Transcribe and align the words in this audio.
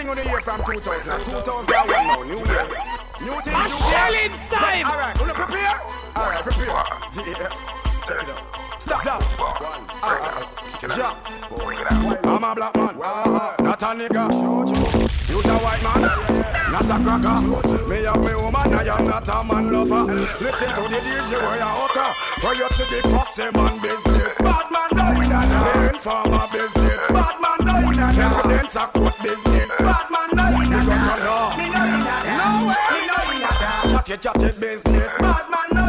thing 0.00 0.08
on 0.08 0.16
the 0.16 0.24
year 0.24 0.40
from 0.40 0.64
2000. 0.64 0.80
2001 1.28 1.88
now, 1.88 2.22
new 2.24 2.40
year. 2.40 2.64
New 3.20 3.36
thing, 3.44 3.52
new 3.52 3.76
shelling 3.92 4.32
time. 4.48 4.86
All 4.86 4.96
right, 4.96 5.14
wanna 5.20 5.34
prepare? 5.34 5.76
All 6.16 6.30
right, 6.30 6.42
prepare. 6.42 6.66
Yeah. 6.66 6.96
Check 7.12 7.28
it 7.28 7.40
out. 7.40 8.60
Stop. 8.80 9.20
Jump. 10.96 11.16
I'm 12.24 12.44
a 12.44 12.54
black 12.54 12.74
man, 12.76 12.96
not 12.96 13.82
a 13.82 13.90
nigga. 13.92 14.24
You's 15.28 15.44
a 15.44 15.58
white 15.58 15.82
man, 15.82 16.00
not 16.72 16.90
a 16.90 16.96
cracker. 17.04 17.36
Me 17.88 18.04
and 18.06 18.24
me 18.24 18.34
woman, 18.34 18.72
I 18.72 18.96
am 18.96 19.06
not 19.06 19.28
a 19.28 19.44
man 19.44 19.70
lover. 19.70 20.04
Listen 20.40 20.68
to 20.76 20.82
the 20.88 20.98
DJ 21.04 21.32
where 21.36 21.56
you 21.56 21.70
utter. 21.84 22.29
Where 22.42 22.54
you 22.54 22.66
to 22.68 22.84
the 22.88 23.00
fussy 23.12 23.42
eh, 23.42 23.50
man 23.52 23.76
business. 23.82 24.34
Bad 24.38 24.70
man, 24.72 24.88
no, 24.96 25.12
the 25.12 25.90
informer 25.92 26.46
business. 26.50 27.00
Bad 27.08 27.36
man, 27.36 27.58
no, 27.68 27.74
the 27.92 28.00
evidence 28.16 28.76
a 28.76 28.86
court 28.86 29.16
business. 29.22 29.68
Bad 29.78 30.06
man, 30.08 30.28
no, 30.32 30.44
because 30.64 31.04
I 31.04 31.16
know. 31.20 31.52
Me 31.60 31.68
know 31.68 31.84
no 32.40 32.48
way. 32.64 32.80
Me 32.96 33.00
know 33.12 33.90
Chatty 33.90 34.16
chatty 34.16 34.50
business. 34.58 35.12
Bad 35.18 35.50
man, 35.52 35.68
no, 35.76 35.84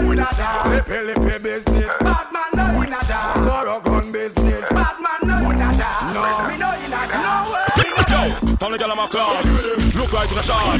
lippy 0.70 1.00
lippy 1.08 1.40
business. 1.41 1.91
Bad 2.02 2.27
man, 2.34 2.52
no, 2.54 3.48
borrow 3.48 3.80
gun 3.80 4.12
business. 4.12 4.60
Tell 8.61 8.70
the 8.70 8.77
girl 8.77 8.91
I'm 8.93 8.99
a 8.99 9.07
class. 9.09 9.41
Look 9.97 10.13
like 10.13 10.31
in 10.31 10.38
a 10.38 10.43
shot. 10.43 10.77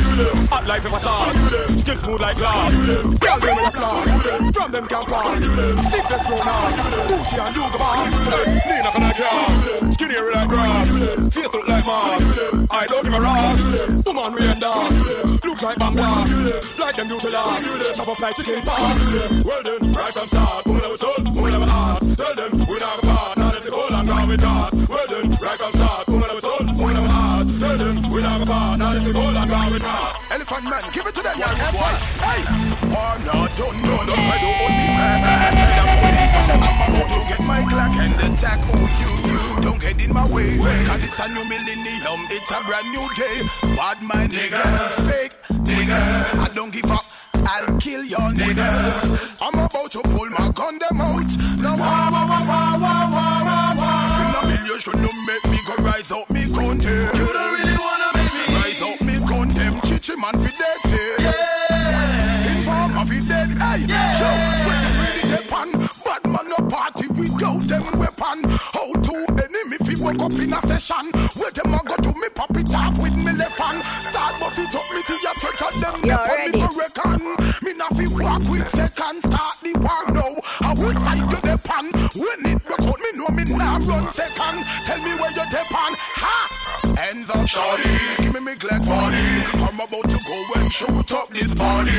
Hot 0.53 0.67
like 0.70 0.85
pepper 0.85 1.02
sauce. 1.02 1.81
Skin 1.81 1.98
smooth 1.98 2.21
like 2.21 2.38
glass. 2.38 2.77
Girl, 3.17 3.40
them 3.41 3.57
in 3.57 3.66
a 3.66 3.71
class. 3.73 4.05
From 4.54 4.70
them 4.70 4.85
can 4.85 5.02
pass. 5.09 5.41
Stiffness 5.90 6.23
from 6.29 6.46
us. 6.46 6.77
Gucci 7.10 7.41
and 7.41 7.55
Hugo 7.57 7.77
Boss. 7.82 8.13
Nina 8.70 8.91
can 8.93 9.01
I 9.01 9.13
class. 9.18 9.98
Skinny 9.98 10.13
like 10.13 10.49
grass. 10.54 11.34
Face 11.34 11.54
look 11.57 11.68
like 11.68 11.85
Mars. 11.90 12.29
I 12.70 12.85
don't 12.85 13.01
give 13.01 13.18
a 13.18 13.26
ass. 13.26 14.05
Woman 14.05 14.34
we 14.38 14.45
dance. 14.45 15.41
Looks 15.41 15.63
like 15.66 15.79
Bam 15.82 15.90
Blast. 15.90 16.77
Like 16.77 16.95
them 17.01 17.07
to 17.10 17.29
last. 17.34 17.98
Chop 17.98 18.07
up 18.13 18.20
like 18.21 18.35
chicken 18.38 18.62
pox. 18.62 19.41
Well 19.41 19.63
then, 19.66 19.82
right 19.98 20.13
from 20.13 20.27
start. 20.29 20.68
Woman 20.70 20.84
have 20.85 20.93
a 20.93 20.98
son. 21.01 21.34
Woman 21.34 21.51
have 21.57 21.66
a 21.66 21.71
heart. 21.73 22.04
Tell 22.13 22.35
them 22.38 22.51
we 22.62 22.77
not 22.77 23.01
a 23.01 23.05
part. 23.10 23.38
Not 23.41 23.57
if 23.57 23.63
they 23.66 23.73
call 23.73 23.90
I'm 23.90 24.05
gone 24.05 24.27
with 24.29 24.41
that. 24.45 24.70
Well 24.85 25.07
then, 25.10 25.32
right 25.34 25.57
from 25.57 25.73
start. 25.73 26.10
Elephant 30.32 30.63
man, 30.63 30.82
give 30.94 31.07
it 31.07 31.16
to 31.16 31.21
them, 31.21 31.35
yeah, 31.38 31.55
yeah, 31.55 31.71
why? 31.71 31.91
Hey! 32.20 32.44
Oh, 32.91 33.16
no, 33.24 33.48
don't 33.55 33.77
know, 33.84 33.99
the 34.04 34.16
title 34.16 34.52
only. 34.60 34.88
I'm 36.60 36.91
about 36.91 37.10
to 37.10 37.20
get 37.27 37.40
my 37.48 37.63
clock 37.68 37.96
and 37.96 38.13
attack 38.27 38.60
who 38.68 38.79
you, 38.99 39.12
you. 39.32 39.62
Don't 39.62 39.79
get 39.79 40.04
in 40.04 40.13
my 40.13 40.27
way, 40.34 40.57
cause 40.57 41.04
it's 41.04 41.20
a 41.20 41.27
new 41.29 41.44
millennium, 41.48 42.27
it's 42.27 42.52
a 42.52 42.60
brand 42.68 42.88
new 42.91 43.07
day. 43.16 43.44
Bad 43.76 44.04
my 44.04 44.27
nigga, 44.27 44.63
fake 45.07 45.34
nigga, 45.63 45.99
I 46.40 46.49
don't 46.54 46.74
give 46.74 46.91
up. 46.91 47.04
I'll 47.34 47.77
kill 47.79 48.04
your 48.04 48.32
niggas. 48.32 49.38
I'm 49.41 49.54
about 49.54 49.91
to 49.94 50.02
pull 50.02 50.29
my 50.29 50.49
gun 50.52 50.77
them 50.79 51.02
out. 51.02 51.32
No, 51.62 51.76
wah, 51.76 52.10
wah, 52.12 52.27
wah, 52.27 52.46
wah, 52.48 52.77
wah, 52.77 53.12
wah. 53.12 53.30
Man 60.22 60.38
fi 60.38 60.52
dead 60.54 60.77
say. 60.86 61.16
Yeah. 61.18 62.54
Informer 62.54 63.05
fi 63.10 63.20
dead. 63.26 63.50
Hey, 63.58 63.86
yeah. 63.90 64.14
show 64.22 64.36
where 64.66 64.80
the 64.86 64.90
really 65.02 65.25
depend. 65.34 65.72
Bad 66.06 66.24
man 66.30 66.46
no 66.46 66.59
party 66.69 67.08
without 67.18 67.62
them 67.66 67.86
weapon. 67.97 68.38
How 68.62 68.90
to 68.94 69.16
enemy 69.41 69.78
fi 69.81 69.94
walk 69.97 70.22
up 70.22 70.38
in 70.38 70.53
a 70.53 70.62
session. 70.69 71.09
Where 71.41 71.51
them 71.51 71.73
a 71.73 71.81
go 71.90 71.95
to 72.06 72.12
me 72.22 72.29
pop 72.38 72.56
it 72.56 72.69
off 72.69 73.01
with 73.01 73.18
me 73.18 73.34
left 73.34 73.57
hand. 73.57 73.81
Start 74.06 74.40
buff 74.40 74.57
it 74.62 74.75
up 74.78 74.85
me 74.94 75.01
fi 75.09 75.18
a 75.25 75.34
touch 75.41 75.62
at 75.66 75.73
them. 75.81 75.97
You 76.06 76.13
left 76.13 76.29
ready? 76.29 76.51
Me 76.53 76.59
go 76.62 76.69
reckon. 76.78 77.22
Me 77.66 77.74
not 77.74 77.91
fi 77.97 78.06
walk 78.22 78.45
with 78.45 78.68
second. 78.69 79.25
Start 79.25 79.57
the 79.66 79.74
war 79.81 80.06
now. 80.13 80.38
I 80.62 80.72
would 80.78 80.97
side 81.01 81.25
you 81.34 81.41
depend. 81.41 81.90
When 82.13 82.41
it 82.45 82.62
broke 82.69 82.94
out, 82.94 83.00
me 83.01 83.09
know 83.18 83.29
me 83.34 83.44
nah 83.57 83.81
run 83.90 84.06
second. 84.13 84.57
Tell 84.85 85.01
me 85.01 85.18
where 85.18 85.34
you 85.34 85.45
depend. 85.50 85.94
Ha! 86.22 86.62
Hands 86.95 87.29
up, 87.31 87.47
shorty. 87.47 87.90
Give 88.22 88.34
me 88.34 88.40
me 88.41 88.56
glad 88.56 88.85
body. 88.85 89.31
Shoot 90.71 91.11
up 91.11 91.27
this 91.29 91.53
body. 91.53 91.91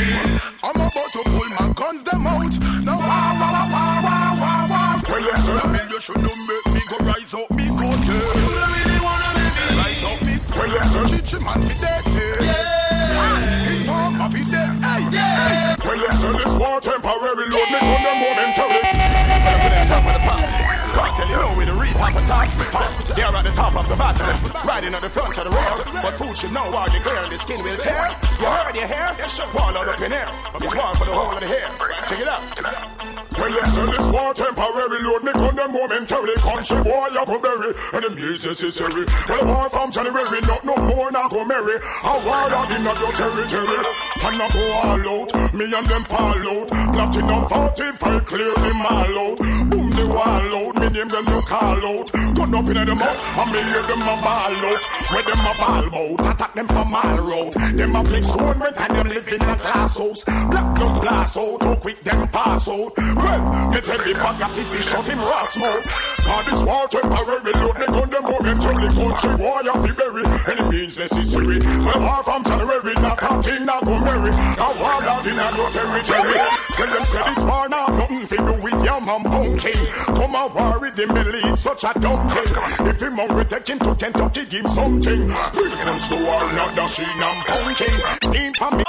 I'm 0.65 0.75
about 0.75 1.13
to 1.13 1.21
pull 1.29 1.49
my 1.61 1.73
guns 1.77 2.03
them 2.05 2.27
out. 2.27 2.53
Now, 2.85 2.97
wah, 2.97 3.37
wah, 3.37 3.53
wah, 3.53 3.69
wah, 3.69 4.01
wah, 4.01 4.41
wah, 4.41 4.67
wah. 4.73 4.97
Well, 5.09 5.21
yes, 5.21 5.45
sir. 5.45 5.61
I 5.61 5.67
mean, 5.73 5.87
you 5.93 6.01
should 6.01 6.23
not 6.25 6.37
make 6.49 6.67
me 6.73 6.81
go 6.89 6.97
rise 7.05 7.35
up 7.35 7.51
me 7.53 7.69
gun. 7.69 8.01
You 8.01 8.17
don't 8.17 8.73
really 8.73 8.99
wanna 9.05 9.31
make 9.37 9.57
me 9.61 9.77
rise 9.77 10.05
up 10.09 10.19
me 10.25 10.35
Well, 10.57 10.69
yes, 10.73 10.89
sir. 10.89 11.05
Chichi 11.05 11.45
man 11.45 11.61
fi 11.69 11.75
dead. 11.85 12.03
Yeah. 12.41 13.77
Informer 13.77 14.31
fi 14.33 14.43
dead. 14.51 14.69
Hey, 14.81 15.03
hey. 15.13 15.77
Well, 15.85 15.97
yes, 16.01 16.21
sir, 16.21 16.33
this 16.33 16.55
war 16.57 16.81
temporary 16.81 17.42
you 21.33 21.41
no 21.41 21.57
with 21.57 21.69
the 21.69 21.75
re-top 21.75 22.15
of 22.15 22.25
top. 22.29 22.49
They're 23.17 23.25
at 23.25 23.45
the 23.45 23.51
top 23.51 23.75
of 23.77 23.89
the 23.89 23.97
bottom, 23.97 24.29
riding 24.69 24.95
at 24.95 25.03
the 25.03 25.09
front 25.09 25.39
of 25.39 25.45
the 25.45 25.51
rear. 25.51 26.03
But 26.03 26.15
food 26.21 26.37
should 26.37 26.53
know 26.53 26.69
while 26.71 26.89
you're 26.93 27.03
clear, 27.03 27.25
the 27.29 27.39
skin 27.39 27.63
will 27.65 27.77
tear. 27.77 28.13
You 28.41 28.47
heard 28.47 28.77
your 28.77 28.87
hair? 28.87 29.17
Wall 29.55 29.77
all 29.77 29.89
up 29.89 30.01
in 30.01 30.13
air. 30.13 30.29
It's 30.61 30.75
war 30.77 30.93
for 30.95 31.07
the 31.09 31.15
whole 31.17 31.33
of 31.33 31.41
the 31.41 31.49
hair. 31.49 31.69
Check 32.09 32.21
it 32.21 32.29
out. 32.29 32.43
Well, 33.33 33.51
yes, 33.51 33.75
sir, 33.75 33.87
this 33.87 34.07
war 34.13 34.35
temporary 34.35 35.03
load 35.03 35.25
me 35.25 35.33
on 35.33 35.57
the 35.57 35.67
momentarily. 35.69 36.37
Country 36.37 36.83
boy, 36.85 37.09
you 37.17 37.25
go 37.25 37.39
bury, 37.41 37.73
music 38.15 38.51
necessary. 38.53 39.05
Well, 39.29 39.47
war 39.47 39.69
from 39.71 39.91
January, 39.91 40.41
not 40.43 40.65
no 40.65 40.77
more, 40.77 41.11
now 41.11 41.29
go 41.29 41.45
merry. 41.45 41.77
A 41.77 42.13
war 42.29 42.53
out 42.53 42.71
in 42.71 42.85
your 42.85 43.13
territory. 43.17 43.81
And 44.23 44.43
I 44.43 44.49
go 44.53 44.63
all 44.85 45.25
out, 45.25 45.55
me 45.55 45.65
and 45.65 45.87
them 45.87 46.05
fall 46.05 46.37
out. 46.37 46.69
Platinum 46.69 47.49
45, 47.49 48.27
clear 48.27 48.55
them 48.55 48.87
all 48.87 49.19
out. 49.19 49.82
The 50.03 50.09
wall 50.09 50.19
out, 50.19 50.75
me 50.83 50.89
name 50.89 51.09
them 51.09 51.25
you 51.31 51.41
call 51.43 51.79
out. 51.79 52.11
Gun 52.11 52.55
up 52.59 52.67
in 52.67 52.75
the 52.75 52.95
mouth, 52.95 53.39
and 53.39 53.53
me 53.55 53.63
hear 53.63 53.83
them 53.87 54.03
a 54.03 54.15
ball 54.19 54.51
out. 54.51 54.83
Where 55.15 55.23
them 55.23 55.47
a 55.47 55.53
ball 55.63 55.87
out, 55.95 56.35
attack 56.35 56.55
them 56.55 56.67
from 56.67 56.95
all 56.95 57.19
road. 57.23 57.53
Them 57.53 57.95
a 57.95 58.05
flick 58.05 58.25
stone 58.25 58.59
with 58.59 58.81
and 58.83 58.97
them 58.97 59.09
live 59.11 59.29
in 59.29 59.43
a 59.43 59.55
glass 59.63 59.97
house. 59.97 60.25
Black 60.25 60.75
no 60.75 61.01
glass 61.01 61.37
out, 61.37 61.63
how 61.63 61.77
quick 61.77 62.01
them 62.01 62.27
pass 62.35 62.67
out. 62.67 62.93
Well, 62.99 63.71
me 63.71 63.81
tell 63.81 63.99
the 64.03 64.15
fuck 64.19 64.59
if 64.59 64.75
he 64.75 64.83
shot 64.83 65.07
him 65.07 65.21
raw 65.21 65.45
smoke. 65.45 65.85
Cause 65.87 66.47
this 66.51 66.63
war 66.67 66.89
temporary 66.89 67.53
load, 67.63 67.79
me 67.79 67.87
gun 67.87 68.11
them 68.11 68.25
momentarily. 68.25 68.89
Country 68.91 69.35
war, 69.39 69.63
you 69.63 69.73
fi 69.87 69.91
bury, 69.95 70.25
any 70.51 70.65
means 70.67 70.99
necessary. 70.99 71.59
Well, 71.63 72.03
war 72.03 72.23
from 72.25 72.43
January, 72.43 72.95
not 72.99 73.23
a 73.23 73.43
thing, 73.43 73.65
not 73.67 73.85
go 73.85 73.95
merry. 74.03 74.35
A 74.35 74.69
war 74.83 74.99
out 74.99 75.27
in 75.27 75.39
a 75.39 75.47
your 75.55 75.71
territory. 75.71 76.43
Tell 76.75 76.91
them 76.91 77.05
say 77.05 77.23
this 77.23 77.45
war 77.45 77.69
now, 77.69 77.87
nothing 77.87 78.27
fi 78.27 78.37
do 78.37 78.55
your 78.93 79.01
man 79.01 79.23
bunking. 79.23 79.87
Come 80.05 80.35
a 80.35 80.47
war 80.55 80.79
with 80.79 80.99
him, 80.99 81.09
believe 81.09 81.59
such 81.59 81.85
a 81.85 81.99
dumb 81.99 82.29
thing. 82.31 82.87
If 82.87 83.03
him 83.03 83.17
hungry, 83.17 83.45
take 83.45 83.69
him 83.69 83.79
to 83.81 83.95
Kentucky, 83.95 84.45
give 84.45 84.61
him 84.63 84.69
something. 84.69 85.29
Bring 85.53 85.77
him 85.89 85.99
to 85.99 86.17
dashing 86.77 87.07
and 87.07 87.47
bunking. 87.47 87.97
Steam 88.23 88.55
for 88.55 88.71
me. 88.77 88.85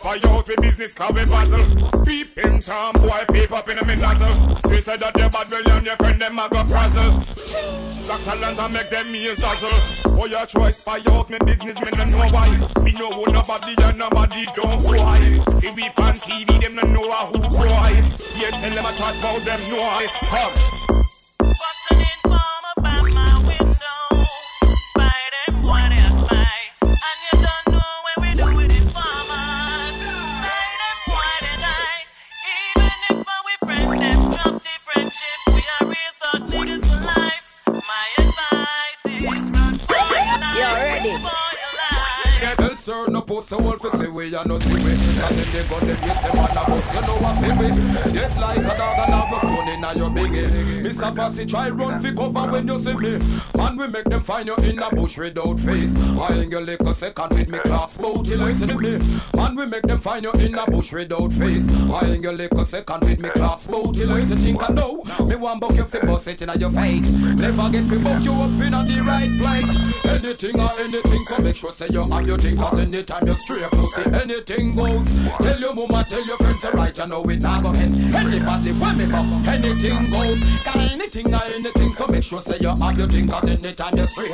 Spy 0.00 0.18
out 0.32 0.48
with 0.48 0.56
business 0.62 0.94
cause 0.94 1.12
we 1.12 1.26
puzzle. 1.26 1.60
Peep 2.06 2.38
in 2.38 2.58
town, 2.58 2.94
boy, 3.04 3.22
peep 3.30 3.52
up 3.52 3.68
in 3.68 3.76
the 3.76 3.96
nozzle. 4.00 4.56
Say 4.56 4.80
say 4.80 4.96
that 4.96 5.12
they 5.12 5.28
bad 5.28 5.44
well 5.52 5.76
and 5.76 5.84
your 5.84 5.96
friend 5.96 6.18
them 6.18 6.38
a 6.38 6.48
go 6.48 6.64
frazzle. 6.64 7.04
Black 8.08 8.20
talent 8.24 8.58
and 8.58 8.72
make 8.72 8.88
them 8.88 9.14
ears 9.14 9.40
dazzle. 9.44 10.16
Boy, 10.16 10.32
your 10.32 10.46
choice, 10.46 10.78
spy 10.78 11.04
out 11.12 11.28
me 11.28 11.36
business, 11.44 11.78
me 11.82 11.90
no 11.92 12.04
know 12.04 12.32
why. 12.32 12.48
Me 12.82 12.92
know 12.96 13.12
who 13.12 13.30
nobody 13.30 13.76
and 13.76 13.98
nobody 13.98 14.46
don't 14.56 14.80
why. 14.88 15.20
See 15.52 15.70
we 15.76 15.84
on 16.00 16.16
TV, 16.16 16.48
them 16.48 16.76
no 16.76 16.82
know 16.88 17.26
who 17.26 17.38
boy. 17.52 17.92
Yeah, 18.40 18.56
tell 18.56 18.72
them 18.72 18.86
I 18.86 18.92
chat 18.96 19.20
about 19.20 19.44
them 19.44 19.60
know 19.68 19.84
I. 19.84 20.08
Come. 20.32 20.79
Pussy 43.40 43.56
wolf 43.56 43.92
say 43.92 44.08
we 44.08 44.34
and 44.34 44.48
no 44.48 44.58
see 44.58 44.74
we. 44.74 44.92
Cause 45.18 45.38
in 45.38 45.52
the 45.52 45.66
gun 45.68 45.86
them 45.86 46.04
you 46.04 46.14
say 46.14 46.32
man 46.34 46.50
a 46.50 46.64
bust 46.66 46.94
you 46.94 47.00
know 47.00 47.16
feel 47.40 47.56
we. 47.58 48.12
Get 48.12 48.36
like 48.38 48.58
a 48.58 48.76
dog 48.76 48.98
and 48.98 49.14
have 49.14 49.30
no 49.30 49.38
stone 49.38 49.68
in 49.68 49.98
your 49.98 50.10
biggie. 50.10 50.82
Miss 50.82 51.00
a 51.00 51.12
fussy 51.12 51.46
try 51.46 51.70
run 51.70 52.00
fi 52.00 52.12
cover 52.12 52.52
when 52.52 52.68
you 52.68 52.78
see 52.78 52.94
me. 52.94 53.18
Man 53.56 53.76
we 53.76 53.86
make 53.88 54.04
them 54.04 54.22
find 54.22 54.46
you 54.46 54.56
in 54.56 54.78
a 54.78 54.90
bush 54.90 55.16
without 55.16 55.58
face. 55.58 55.96
I 55.96 56.34
ain't 56.34 56.52
your 56.52 56.60
lick 56.60 56.80
a 56.80 56.92
second 56.92 57.30
with 57.30 57.48
me 57.48 57.58
class 57.60 57.96
till 57.96 58.38
listen 58.38 58.68
to 58.68 58.78
me. 58.78 58.98
Man 59.34 59.56
we 59.56 59.66
make 59.66 59.82
them 59.82 60.00
find 60.00 60.24
you 60.24 60.32
in 60.32 60.54
a 60.56 60.66
bush 60.66 60.92
without 60.92 61.32
face. 61.32 61.66
I 61.88 62.06
ain't 62.06 62.22
your 62.22 62.34
lick 62.34 62.52
a 62.52 62.64
second 62.64 63.00
with 63.02 63.18
me 63.18 63.30
class 63.30 63.66
till 63.66 64.08
listen 64.08 64.36
think 64.36 64.68
I 64.68 64.72
know. 64.72 65.02
Me 65.24 65.36
want 65.36 65.60
buck 65.60 65.74
you 65.74 65.84
fi 65.84 66.00
bust 66.00 66.28
it 66.28 66.42
in 66.42 66.60
your 66.60 66.70
face. 66.70 67.10
Never 67.12 67.70
get 67.70 67.84
fi 67.86 67.96
buck 67.96 68.22
you 68.22 68.32
up 68.32 68.60
in 68.60 68.74
a 68.74 68.84
the 68.84 69.00
right 69.02 69.30
place. 69.38 70.04
Anything 70.04 70.60
or 70.60 70.70
anything, 70.78 71.24
so 71.24 71.38
make 71.38 71.56
sure 71.56 71.72
say 71.72 71.88
you 71.90 72.04
have 72.04 72.26
your 72.26 72.36
thing. 72.36 72.56
Cause 72.56 72.78
anytime 72.78 73.29
you 73.30 73.36
stray 73.36 73.62
pussy, 73.70 74.02
anything 74.12 74.72
goes. 74.72 75.28
Tell 75.38 75.60
your 75.60 75.74
mama, 75.74 76.04
tell 76.04 76.24
your 76.26 76.36
friends, 76.38 76.62
say 76.62 76.70
right, 76.70 76.98
you 76.98 77.06
know 77.06 77.22
it 77.22 77.40
now 77.40 77.60
go 77.60 77.70
end. 77.70 77.94
Anybody 78.14 78.72
want 78.72 78.98
me 78.98 79.06
buck, 79.06 79.46
anything 79.46 80.10
goes. 80.10 80.64
Got 80.64 80.76
anything 80.76 81.32
or 81.32 81.42
anything, 81.44 81.92
so 81.92 82.06
make 82.08 82.24
sure 82.24 82.40
say 82.40 82.58
you 82.60 82.68
have 82.68 82.98
your 82.98 83.06
thing. 83.06 83.28
Cause 83.28 83.48
anytime 83.48 83.96
you 83.96 84.06
stray, 84.06 84.32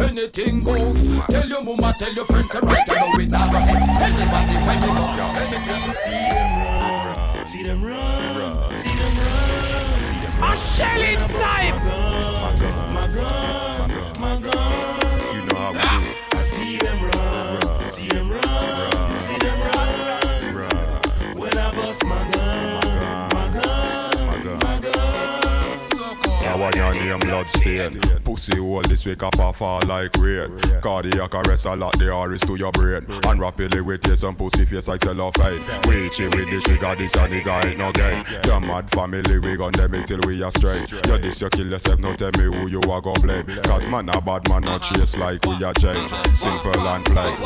anything 0.00 0.60
goes. 0.60 1.26
Tell 1.26 1.46
your 1.46 1.62
mama, 1.62 1.94
tell 1.98 2.12
your 2.14 2.24
friends, 2.24 2.50
say 2.50 2.60
right, 2.60 2.88
you 2.88 2.94
know 2.94 3.12
it 3.20 3.30
now 3.30 3.52
go 3.52 3.58
end. 3.58 3.68
Anybody 3.68 4.56
when 4.64 4.82
you 4.82 4.92
buck, 4.96 5.18
anything. 5.44 5.90
See 5.90 6.10
them 6.32 6.50
run, 6.56 7.46
see 7.46 7.62
them 7.64 7.84
run, 7.84 8.76
see 8.76 8.96
them 8.96 9.16
run, 9.18 10.00
see 10.00 10.16
them 10.16 10.40
run. 10.40 10.52
A 10.52 10.56
shelling 10.56 11.20
snipe. 11.28 11.74
My 11.84 12.56
gun, 12.58 12.94
my 12.94 13.06
gun, 13.12 13.90
my 14.20 14.40
gun. 14.40 15.34
You 15.34 15.42
know 15.44 15.56
how 15.56 15.72
we 15.72 15.78
do. 15.78 15.84
I 16.32 16.40
see 16.40 16.78
them 16.78 16.98
run, 17.04 17.67
see 17.90 18.08
them 18.08 18.30
run, 18.30 19.12
You 19.12 19.18
see 19.18 19.38
them 19.38 19.60
run. 19.60 19.87
Now 26.68 26.92
your 26.92 27.02
name 27.02 27.18
blood 27.20 27.48
stain 27.48 27.98
Pussy 28.24 28.58
hole 28.58 28.82
this 28.82 29.06
week 29.06 29.22
up 29.22 29.38
a 29.38 29.52
fall 29.52 29.80
like 29.86 30.14
rain. 30.18 30.58
Cardiac 30.82 31.34
arrest 31.34 31.66
a 31.66 31.74
lot 31.74 31.98
the 31.98 32.10
iris 32.12 32.42
to 32.42 32.56
your 32.56 32.72
brain. 32.72 33.06
And 33.26 33.40
rapidly 33.40 33.80
with 33.80 34.06
you 34.06 34.16
some 34.16 34.36
pussy 34.36 34.66
face 34.66 34.88
like 34.88 35.02
cellophane 35.02 35.62
Reach 35.88 36.20
it 36.20 36.34
with 36.34 36.50
the 36.50 36.60
sugar 36.60 36.94
this 36.96 37.12
the 37.12 37.42
guy 37.44 37.66
ain't 37.66 37.78
no 37.78 37.92
gain 37.92 38.22
The 38.42 38.60
mad 38.60 38.90
family 38.90 39.38
we 39.38 39.56
gon' 39.56 39.72
them 39.72 40.04
till 40.04 40.20
we 40.26 40.42
are 40.42 40.50
straight. 40.50 40.90
You 40.92 41.18
this 41.18 41.40
you 41.40 41.48
kill 41.48 41.68
yourself 41.68 42.00
now 42.00 42.14
tell 42.16 42.32
me 42.36 42.44
who 42.54 42.66
you 42.66 42.80
are 42.90 43.00
gon' 43.00 43.20
blame. 43.22 43.46
Cause 43.62 43.86
man 43.86 44.08
a 44.10 44.20
bad 44.20 44.48
man 44.50 44.62
not 44.62 44.82
chase 44.82 45.16
like 45.16 45.44
we 45.46 45.64
are 45.64 45.74
change 45.74 46.10
Simple 46.34 46.88
and 46.88 47.04
plain. 47.06 47.36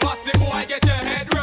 Pussy 0.00 0.32
boy, 0.38 0.64
get 0.66 0.84
your 0.84 0.94
head 0.94 1.32
right. 1.34 1.35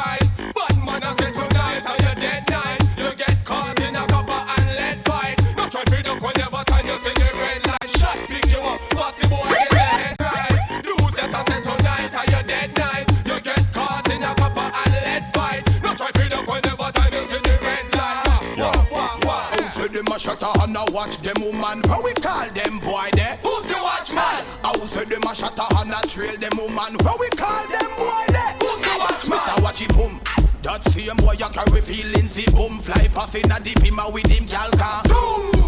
Watch 20.94 21.18
them 21.18 21.36
woman? 21.44 21.82
How 21.90 22.02
we 22.02 22.14
call 22.14 22.48
them 22.50 22.80
boy 22.80 23.10
there? 23.14 23.38
Who's 23.44 23.68
the 23.68 23.76
watchman? 23.76 24.20
Ah, 24.22 24.62
How 24.64 24.74
say 24.74 25.04
them 25.06 25.24
a 25.24 25.36
shutter 25.36 25.64
and 25.78 25.92
a 25.92 26.08
trail 26.08 26.38
them 26.38 26.58
woman? 26.58 26.96
How 27.04 27.18
we 27.18 27.30
call 27.30 27.68
them 27.68 27.90
boy 27.98 28.26
there? 28.30 28.56
Who's 28.62 28.82
the 28.82 28.96
watchman? 29.00 29.40
Mr. 29.40 29.64
Watch 29.64 29.82
it 29.82 29.96
boom. 29.96 30.43
That 30.64 30.82
same 30.96 31.18
boy 31.18 31.36
you 31.36 31.50
carry 31.52 31.82
feelings, 31.82 32.36
he 32.36 32.48
boom 32.56 32.80
fly 32.80 33.12
past 33.12 33.36
in 33.36 33.52
a 33.52 33.60
deep 33.60 33.84
him 33.84 34.00
a 34.00 34.10
with 34.10 34.32
him 34.32 34.48
gal 34.48 34.72
car. 34.80 35.04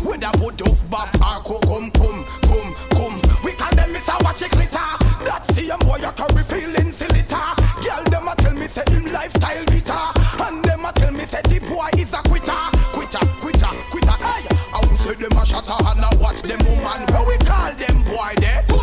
With 0.08 0.24
a 0.24 0.32
put 0.40 0.62
off 0.64 0.90
buff 0.90 1.12
or 1.20 1.44
come 1.44 1.92
come 1.92 2.24
come 2.48 2.72
come. 2.96 3.16
We 3.44 3.52
call 3.60 3.76
them 3.76 3.92
Mr. 3.92 4.16
Watch 4.24 4.42
it 4.48 4.52
glitter. 4.56 4.88
That 5.28 5.44
same 5.52 5.76
boy 5.84 6.00
you 6.00 6.12
carry 6.16 6.44
feelings, 6.48 6.96
he 6.96 7.08
litter. 7.12 7.48
Girl 7.84 8.04
them 8.08 8.28
a 8.32 8.36
tell 8.40 8.56
me 8.56 8.68
say 8.72 8.88
him 8.88 9.12
lifestyle 9.12 9.66
bitter, 9.68 10.04
and 10.48 10.64
them 10.64 10.86
a 10.88 10.92
tell 10.96 11.12
me 11.12 11.28
say 11.28 11.44
the 11.44 11.60
boy 11.68 11.92
is 12.00 12.14
a 12.16 12.24
quitter, 12.24 12.64
quitter, 12.96 13.26
quitter, 13.44 13.72
quitter. 13.92 14.16
Hey, 14.24 14.48
I 14.48 14.80
will 14.80 14.96
say 15.04 15.16
them 15.20 15.36
a 15.36 15.44
shutter 15.46 15.76
and 15.76 16.08
a 16.08 16.10
watch 16.24 16.40
them 16.40 16.64
woman. 16.72 17.04
Where 17.12 17.28
we 17.28 17.36
call 17.44 17.76
them 17.76 18.00
boy 18.08 18.32
there? 18.40 18.75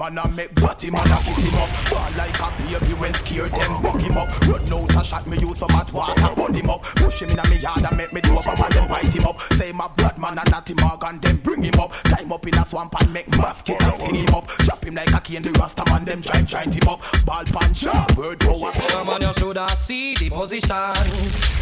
A 0.00 0.10
man 0.10 0.18
and 0.24 0.36
make 0.36 0.54
body 0.54 0.90
man 0.90 1.06
a 1.06 1.16
kiss 1.22 1.44
him 1.44 1.54
up. 1.54 1.68
Ball 1.90 2.10
like 2.16 2.38
a 2.38 2.50
baby 2.62 2.92
when 2.94 3.14
scared 3.14 3.52
them 3.52 3.82
buck 3.82 4.00
him 4.00 4.16
up. 4.16 4.40
Run 4.46 4.72
out 4.72 4.96
a 5.00 5.04
shot 5.04 5.26
me 5.26 5.38
use 5.38 5.58
some 5.58 5.70
hot 5.70 5.92
water 5.92 6.34
burn 6.34 6.54
him 6.54 6.70
up. 6.70 6.82
Push 6.82 7.22
him 7.22 7.30
in 7.30 7.38
a 7.38 7.48
me 7.48 7.56
yard 7.56 7.84
and 7.84 7.96
make 7.96 8.12
me 8.12 8.20
do 8.20 8.36
up 8.36 8.46
a 8.46 8.60
man 8.60 8.70
them 8.70 8.88
bite 8.88 9.04
him 9.04 9.26
up. 9.26 9.40
Say 9.54 9.72
my 9.72 9.88
blood 9.88 10.18
man 10.18 10.38
and 10.38 10.50
natty 10.50 10.74
mark 10.74 11.02
and 11.04 11.20
them 11.20 11.36
bring 11.38 11.62
him 11.62 11.78
up. 11.78 11.92
Time 12.04 12.32
up 12.32 12.46
in 12.46 12.58
a 12.58 12.64
swamp 12.66 12.94
and 13.00 13.12
make 13.12 13.26
and 13.28 13.56
skin 13.56 13.78
him 14.14 14.34
up. 14.34 14.48
Chop 14.64 14.79
him 14.90 14.94
like 14.96 15.12
a 15.14 15.20
cane 15.20 15.42
the 15.42 15.50
rasta 15.52 15.84
man 15.86 16.04
them 16.04 16.22
giant 16.22 16.48
giant 16.48 16.74
him 16.74 16.88
up. 16.88 17.00
Ball 17.24 17.44
punch 17.44 17.86
word 18.16 18.40
power. 18.40 18.72
Come 18.72 19.08
on, 19.08 19.22
you 19.22 19.32
shoulda 19.34 19.68
see 19.76 20.14
the 20.16 20.30
position. 20.30 20.94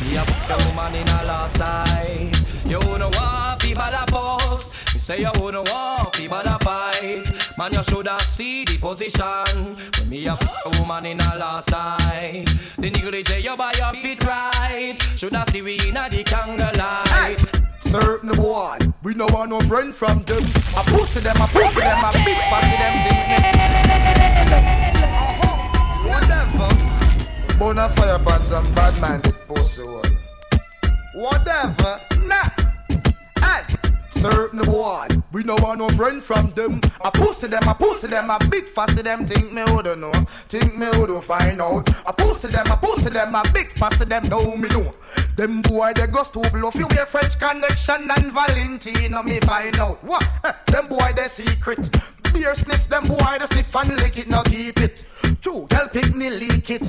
Me 0.03 0.17
a 0.17 0.25
put 0.25 0.49
the 0.49 0.65
woman 0.67 0.95
in 0.95 1.09
a 1.09 1.25
last 1.25 1.59
night. 1.59 2.33
You 2.65 2.81
walk, 2.81 3.61
be 3.61 3.75
bad 3.75 3.95
a 3.95 4.11
boss. 4.11 4.73
Me 4.95 5.01
say 5.01 5.21
you 5.21 5.31
walk, 5.35 6.17
be 6.17 6.29
bad 6.29 6.47
a 6.47 6.59
fight. 6.65 7.59
Man, 7.59 7.73
you 7.73 7.83
shoulda 7.85 8.19
see 8.27 8.65
the 8.65 8.79
position. 8.79 9.77
When 9.99 10.09
me 10.09 10.27
a 10.27 10.37
put 10.37 10.51
the 10.65 10.81
woman 10.81 11.07
in 11.07 11.21
a 11.21 11.39
last 11.39 11.71
night. 11.71 12.47
The 12.79 13.25
say 13.27 13.41
you 13.41 13.57
buy 13.57 13.73
your 13.77 13.93
feet 13.95 14.25
right. 14.25 14.97
Shoulda 15.17 15.45
see 15.51 15.63
we 15.63 15.89
in 15.89 15.97
a 15.97 16.09
the 16.09 16.25
candlelight. 16.25 17.58
Certain 17.89 18.33
boy, 18.33 18.77
we 19.03 19.15
no 19.15 19.27
want 19.33 19.49
no 19.49 19.61
friend 19.63 19.95
from 19.95 20.23
them. 20.25 20.43
I 20.77 20.83
pussy 20.85 21.21
them, 21.21 21.41
I 21.41 21.47
pussy 21.47 21.81
them, 21.81 22.05
I 22.05 22.11
big 22.23 22.37
pussy 22.51 22.77
them 22.77 22.95
thing. 23.05 23.23
Uh-huh. 25.41 25.57
Whatever. 26.11 27.59
Bona 27.59 27.89
fire 27.89 28.19
ban 28.19 28.45
some 28.45 28.75
bad 28.75 29.01
man 29.01 29.21
did 29.23 29.35
pussy 29.49 29.83
one. 29.83 30.17
Whatever. 31.15 32.01
Nah. 32.27 32.51
Hey. 33.41 33.88
Certain 34.19 34.63
boy, 34.63 35.07
we 35.31 35.45
no 35.45 35.55
want 35.57 35.79
no 35.79 35.89
friend 35.91 36.23
from 36.23 36.51
them. 36.51 36.81
I 37.05 37.11
pussy 37.11 37.47
them, 37.47 37.69
I 37.69 37.73
pussy 37.73 38.09
them, 38.09 38.29
I 38.29 38.39
big 38.49 38.65
fussy 38.65 39.03
them. 39.03 39.25
Think 39.25 39.53
me 39.53 39.63
woulda 39.63 39.95
know, 39.95 40.13
think 40.49 40.77
me 40.77 40.89
woulda 40.95 41.23
find 41.23 41.61
out. 41.63 41.89
I 42.05 42.11
pussy 42.11 42.49
them, 42.49 42.67
I 42.67 42.75
pussy 42.77 43.11
them, 43.11 43.37
I 43.37 43.49
big 43.53 43.71
fussy 43.75 44.05
them. 44.07 44.29
Know 44.29 44.57
me 44.57 44.69
know. 44.71 44.93
Them 45.37 45.63
boy 45.63 45.93
they 45.95 46.09
go 46.09 46.25
to 46.25 46.51
bluff. 46.51 46.75
You 46.75 46.89
get 46.89 47.09
French 47.09 47.39
connection 47.39 48.11
and 48.11 48.33
Valentino 48.33 49.23
me 49.23 49.39
find 49.39 49.77
out. 49.79 50.03
What? 50.03 50.27
Eh, 50.45 50.53
them 50.67 50.89
boy 50.89 51.13
they 51.15 51.29
secret. 51.29 51.89
Beer 52.33 52.57
sniff, 52.57 52.89
them 52.89 53.07
boy 53.07 53.37
they 53.39 53.47
sniff 53.47 53.77
and 53.77 53.95
lick 53.97 54.19
it, 54.19 54.27
now 54.27 54.43
keep 54.43 54.81
it. 54.81 55.05
True, 55.41 55.69
tell 55.71 55.89
pick 55.89 56.13
me 56.17 56.29
leak 56.31 56.71
it. 56.71 56.83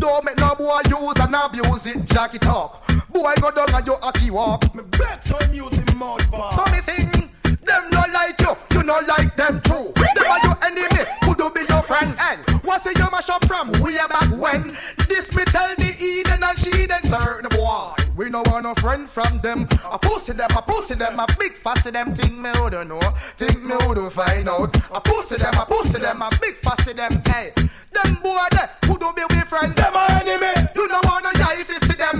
Don't 0.00 0.24
make 0.24 0.38
no 0.38 0.54
boy 0.54 0.80
use 0.88 1.16
and 1.18 1.34
abuse 1.34 1.86
it. 1.86 2.06
Jack 2.06 2.34
it 2.34 2.40
talk. 2.40 2.82
Boy 3.12 3.26
I 3.26 3.34
go 3.40 3.50
down 3.50 3.74
and 3.74 3.86
you 3.86 3.94
hockey 3.94 4.30
walk. 4.30 4.74
Me 4.74 4.82
bet 4.98 5.22
some 5.24 5.50
music 5.50 5.94
mouth 5.96 6.22
So 6.54 6.64
me 6.72 6.80
sing. 6.80 7.30
Them 7.62 7.90
no 7.90 8.02
like 8.12 8.40
you, 8.40 8.54
you 8.72 8.82
no 8.82 8.98
like 9.06 9.36
them 9.36 9.60
true. 9.62 9.92
Them 9.96 10.26
are 10.30 10.40
your 10.44 10.56
enemy, 10.64 11.04
could 11.22 11.36
do 11.36 11.50
be 11.50 11.60
your 11.68 11.82
friend. 11.82 12.14
And 12.18 12.40
what's 12.62 12.86
it 12.86 12.98
you 12.98 13.08
mash 13.10 13.28
up 13.28 13.44
from 13.46 13.70
way 13.82 13.96
back 14.08 14.30
when? 14.38 14.76
This 15.08 15.34
me 15.34 15.44
tell 15.46 15.74
the 15.76 15.94
Eden 16.00 16.42
and 16.42 16.58
she 16.58 16.86
then 16.86 17.04
certain 17.04 17.48
boy. 17.50 17.94
We 18.16 18.28
no 18.28 18.42
want 18.46 18.64
no 18.64 18.74
friend 18.74 19.08
from 19.08 19.40
them. 19.40 19.68
I 19.84 19.98
pussy 19.98 20.32
them, 20.32 20.48
I 20.50 20.60
pussy 20.60 20.94
them, 20.94 21.18
I 21.18 21.26
big 21.38 21.52
fussy 21.52 21.90
them. 21.90 22.14
Think 22.14 22.38
me 22.38 22.50
who 22.56 22.70
don't 22.70 22.88
know, 22.88 23.00
think 23.36 23.62
me 23.62 23.74
who 23.82 23.94
don't 23.94 24.12
find 24.12 24.48
out. 24.48 24.74
I 24.92 25.00
pussy 25.00 25.36
them, 25.36 25.54
I 25.54 25.64
pussy 25.64 25.98
them, 25.98 26.22
I 26.22 26.30
big 26.40 26.54
fussy 26.56 26.92
them. 26.92 27.22
Hey, 27.26 27.52
them 27.56 28.18
boy 28.22 28.38
there, 28.52 28.70
who 28.84 28.98
don't 28.98 29.16
be 29.16 29.22
with 29.28 29.48
friend. 29.48 29.74
Them 29.74 29.94
are 29.94 30.10
enemy. 30.10 30.68
You 30.74 30.86
no 30.88 31.00
want 31.04 31.24
no 31.24 31.32
guys 31.32 31.66
to 31.66 31.78
them. 31.96 32.19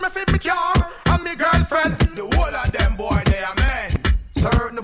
Me 0.00 0.08
fit 0.08 0.32
me 0.32 0.38
car 0.38 0.90
and 1.06 1.24
me 1.24 1.36
girlfriend. 1.36 1.98
The 2.16 2.22
whole 2.22 2.56
of 2.56 2.72
them 2.72 2.96
boy 2.96 3.22
they 3.26 3.42
are 3.42 3.54
men. 3.56 4.02
Certain 4.34 4.78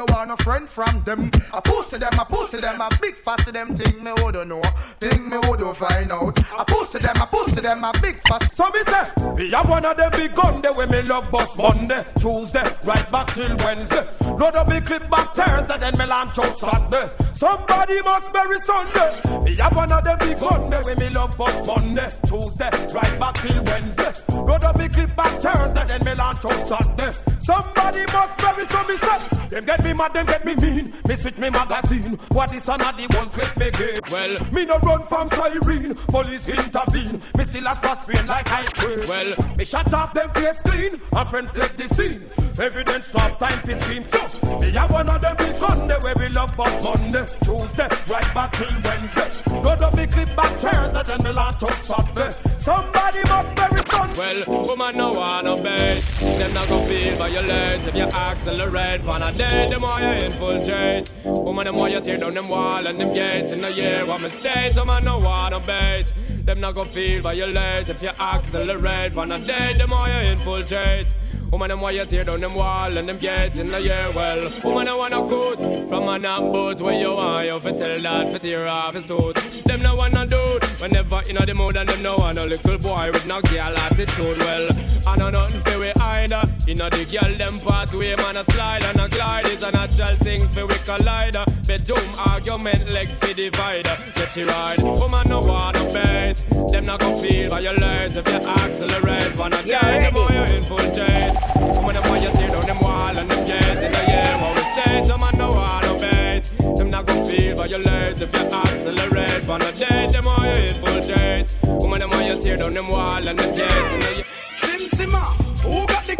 no 0.00 0.14
want 0.14 0.28
no 0.28 0.36
friend 0.36 0.68
from 0.68 1.02
them. 1.04 1.30
I 1.52 1.60
pussy 1.60 1.98
them, 1.98 2.18
I 2.18 2.24
pussy 2.24 2.58
them, 2.58 2.80
I 2.80 2.88
big 3.02 3.16
fussy 3.16 3.50
them. 3.50 3.76
Think 3.76 4.02
me 4.02 4.10
who 4.18 4.32
don't 4.32 4.48
know, 4.48 4.62
think 4.98 5.26
me 5.26 5.36
who 5.44 5.56
don't 5.56 5.76
find 5.76 6.10
out. 6.10 6.38
I 6.58 6.64
pussy 6.64 6.98
them, 6.98 7.16
I 7.16 7.26
pussy 7.26 7.60
them, 7.60 7.84
I 7.84 7.92
big 8.00 8.16
fussy. 8.26 8.48
So 8.50 8.70
me 8.70 8.82
say, 8.84 9.30
we 9.34 9.50
have 9.50 9.68
one 9.68 9.84
of 9.84 9.96
them 9.96 10.10
big 10.12 10.34
gun 10.34 10.62
there 10.62 10.72
when 10.72 10.90
me 10.90 11.02
love 11.02 11.30
bus 11.30 11.54
Monday, 11.56 12.04
Tuesday, 12.18 12.64
right 12.84 13.12
back 13.12 13.34
till 13.34 13.54
Wednesday. 13.58 14.06
Load 14.22 14.56
up 14.56 14.68
me 14.68 14.80
clip 14.80 15.10
back 15.10 15.34
Thursday, 15.34 15.78
then 15.78 15.98
me 15.98 16.06
launch 16.06 16.38
out 16.38 16.56
Saturday. 16.56 17.10
Somebody 17.32 18.00
must 18.02 18.32
bury 18.32 18.58
Sunday. 18.60 19.10
We 19.44 19.56
have 19.56 19.76
one 19.76 19.92
of 19.92 20.04
them 20.04 20.18
big 20.18 20.40
gun 20.40 20.70
there 20.70 20.82
when 20.82 20.98
me 20.98 21.10
love 21.10 21.36
bus 21.36 21.66
Monday, 21.66 22.08
Tuesday, 22.26 22.70
right 22.94 23.20
back 23.20 23.34
till 23.42 23.62
Wednesday. 23.64 24.12
Load 24.34 24.64
up 24.64 24.78
me 24.78 24.88
clip 24.88 25.14
back 25.14 25.32
Thursday, 25.40 25.84
then 25.86 26.04
me 26.04 26.14
launch 26.14 26.44
out 26.44 26.52
Saturday. 26.52 27.12
Somebody 27.38 28.04
must 28.12 28.38
bury 28.38 28.64
some 28.64 28.86
me 28.88 28.96
son. 28.96 29.20
Them 29.50 29.64
get 29.64 29.82
me 29.82 29.89
mad, 29.92 30.14
them 30.14 30.26
get 30.26 30.44
me 30.44 30.54
mean. 30.56 30.92
Me 31.08 31.16
switch 31.16 31.38
me 31.38 31.50
magazine. 31.50 32.18
What 32.28 32.54
is 32.54 32.68
another 32.68 33.06
one 33.14 33.30
click 33.30 33.56
me 33.58 33.70
game? 33.70 34.00
Well, 34.10 34.38
me 34.52 34.64
no 34.64 34.78
run 34.78 35.04
from 35.06 35.28
siren. 35.30 35.94
Police 36.08 36.48
intervene. 36.48 37.22
Me 37.36 37.44
still 37.44 37.66
a 37.66 37.74
fast 37.74 38.08
train 38.08 38.26
like 38.26 38.50
I 38.50 38.64
queen. 38.64 39.00
Well, 39.08 39.56
me 39.56 39.64
shut 39.64 39.92
off 39.92 40.14
them 40.14 40.30
face 40.30 40.62
clean. 40.62 41.00
A 41.12 41.24
friend 41.24 41.50
fled 41.50 41.76
the 41.76 41.94
scene. 41.94 42.24
Evidence 42.58 43.06
stop 43.06 43.38
time 43.38 43.62
to 43.62 43.80
scream. 43.80 44.04
So, 44.04 44.58
me 44.58 44.70
have 44.72 44.90
one 44.90 45.08
of 45.08 45.20
them 45.20 45.36
big 45.36 45.56
Sunday 45.56 45.96
where 46.00 46.14
we 46.16 46.28
love 46.28 46.54
but 46.56 46.82
Monday, 46.82 47.24
Tuesday, 47.42 47.88
right 48.08 48.34
back 48.34 48.52
till 48.52 48.68
Wednesday. 48.84 49.30
Go 49.62 49.76
to 49.76 49.96
me 49.96 50.06
clip 50.06 50.36
back 50.36 50.52
Thursday, 50.58 51.02
then 51.04 51.22
me 51.24 51.32
launch 51.32 51.62
up 51.62 51.72
Saturday. 51.72 52.34
Somebody 52.58 53.22
must 53.28 53.54
bury 53.54 53.82
done. 53.84 54.10
Well, 54.16 54.66
woman 54.66 54.96
no 54.96 55.12
wanna 55.14 55.56
bait. 55.56 56.02
Them 56.20 56.52
not 56.52 56.68
gonna 56.68 56.86
feel 56.86 57.16
violent 57.16 57.86
if 57.88 57.94
you 57.94 58.04
accelerate. 58.04 59.04
Pan 59.04 59.22
a 59.22 59.32
day, 59.32 59.69
them 59.70 59.80
more 59.82 60.00
you 60.00 60.26
infiltrate. 60.26 61.10
Woman, 61.24 61.64
them 61.64 61.74
more 61.76 61.88
you 61.88 62.00
tear 62.00 62.18
down 62.18 62.34
them 62.34 62.48
wall 62.48 62.86
and 62.86 63.00
them 63.00 63.12
gates 63.12 63.52
in 63.52 63.60
the 63.60 63.72
year. 63.72 64.04
What 64.04 64.20
mistake, 64.20 64.74
woman 64.74 65.04
no 65.04 65.18
wanna 65.18 65.60
bait. 65.60 66.12
Them 66.44 66.60
not 66.60 66.74
gonna 66.74 66.90
feel 66.90 67.22
violent 67.22 67.88
if 67.88 68.02
you 68.02 68.08
accelerate. 68.08 69.14
Pan 69.14 69.32
a 69.32 69.38
day, 69.38 69.74
them 69.78 69.90
more 69.90 70.08
you 70.08 70.30
infiltrate. 70.32 71.06
Woman, 71.50 71.68
them 71.68 71.80
why 71.80 71.90
you 71.90 72.04
tear 72.04 72.22
down 72.24 72.40
them 72.40 72.54
wall 72.54 72.96
and 72.96 73.08
them 73.08 73.18
gates 73.18 73.56
in 73.56 73.70
the 73.70 73.80
year. 73.80 74.12
Well, 74.14 74.52
woman, 74.62 74.86
I 74.86 74.94
wanna 74.94 75.22
good 75.28 75.88
from 75.88 76.08
an 76.08 76.22
boat 76.22 76.80
where 76.80 77.00
you 77.00 77.12
want 77.12 77.46
you 77.46 77.58
fi 77.60 77.72
tell 77.72 78.02
that 78.02 78.32
fi 78.32 78.38
tear 78.38 78.68
off 78.68 78.94
his 78.94 79.06
suit. 79.06 79.34
Them 79.64 79.82
no 79.82 79.96
wanna 79.96 80.26
do 80.26 80.58
whenever 80.78 81.22
in 81.28 81.36
the 81.36 81.54
mood 81.54 81.76
and 81.76 81.88
them 81.88 82.02
no 82.02 82.16
want 82.16 82.38
a 82.38 82.44
little 82.44 82.78
boy 82.78 83.10
with 83.12 83.26
no 83.26 83.40
girl 83.42 83.76
attitude. 83.76 84.38
Well, 84.38 84.68
I 85.06 85.16
know 85.16 85.30
nothing 85.30 85.60
fi 85.62 85.78
we 85.78 85.92
either. 85.92 86.42
You 86.66 86.76
know 86.76 86.88
the 86.88 87.04
girl 87.04 87.36
them 87.36 87.54
pathway 87.54 88.14
man 88.14 88.36
a 88.36 88.44
slide 88.44 88.84
and 88.84 89.00
a 89.00 89.08
glide 89.08 89.59
is 89.60 89.68
a 89.68 89.70
natural 89.72 90.16
thing 90.16 90.48
fi 90.48 90.62
we 90.64 90.74
collide. 90.88 91.36
Bedroom 91.66 92.08
argument 92.18 92.90
leg 92.90 93.08
fi 93.20 93.32
divider. 93.32 93.96
Get 94.14 94.36
you 94.36 94.46
right, 94.46 94.80
woman 94.82 95.28
no 95.28 95.40
wanna 95.40 95.84
bait. 95.92 96.34
Them 96.70 96.84
not 96.86 97.00
gon' 97.00 97.18
feel 97.20 97.50
violent 97.50 98.16
if 98.16 98.26
you 98.28 98.40
accelerate. 98.58 99.36
Wanna 99.36 99.62
die, 99.62 100.04
the 100.04 100.12
more 100.12 100.32
you 100.32 100.44
infiltrate. 100.56 101.36
Woman 101.74 101.94
them 101.94 102.04
why 102.08 102.18
you 102.18 102.30
tear 102.36 102.50
down 102.50 102.66
them 102.66 102.80
wall 102.80 103.18
and 103.18 103.30
them 103.30 103.44
gates 103.46 103.82
in 103.82 103.92
the 103.92 104.02
year. 104.12 104.32
What 104.40 104.52
we 104.56 104.62
say, 104.76 105.06
them 105.06 105.20
man 105.20 105.34
no 105.36 105.48
wanna 105.58 105.92
bait. 106.00 106.42
Them 106.76 106.90
not 106.90 107.06
gon' 107.06 107.26
feel 107.28 107.56
violent 107.56 108.22
if 108.22 108.32
you 108.36 108.46
accelerate. 108.62 109.46
Wanna 109.46 109.72
die, 109.72 110.06
the 110.12 110.22
more 110.22 110.44
you 110.50 110.60
infiltrate. 110.72 111.48
Woman 111.82 112.00
them 112.00 112.10
why 112.10 112.26
you 112.28 112.40
tear 112.40 112.56
down 112.56 112.74
them 112.74 112.88
wall 112.88 113.28
and 113.28 113.38
them 113.38 113.50
gates 113.54 113.92
in 113.94 114.00
the 114.00 114.12
year. 114.16 114.24
Sim 114.60 114.82
Simma, 114.96 115.24
the 115.38 115.39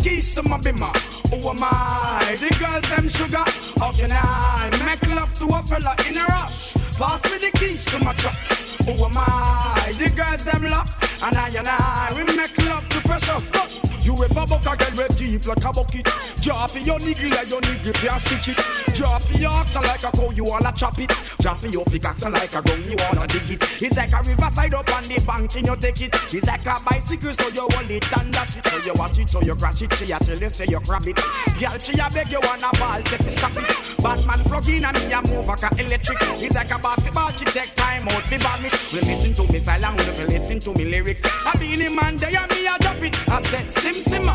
keys 0.03 0.35
to 0.35 0.43
my 0.43 0.59
bimmer? 0.59 0.95
Who 1.31 1.49
am 1.49 1.59
I? 1.61 2.37
The 2.39 2.55
girls 2.59 2.89
them 2.89 3.09
sugar. 3.09 3.45
How 3.79 3.93
can 3.93 4.11
I 4.13 4.71
make 4.85 5.07
love 5.15 5.33
to 5.35 5.47
a 5.47 5.63
fella 5.63 5.95
in 6.09 6.17
a 6.17 6.25
rush? 6.25 6.75
Pass 6.99 7.23
me 7.31 7.39
the 7.39 7.59
keys 7.59 7.85
to 7.87 7.99
my 8.05 8.13
trucks. 8.15 8.77
Who 8.85 8.93
am 8.93 9.13
I? 9.17 9.93
The 9.99 10.11
girls 10.11 10.45
them 10.45 10.65
lock. 10.71 10.89
And 11.23 11.37
I 11.37 11.49
and 11.49 11.69
I, 11.69 12.13
we 12.15 12.25
make 12.37 12.57
love 12.59 12.89
to 12.91 13.01
precious. 13.03 13.51
But 13.51 13.90
you 14.03 14.15
ever 14.25 14.47
buck 14.47 14.67
a 14.67 14.77
girl 14.77 14.97
with 14.97 15.17
deep 15.17 15.47
like 15.47 15.65
a 15.65 15.73
bucket? 15.73 16.09
Drop 16.41 16.75
your 16.85 16.99
niggle 17.01 17.31
like 17.31 17.51
your 17.51 17.61
niggle 17.61 17.93
can't 17.93 18.21
stitch 18.21 18.49
it. 18.49 18.95
Drop 18.95 19.23
your 19.39 19.51
oxen 19.51 19.83
like 19.83 20.03
a 20.03 20.11
cow, 20.11 20.31
you 20.31 20.45
wanna 20.45 20.73
chop 20.77 20.99
it. 20.99 21.11
Drop 21.41 21.63
your 21.71 21.85
pickaxe 21.85 22.25
like 22.25 22.55
a 22.55 22.63
gun, 22.63 22.83
you 22.85 22.97
wanna 22.97 23.27
dig 23.27 23.51
it. 23.51 23.83
It's 23.83 23.97
like 23.97 24.13
a 24.13 24.23
riverside 24.29 24.75
up 24.75 24.95
on 24.95 25.03
the 25.05 25.23
bank 25.27 25.57
and 25.57 25.67
you 25.67 25.77
take 25.77 26.01
it. 26.01 26.15
It's 26.33 26.47
like 26.47 26.67
a 26.67 26.77
bicycle, 26.85 27.35
so 27.35 27.49
you 27.49 27.69
hold 27.71 27.91
it 27.91 28.19
and 28.19 28.33
dash 28.33 28.57
it. 28.57 28.67
So 28.67 28.79
you 28.85 28.95
watch 28.95 29.19
it, 29.19 29.31
so 29.31 29.41
you 29.43 29.55
crash 29.55 29.83
it. 29.83 29.93
She 29.95 30.13
a 30.13 30.19
tell 30.19 30.39
you 30.39 30.51
say 30.51 30.67
you 30.69 30.81
grab 30.81 31.07
it. 31.07 31.17
Girl, 31.59 31.79
she 31.79 31.93
a 31.99 32.09
beg 32.11 32.31
you 32.31 32.41
wanna 32.43 32.71
ball, 32.79 33.05
say 33.07 33.19
fi 33.19 33.31
stop 33.31 33.57
it. 33.57 34.03
Batman 34.03 34.45
plug 34.45 34.69
in 34.69 34.85
and 34.85 34.97
me 34.97 35.13
a 35.13 35.21
move 35.29 35.47
like 35.47 35.63
a 35.63 35.71
electric. 35.81 36.19
It's 36.41 36.55
like 36.55 36.71
a 36.71 36.79
basketball, 36.79 37.31
she 37.33 37.45
take 37.45 37.75
time 37.75 38.09
out 38.09 38.23
fi 38.23 38.39
bomb 38.39 38.65
it. 38.65 38.73
We 38.93 39.01
listen 39.01 39.35
to 39.35 39.53
me 39.53 39.59
silent, 39.59 40.01
we 40.19 40.25
listen 40.27 40.59
to 40.61 40.75
me 40.75 40.85
lyrics. 40.87 41.21
I 41.47 41.53
be 41.59 41.77
the 41.77 41.91
man 41.91 42.17
there 42.17 42.37
and 42.37 42.51
me 42.51 42.67
a 42.67 42.79
drop 42.81 43.03
it. 43.03 43.15
I 43.29 43.43
said 43.43 43.90
sim. 43.95 44.29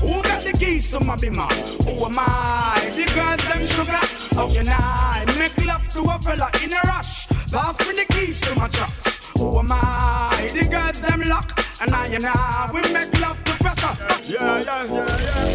Who 0.00 0.22
got 0.22 0.42
the 0.42 0.52
keys 0.58 0.90
to 0.90 1.00
my 1.00 1.16
bimmer? 1.16 1.50
Who 1.84 2.04
am 2.04 2.18
I? 2.18 2.90
The 2.96 3.04
girls 3.14 3.42
them 3.48 3.66
sugar. 3.66 4.00
How 4.34 4.52
can 4.52 4.68
I 4.68 5.24
make 5.38 5.64
love 5.64 5.88
to 5.90 6.00
a 6.02 6.18
fella 6.18 6.50
in 6.62 6.72
a 6.72 6.80
rush? 6.86 7.28
Pass 7.50 7.78
me 7.86 7.94
the 7.94 8.06
keys 8.12 8.40
to 8.42 8.54
my 8.54 8.68
trucks. 8.68 9.30
Who 9.38 9.58
am 9.58 9.68
I? 9.70 10.50
The 10.52 10.68
girls 10.68 11.00
them 11.00 11.22
lock. 11.28 11.58
And 11.82 11.92
I 11.96 12.06
and 12.06 12.24
I, 12.24 12.70
we 12.72 12.80
make 12.92 13.20
love 13.20 13.42
to 13.42 13.52
pressure. 13.54 13.90
Yeah, 14.22 14.62
yeah, 14.62 14.84
yeah, 14.86 15.02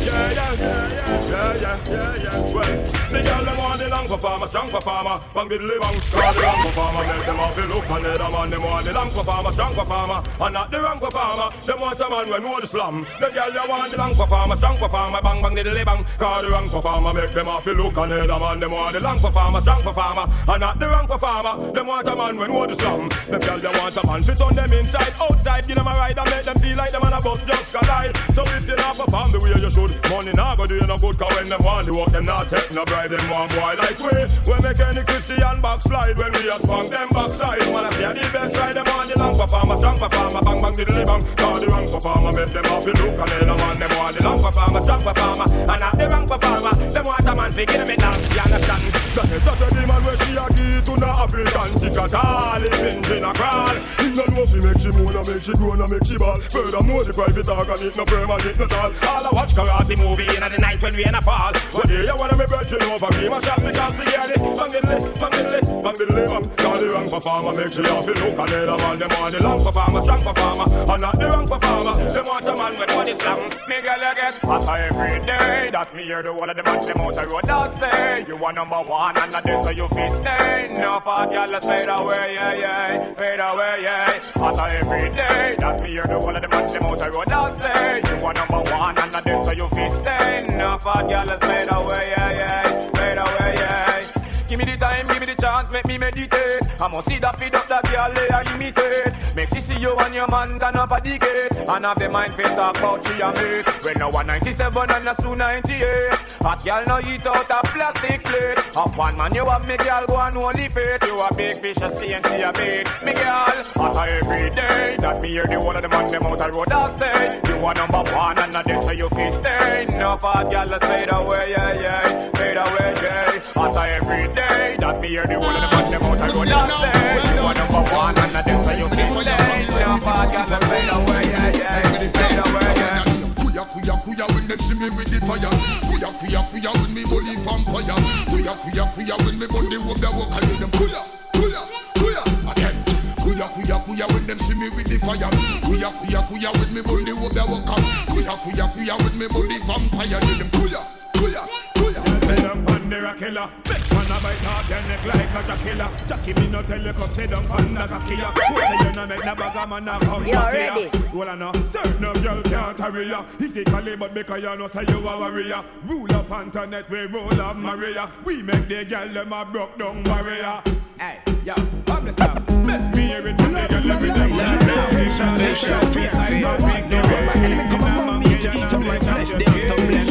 yeah, 0.03 0.31
yeah, 0.35 0.51
yeah, 0.51 1.07
yeah, 1.23 1.55
yeah, 1.55 1.79
yeah, 1.87 2.15
yeah. 2.19 2.53
Well, 2.53 2.83
the 3.07 3.23
girl 3.23 3.45
them 3.45 3.57
want 3.57 3.79
the 3.79 3.87
long 3.87 4.07
performer, 4.09 4.47
strong 4.47 4.69
performer, 4.69 5.21
bang 5.33 5.47
diddly 5.47 5.79
bang. 5.79 5.95
Call 6.11 6.33
the 6.33 6.41
wrong 6.41 6.63
performer, 6.67 7.07
make 7.07 7.25
them 7.25 7.39
off 7.39 7.55
the 7.55 7.65
look 7.67 7.89
and 7.89 8.05
the 8.05 8.29
man 8.29 8.49
them 8.49 8.61
want 8.61 8.85
the 8.85 8.91
long 8.91 9.11
performer, 9.11 9.51
strong 9.53 9.73
performer, 9.73 10.23
and 10.41 10.53
not 10.53 10.69
the 10.69 10.81
wrong 10.81 10.99
performer. 10.99 11.49
Them 11.65 11.79
want 11.79 12.01
a 12.01 12.09
man 12.09 12.29
when 12.29 12.43
know 12.43 12.59
the 12.59 12.67
slam. 12.67 13.07
The 13.21 13.29
girl 13.29 13.51
they 13.53 13.69
want 13.69 13.91
the 13.91 13.97
long 13.97 14.15
performer, 14.15 14.55
strong 14.57 14.77
performer, 14.77 15.21
bang 15.21 15.41
bang 15.41 15.55
diddly 15.55 15.85
bang. 15.85 16.05
Call 16.17 16.41
the 16.41 16.49
wrong 16.49 16.69
performer, 16.69 17.13
make 17.13 17.33
them 17.33 17.47
off 17.47 17.65
look 17.65 17.95
and 17.95 18.11
the 18.11 18.27
man 18.27 18.59
them 18.59 18.71
want 18.71 18.93
the 18.93 18.99
long 18.99 19.21
performer, 19.21 19.61
strong 19.61 19.81
performer, 19.81 20.27
and 20.49 20.59
not 20.59 20.77
the 20.77 20.89
wrong 20.89 21.07
performer. 21.07 21.71
Them 21.71 21.87
want 21.87 22.07
a 22.09 22.15
man 22.17 22.35
when 22.35 22.51
know 22.51 22.67
the 22.67 22.75
slam. 22.75 23.07
The 23.07 23.39
girl 23.39 23.59
they 23.59 23.79
want 23.79 23.95
a 23.95 24.05
man 24.05 24.23
fit 24.23 24.41
on 24.41 24.53
them 24.53 24.73
inside, 24.73 25.13
outside, 25.21 25.65
give 25.65 25.77
them 25.77 25.87
a 25.87 25.91
ride 25.91 26.16
and 26.17 26.29
make 26.29 26.43
them 26.43 26.57
feel 26.57 26.77
like 26.77 26.91
them 26.91 27.03
on 27.03 27.13
a 27.13 27.21
bus 27.21 27.41
just 27.43 27.73
collide. 27.73 28.15
So 28.33 28.41
if 28.43 28.67
you 28.67 28.75
not 28.75 28.97
perform 28.97 29.31
the 29.31 29.39
way 29.39 29.53
you 29.53 29.69
should, 29.69 29.93
money 30.09 30.33
not 30.33 30.57
go 30.57 30.65
do 30.65 30.75
you 30.75 30.87
no 30.87 30.97
good. 30.97 31.17
Cause 31.17 31.33
when 31.35 31.49
them 31.49 31.63
want 31.63 31.87
the 31.87 31.93
work, 31.93 32.09
them 32.09 32.25
not 32.25 32.49
take 32.49 32.71
no 32.73 32.85
bribe. 32.85 33.11
Them 33.11 33.29
one 33.29 33.47
boy 33.49 33.75
like 33.77 33.99
we. 33.99 34.27
We 34.49 34.55
make 34.61 34.79
any 34.79 35.03
Christian 35.03 35.61
backslide 35.61 36.17
when 36.17 36.31
we 36.33 36.49
a 36.49 36.59
spunk 36.59 36.91
them 36.91 37.09
backside. 37.09 37.61
Man, 37.69 37.85
I 37.85 37.91
see 37.93 38.25
the 38.25 38.29
best 38.33 38.55
side. 38.55 38.75
Them 38.75 38.85
want 38.87 39.09
the 39.09 39.19
long 39.19 39.37
performer, 39.37 39.77
strong 39.77 39.99
performer, 39.99 40.41
bang 40.41 40.61
bang 40.61 40.73
diddly 40.73 41.05
bang. 41.05 41.21
Call 41.37 41.59
the 41.59 41.67
wrong 41.67 41.91
performer, 41.91 42.31
make 42.33 42.53
them 42.53 42.65
off 42.65 42.85
the 42.85 42.93
look 42.97 43.19
and 43.21 43.29
then 43.29 43.47
man 43.47 43.79
them 43.79 43.91
want 43.97 44.17
the 44.17 44.23
long 44.23 44.41
performer, 44.41 44.81
strong 44.81 45.03
performer, 45.03 45.45
and 45.47 45.79
not 45.79 45.97
the 45.97 46.09
wrong 46.09 46.27
performer. 46.27 46.73
Them 46.93 47.05
want 47.05 47.27
a 47.27 47.35
man 47.35 47.51
them 47.51 47.89
it 47.89 47.99
down. 47.99 48.19
You 48.33 48.41
understand? 48.41 48.83
So 49.13 49.21
touch 49.21 49.61
a 49.61 49.67
demon 49.73 50.03
where 50.03 50.17
she 50.17 50.33
a 50.37 50.45
give 50.53 50.85
to 50.85 50.93
no 50.97 51.07
African 51.07 51.69
stick 51.77 51.97
at 51.97 52.13
all. 52.13 52.63
If 52.63 52.73
engine 52.73 53.23
a 53.23 53.33
crawl, 53.33 53.75
he 54.01 54.09
no 54.13 54.25
know 54.25 54.43
if 54.43 54.49
he 54.49 54.59
make 54.59 54.79
she 54.79 54.91
moan 54.91 55.15
or 55.15 55.23
make 55.23 55.43
she 55.43 55.53
groan 55.53 55.81
or 55.81 55.87
make 55.87 55.96
ball. 56.17 56.39
Furthermore, 56.49 57.03
the 57.03 57.13
private 57.13 57.47
organ 57.47 57.79
it 57.81 57.95
no 57.95 58.03
it 58.03 58.59
no 58.59 58.67
tall. 58.67 58.91
All 59.07 59.25
I 59.25 59.29
watch 59.33 59.53
karate 59.53 59.97
movie 59.97 60.27
in 60.27 60.41
the 60.41 60.57
night 60.59 60.81
when 60.81 60.95
we 60.95 61.05
in 61.05 61.15
a 61.15 61.21
fall. 61.21 61.53
One 61.73 61.87
day 61.87 62.05
you 62.05 62.15
wanna 62.15 62.37
be 62.37 62.45
virgin 62.45 62.81
over 62.83 63.11
me, 63.17 63.29
my 63.29 63.39
shot 63.39 63.57
because 63.57 63.97
the 63.97 64.05
girl 64.05 64.29
it 64.29 64.41
bang 64.41 64.71
diddly, 64.71 65.19
bang 65.19 65.31
diddly, 65.31 65.83
bang 65.83 65.95
diddly 65.95 66.23
bang. 66.29 66.55
Call 66.57 66.79
the 66.79 66.89
wrong 66.89 67.09
performer, 67.09 67.53
make 67.53 67.73
she 67.73 67.81
off 67.81 68.07
it 68.07 68.17
look 68.17 68.37
and 68.37 68.49
then 68.49 68.69
a 68.69 68.77
man 68.77 68.99
them 68.99 69.09
the 69.31 69.39
long 69.43 69.63
performer, 69.63 70.01
strong 70.01 70.23
performer, 70.23 70.93
and 70.93 71.01
not 71.01 71.19
the 71.19 71.27
wrong 71.27 71.47
performer. 71.47 72.13
Them 72.13 72.25
want 72.25 72.45
a 72.45 72.55
man 72.55 72.79
with 72.79 72.89
body 72.89 73.13
slam. 73.15 73.39
Me 73.67 73.81
girl 73.81 73.97
you 73.97 74.15
get 74.15 74.35
hotter 74.43 74.81
every 74.83 75.25
day. 75.25 75.69
That 75.71 75.93
me 75.95 76.03
hear 76.03 76.23
the 76.23 76.33
one 76.33 76.49
of 76.49 76.57
the 76.57 76.63
man 76.63 76.85
them 76.85 76.97
out 77.01 77.15
the 77.15 77.25
road. 77.27 77.49
I 77.49 77.79
say 77.79 78.25
you 78.27 78.43
are 78.43 78.53
number 78.53 78.81
one 78.83 79.17
and 79.17 79.31
not 79.31 79.43
this 79.43 79.63
so 79.63 79.69
you 79.69 79.87
feel 79.89 80.09
stay. 80.09 80.75
No 80.77 80.99
fat 81.03 81.29
girl 81.31 81.59
fade 81.59 81.89
away, 81.89 82.33
yeah 82.35 82.53
yeah, 82.53 83.13
fade 83.13 83.39
away, 83.39 83.79
yeah. 83.81 84.19
Hotter 84.35 84.75
every 84.75 85.09
day. 85.09 85.55
That 85.59 85.81
me 85.87 85.93
hear 85.93 86.05
the 86.05 86.19
one 86.19 86.35
of 86.35 86.41
the 86.41 86.47
man 86.49 86.71
them 86.71 86.83
out 86.83 86.99
the 86.99 87.11
road. 87.11 87.29
I 87.29 87.59
say 87.59 88.01
you 88.09 88.25
are 88.25 88.33
number 88.33 88.61
one 88.71 88.97
and 88.97 89.25
this 89.25 89.45
so 89.45 89.51
you 89.51 89.67
feel 89.69 89.89
stay. 89.89 90.45
No 90.49 90.77
fat 90.77 91.09
girl 91.09 91.37
fade 91.39 91.69
away, 91.71 92.13
yeah 92.15 92.31
yeah, 92.31 92.89
fade 92.91 93.17
away, 93.17 93.53
yeah. 93.55 94.06
Give 94.47 94.59
me 94.59 94.63
the 94.63 94.77
time, 94.77 95.07
give 95.07 95.19
me 95.19 95.25
the 95.25 95.35
chance, 95.35 95.69
make 95.73 95.85
me 95.87 95.97
meditate. 95.97 96.63
I 96.79 96.87
must 96.87 97.09
see 97.09 97.19
that 97.19 97.37
feed 97.37 97.53
up 97.53 97.67
that 97.67 97.83
girl 97.83 98.15
are 98.33 98.55
imitate. 98.55 99.35
Make 99.35 99.49
she 99.49 99.59
see 99.59 99.77
you 99.77 99.93
and 99.97 100.15
your 100.15 100.27
man 100.29 100.57
turn 100.57 100.77
up 100.77 100.89
a 100.89 101.01
decade. 101.01 101.51
And 101.51 101.83
have 101.83 101.99
the 101.99 102.07
mind 102.07 102.33
fit 102.35 102.45
talk 102.55 102.77
about 102.77 103.05
she 103.05 103.19
and 103.19 103.35
me. 103.35 103.61
When 103.83 103.97
now 103.97 104.09
197 104.09 104.89
and 104.89 105.05
that's 105.05 105.21
298. 105.21 106.13
Hot 106.47 106.63
girl 106.63 106.83
now 106.87 106.99
eat 106.99 107.27
out 107.27 107.49
a 107.49 107.67
plastic 107.67 108.23
plate. 108.23 108.77
Up 108.77 108.95
one 108.95 109.17
man 109.17 109.33
you 109.35 109.45
have 109.45 109.67
me 109.67 109.75
girl 109.75 110.05
go 110.07 110.17
and 110.21 110.37
only 110.37 110.69
fate. 110.69 111.03
You 111.03 111.19
a 111.19 111.35
big 111.35 111.61
fish 111.61 111.81
a 111.81 111.89
see 111.89 112.13
and 112.13 112.25
she 112.27 112.39
a 112.39 112.53
bait. 112.53 112.87
Me 113.03 113.11
girl, 113.11 113.57
hotter 113.75 114.13
every 114.13 114.49
day. 114.51 114.95
That 114.97 115.21
me 115.21 115.29
hear 115.29 115.45
the 115.45 115.59
one 115.59 115.75
of 115.75 115.81
the 115.81 115.89
man 115.89 116.09
them 116.09 116.23
out 116.23 116.37
the 116.37 116.51
road 116.51 116.71
I 116.71 116.97
say. 116.97 117.41
You 117.49 117.65
are 117.65 117.73
number 117.73 118.01
one 118.15 118.39
and 118.39 118.65
this 118.65 118.81
so 118.81 118.91
you 118.91 119.09
feel 119.09 119.29
stay. 119.29 119.87
No 119.89 120.15
fat 120.15 120.49
girl 120.49 120.67
let's 120.67 120.87
fade 120.87 121.09
away, 121.11 121.51
yeah, 121.51 121.81
yeah. 121.81 122.29
Fade 122.31 122.57
away, 122.57 122.93
yeah. 123.03 123.39
Hotter 123.53 123.79
every 123.79 124.33
day. 124.33 124.36
That 124.37 125.01
me 125.01 125.09
hear 125.09 125.25
the 125.25 125.41
one 125.41 125.49
of 125.49 125.61
the 125.65 125.69
man 125.73 125.85
them 125.89 126.03
out 126.05 126.17
the 126.21 126.29
road 126.29 126.53
I 126.53 126.69
say. 126.69 127.33
You 127.33 127.41
are 127.41 127.55
number 127.57 127.81
one 127.89 128.13
and 128.13 128.31
not 128.33 128.45
this 128.45 128.59
so 128.61 128.71
you 128.77 128.87
feel 128.93 129.09
stay. 129.25 129.65
No 129.81 129.97
fat 129.97 130.29
girl 130.29 130.45
let's 130.45 130.65
fade 130.69 130.93
away, 130.93 131.23
yeah, 131.25 131.57
yeah. 131.57 131.81
Fade 132.13 132.41
away, 132.45 132.69
yeah. 132.77 133.01
Kuya 133.33 133.63
kuya 133.65 133.95
kuya 134.05 134.25
when 134.37 134.45
them 134.45 134.59
see 134.61 134.77
me 134.77 134.87
with 134.93 135.09
the 135.09 135.17
fire. 135.25 135.49
Kuya 135.89 136.09
kuya 136.21 136.41
kuya 136.53 136.69
when 136.77 136.91
me 136.93 137.01
bully 137.09 137.33
vampire. 137.41 137.97
Kuya 138.29 138.53
kuya 138.61 138.83
kuya 138.93 139.15
when 139.25 139.35
me 139.41 139.45
burn 139.49 139.65
the 139.73 139.77
wood 139.81 139.97
that 140.05 140.13
walk 140.13 140.29
and 140.37 140.45
them 140.61 140.71
kuya 140.77 141.01
kuya 141.33 141.61
kuya 141.97 142.21
again. 142.53 142.77
Kuya 143.17 143.45
kuya 143.57 143.77
kuya 143.89 144.05
when 144.13 144.23
them 144.29 144.39
see 144.39 144.53
me 144.61 144.69
with 144.77 144.85
the 144.85 145.01
fire. 145.01 145.29
Kuya 145.65 145.89
kuya 145.97 146.21
kuya 146.29 146.49
with 146.61 146.71
me 146.77 146.81
body 146.85 147.13
what 147.17 147.33
they 147.33 147.41
walk. 147.49 147.65
Kuya 148.13 148.33
kuya 148.45 148.65
kuya 148.69 148.93
with 149.01 149.15
me 149.17 149.25
body 149.33 149.57
vampire. 149.65 150.21
Need 150.29 150.45
them 150.45 150.49
kuya 150.53 150.81
kuya 151.17 151.41
kuya. 151.73 152.76
Say 152.87 152.93
them 152.93 153.03
pan 153.03 153.17
killer. 153.17 153.49
Make 153.67 153.91
man 153.91 154.05
a 154.05 154.19
bite 154.21 154.47
off 154.47 154.69
your 154.69 154.81
neck 154.81 155.05
like 155.05 155.29
a 155.29 155.43
jackilla. 155.43 156.07
Jackie 156.07 156.33
me 156.33 156.47
no 156.47 156.61
tell 156.61 156.81
you 156.81 156.93
come 156.93 157.11
say 157.11 157.25
them 157.25 157.45
pan 157.45 157.73
the 157.73 157.81
kakia. 157.81 158.31
Who 158.47 158.59
say 158.59 158.77
you 158.87 158.91
no 158.93 159.05
make 159.05 159.19
the 159.19 159.35
bag 159.35 159.55
a 159.57 159.67
man 159.67 159.87
a 159.87 159.99
come 159.99 160.25
You 160.25 160.33
back 160.33 160.53
ready? 160.53 160.89
Well 161.13 161.29
I 161.29 161.35
know 161.35 161.51
certain 161.53 162.05
of 162.05 162.23
y'all 162.23 162.41
can't 162.43 162.77
carry 162.77 163.09
ya. 163.09 163.23
Physically 163.23 163.95
but 163.97 164.13
because 164.13 164.41
you 164.41 164.55
know 164.55 164.67
say 164.67 164.85
you 164.87 165.07
a 165.07 165.17
warrior. 165.19 165.63
Rule 165.85 166.13
up 166.13 166.31
internet 166.31 166.89
we 166.89 166.99
roll 167.07 167.41
up 167.41 167.57
Maria. 167.57 168.09
We 168.23 168.41
make 168.41 168.67
the 168.69 168.85
girl 168.85 169.13
them 169.13 169.33
a 169.33 169.45
broke 169.45 169.77
down 169.77 170.03
warrior. 170.03 170.61
Hey, 170.97 171.19
yo, 171.43 171.53
I'm 171.87 172.05
the 172.05 172.13
song. 172.13 172.65
Make 172.65 172.95
me 172.95 173.07
hear 173.07 173.27
it 173.27 173.37
from 173.37 173.53
the 173.53 173.67
girl 173.67 173.91
every 173.91 174.11
day. 174.13 174.31
Enough 174.31 174.93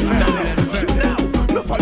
of 0.00 0.05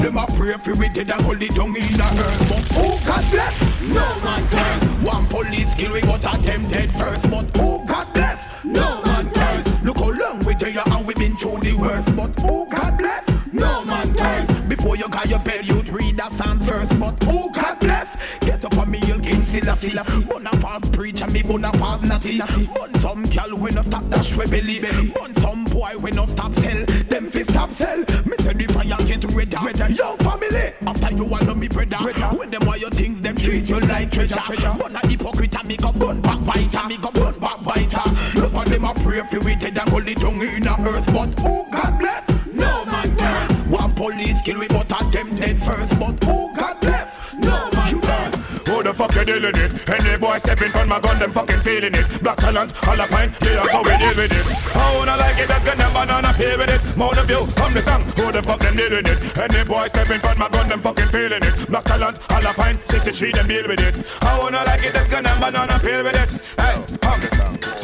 them 0.04 0.18
a 0.18 0.26
pray 0.36 0.52
for 0.58 0.74
we 0.74 0.88
dead 0.90 1.10
and 1.10 1.22
hold 1.22 1.42
it 1.42 1.54
down 1.54 1.68
in 1.68 1.72
the 1.72 2.08
earth. 2.20 2.48
But 2.48 2.64
who 2.76 3.06
God 3.06 3.30
bless? 3.30 3.80
No 3.80 4.04
man 4.20 4.46
curse. 4.48 4.84
One 5.02 5.26
police 5.26 5.74
kill 5.74 5.92
we 5.92 6.00
but 6.02 6.24
a 6.24 6.42
them 6.42 6.68
dead 6.68 6.90
first. 6.92 7.22
But 7.30 7.56
who 7.56 7.86
God 7.86 8.12
bless? 8.12 8.64
No 8.64 9.02
man 9.02 9.30
curse. 9.30 9.82
Look 9.82 9.98
how 9.98 10.10
long 10.10 10.40
we 10.40 10.54
there 10.54 10.82
and 10.84 11.06
we 11.06 11.14
been 11.14 11.36
through 11.36 11.60
the 11.60 11.74
worst. 11.78 12.14
But 12.14 12.38
who 12.40 12.68
God 12.68 12.98
bless? 12.98 13.24
No 13.52 13.84
man 13.84 14.14
curse. 14.14 14.60
Before 14.68 14.96
you 14.96 15.08
got 15.08 15.28
your 15.30 15.38
bed, 15.38 15.66
you'd 15.66 15.88
read 15.88 16.18
that 16.18 16.32
psalm 16.32 16.60
first. 16.60 16.98
But 17.00 17.22
who 17.22 17.50
God 17.52 17.80
bless? 17.80 18.16
Get 18.40 18.62
up 18.62 18.76
on 18.76 18.90
me, 18.90 19.00
you'll 19.06 19.20
gain 19.20 19.40
silla 19.40 19.74
silla. 19.76 20.04
Bonaparte 20.28 20.92
preacher, 20.92 21.26
me 21.28 21.42
Bonaparte 21.42 22.02
natty. 22.02 22.38
Bun 22.38 22.94
some 22.96 23.22
gal 23.24 23.54
we 23.56 23.70
no 23.70 23.82
stop 23.82 24.06
dash 24.10 24.36
we 24.36 24.46
belly 24.46 24.80
belly. 24.80 25.08
Bun 25.08 25.34
some 25.36 25.64
boy 25.64 25.94
we 25.98 26.10
no 26.10 26.26
stop 26.26 26.52
sell. 26.56 26.83
Get 29.54 29.64
redder. 29.64 29.84
redder. 29.84 29.94
Yo 29.94 30.16
family, 30.16 30.72
after 30.86 31.14
you 31.14 31.24
want 31.24 31.56
me 31.56 31.68
brother. 31.68 31.98
brother. 32.00 32.36
When 32.36 32.50
them 32.50 32.66
wire 32.66 32.90
things, 32.90 33.20
them 33.20 33.36
treat 33.36 33.68
you 33.68 33.80
like 33.80 34.10
treasure. 34.10 34.34
treasure. 34.34 34.74
But 34.78 35.04
a 35.04 35.06
hypocrite 35.06 35.56
and 35.56 35.68
me 35.68 35.76
go 35.76 35.92
bun 35.92 36.20
backbiter. 36.20 36.88
Me 36.88 36.96
go 36.96 37.10
bun 37.10 37.34
backbiter. 37.34 38.04
Look 38.34 38.54
at 38.54 38.66
them 38.66 38.84
a 38.84 38.94
pray 38.94 39.22
for 39.22 39.40
we 39.40 39.54
dead 39.56 39.78
and 39.78 39.88
hold 39.88 40.08
it 40.08 40.18
down 40.18 40.42
in 40.42 40.63
Dealing 49.24 49.56
it? 49.56 49.88
Any 49.88 50.18
boy 50.18 50.36
stepping 50.36 50.68
from 50.68 50.88
my 50.88 51.00
gun, 51.00 51.18
them 51.18 51.32
fucking 51.32 51.60
feeling 51.60 51.94
it. 51.94 52.22
Black 52.22 52.36
talent, 52.36 52.76
all 52.86 53.00
a 53.00 53.06
pint, 53.08 53.32
yeah, 53.40 53.56
that's 53.56 53.72
how 53.72 53.82
we 53.82 53.96
deal 53.96 54.14
with 54.14 54.36
it. 54.36 54.46
Oh, 54.76 54.80
I 54.80 54.96
wanna 54.98 55.16
like 55.16 55.38
it, 55.38 55.48
that's 55.48 55.64
gonna 55.64 55.88
banana 55.96 56.32
pay 56.34 56.56
with 56.56 56.68
it. 56.68 56.96
Mount 56.96 57.16
of 57.16 57.30
you, 57.30 57.40
come 57.56 57.72
the 57.72 57.80
song, 57.80 58.02
who 58.20 58.30
the 58.30 58.42
fuck 58.42 58.60
them 58.60 58.76
dealing 58.76 59.06
it? 59.06 59.38
Any 59.38 59.64
boy 59.64 59.86
stepping 59.86 60.20
from 60.20 60.38
my 60.38 60.48
gun, 60.50 60.68
them 60.68 60.80
fucking 60.80 61.08
feeling 61.08 61.40
it. 61.42 61.70
Black 61.70 61.84
talent, 61.84 62.18
all 62.30 62.44
a 62.44 62.52
pint, 62.52 62.86
63, 62.86 63.32
them 63.32 63.48
deal 63.48 63.66
with 63.66 63.80
it. 63.80 64.04
Oh, 64.20 64.28
I 64.28 64.38
wanna 64.38 64.64
like 64.64 64.84
it, 64.84 64.92
that's 64.92 65.08
gonna 65.08 65.32
banana 65.40 65.78
pay 65.80 66.02
with 66.02 66.16
it. 66.16 66.30
Hey. 66.60 67.03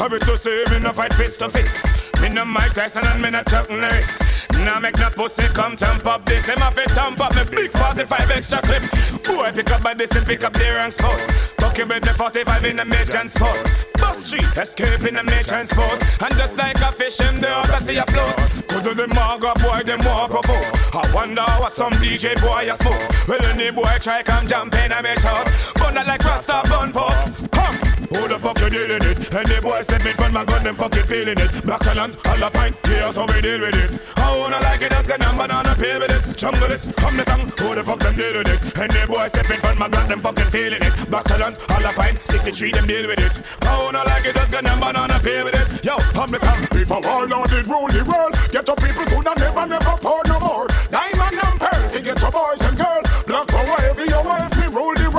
Sorry 0.01 0.19
to 0.19 0.35
say, 0.39 0.65
me 0.71 0.79
no 0.81 0.95
fight 0.95 1.13
fist 1.13 1.41
to 1.41 1.51
fist. 1.51 1.85
Me 2.23 2.33
no 2.33 2.43
Mike 2.47 2.73
Tyson 2.73 3.05
and 3.05 3.21
me 3.21 3.29
no 3.29 3.43
Chuck 3.43 3.69
Norris. 3.69 4.19
Now 4.65 4.81
make 4.81 4.97
no 4.97 5.11
pussy 5.11 5.47
come 5.53 5.77
jump 5.77 6.07
up 6.07 6.25
this. 6.25 6.49
Him 6.49 6.57
a 6.63 6.71
fit 6.71 6.89
jump 6.95 7.21
up 7.21 7.37
me 7.37 7.45
big 7.45 7.71
45 7.71 8.31
extra 8.31 8.63
clip. 8.63 8.81
Boy 9.29 9.53
pick 9.53 9.71
up 9.71 9.83
by 9.83 9.93
this 9.93 10.11
and 10.17 10.25
pick 10.25 10.43
up 10.43 10.55
the 10.55 10.65
rank 10.73 10.95
spot. 10.95 11.21
Fuck 11.61 11.77
you 11.77 11.87
with 11.87 12.03
the 12.03 12.15
45 12.17 12.65
in 12.65 12.77
the 12.77 12.85
mid 12.87 13.13
spot. 13.31 13.61
Bus 14.01 14.25
street, 14.25 14.49
escape 14.57 15.05
in 15.05 15.17
the 15.17 15.23
mid 15.23 15.47
transport. 15.47 16.01
And 16.23 16.33
just 16.33 16.57
like 16.57 16.81
a 16.81 16.93
fish 16.93 17.21
in 17.21 17.39
the 17.43 17.61
see 17.77 17.99
a 17.99 18.07
float. 18.07 18.37
Could 18.73 18.85
do 18.85 18.95
the 18.95 19.07
maga 19.13 19.53
boy 19.61 19.83
them 19.85 20.01
more 20.01 20.29
provoke. 20.33 20.97
I 20.97 21.05
wonder 21.13 21.45
what 21.61 21.73
some 21.73 21.93
DJ 22.01 22.41
boy 22.41 22.73
a 22.73 22.75
smoke. 22.75 23.29
Well 23.29 23.45
any 23.53 23.71
boy 23.71 24.01
try 24.01 24.23
come 24.23 24.49
jump 24.49 24.75
in 24.77 24.93
a 24.93 25.03
me 25.03 25.15
shop. 25.17 25.45
Bun 25.77 25.93
like 25.93 26.25
Rasta 26.25 26.63
bun 26.71 26.91
pop. 26.91 27.13
Come. 27.53 27.90
Who 28.11 28.27
the 28.27 28.39
fuck 28.43 28.59
you 28.59 28.71
dealing 28.71 29.07
it? 29.07 29.31
Any 29.31 29.61
boy 29.63 29.81
step 29.83 30.03
stepping 30.03 30.19
from 30.19 30.33
my 30.35 30.45
gun, 30.45 30.65
them 30.65 30.75
fucking 30.75 31.07
feeling 31.07 31.39
it. 31.39 31.51
Black 31.63 31.79
talent, 31.81 32.19
all 32.27 32.35
the 32.35 32.51
pint, 32.51 32.75
here's 32.91 33.15
how 33.15 33.27
we 33.27 33.41
deal 33.41 33.61
with 33.61 33.79
it. 33.79 34.03
I 34.19 34.37
wanna 34.37 34.59
like 34.67 34.83
it, 34.83 34.91
that's 34.91 35.07
got 35.07 35.21
number 35.21 35.47
on 35.47 35.67
a 35.67 35.75
pay 35.79 35.95
with 35.95 36.11
it. 36.11 36.37
Jungle 36.37 36.67
this, 36.67 36.91
come 36.99 37.17
the 37.17 37.23
song, 37.23 37.47
who 37.55 37.75
the 37.75 37.83
fuck 37.87 38.01
them 38.01 38.15
dealing 38.19 38.51
it? 38.51 38.59
Any 38.75 39.07
boy 39.07 39.27
step 39.31 39.47
stepping 39.47 39.63
from 39.63 39.79
my 39.79 39.89
gun, 39.89 40.09
them 40.09 40.19
fucking 40.19 40.51
feeling 40.51 40.83
it. 40.83 40.95
Black 41.07 41.25
talent, 41.25 41.55
all 41.71 41.79
the 41.79 41.93
pint, 41.95 42.19
63, 42.23 42.73
them 42.73 42.87
deal 42.87 43.07
with 43.07 43.23
it. 43.23 43.35
I 43.63 43.79
wanna 43.79 44.03
like 44.03 44.27
it, 44.27 44.35
that's 44.35 44.51
got 44.51 44.65
number 44.65 44.91
on 44.91 45.11
a 45.11 45.19
pay 45.23 45.43
with 45.47 45.55
it. 45.55 45.85
Yo, 45.85 45.95
come 46.11 46.31
the 46.35 46.39
song. 46.43 46.59
If 46.75 46.91
a 46.91 46.99
warlord 46.99 47.51
did 47.51 47.67
rule 47.67 47.91
the 47.91 48.03
world, 48.03 48.35
get 48.51 48.67
your 48.67 48.79
people 48.79 49.05
could 49.07 49.25
not 49.25 49.39
never, 49.39 49.67
never 49.67 49.95
pour 50.03 50.23
no 50.27 50.39
more. 50.41 50.67
Diamond 50.91 51.39
and 51.39 51.59
pearl, 51.63 51.83
to 51.95 51.99
get 52.03 52.19
your 52.19 52.33
boys 52.35 52.63
and 52.67 52.75
girls. 52.75 53.07
Black 53.27 53.47
power, 53.47 53.79
every 53.87 54.07
your 54.11 54.25
wife, 54.27 54.51
we 54.59 54.67
rule 54.67 54.95
the 54.99 55.10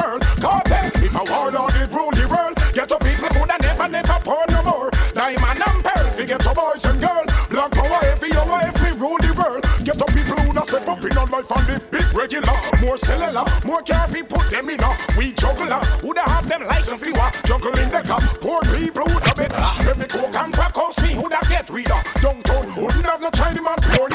cellular, 13.02 13.46
more 13.66 13.82
care 13.82 14.08
put 14.08 14.46
them 14.50 14.70
in 14.70 14.82
a 14.82 14.90
we 15.18 15.34
juggler. 15.34 15.82
Who 16.02 16.14
da 16.14 16.24
have 16.30 16.48
them 16.48 16.64
license 16.66 17.02
fewer, 17.02 17.30
juggle 17.46 17.76
in 17.78 17.90
the 17.90 18.02
cup. 18.06 18.24
Poor 18.42 18.62
people 18.78 19.06
who 19.10 19.20
da 19.20 19.32
ah, 19.32 19.38
better. 19.38 19.90
Every 19.90 20.08
coke 20.08 20.36
and 20.36 20.54
crack 20.54 20.76
house 20.76 20.98
me 21.04 21.14
who 21.14 21.28
da 21.30 21.42
get 21.50 21.70
reader. 21.70 22.00
Downtown 22.22 22.66
wouldn't 22.78 23.06
have 23.06 23.22
no 23.22 23.30
China 23.32 23.62
man 23.62 23.80
pure. 23.92 24.10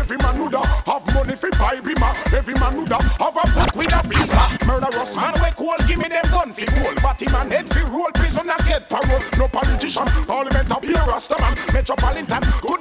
Every 0.00 0.16
man 0.18 0.34
who 0.36 0.50
da 0.50 0.62
have 0.64 1.04
money 1.14 1.36
fi 1.36 1.50
buy 1.58 1.76
bima. 1.80 2.10
Every 2.32 2.54
man 2.54 2.72
who 2.72 2.86
da 2.86 2.98
have 3.22 3.36
a 3.36 3.44
book 3.54 3.74
with 3.76 3.92
a 3.92 4.00
visa. 4.08 4.44
Murderous 4.66 5.14
man 5.16 5.34
we 5.42 5.50
cool, 5.54 5.78
give 5.86 5.98
me 5.98 6.08
them 6.08 6.24
gun 6.30 6.52
fi 6.52 6.66
cool. 6.66 6.94
Batty 7.02 7.26
man 7.32 7.50
head 7.50 7.68
fi 7.68 7.82
roll 7.86 8.10
prison 8.14 8.48
and 8.48 8.64
get 8.66 8.88
parole. 8.88 9.22
No 9.38 9.46
politician, 9.48 10.06
parliament 10.26 10.70
up 10.70 10.84
here 10.84 11.04
rasta 11.06 11.36
man. 11.40 11.54
Metropolitan, 11.72 12.42
No 12.62 12.79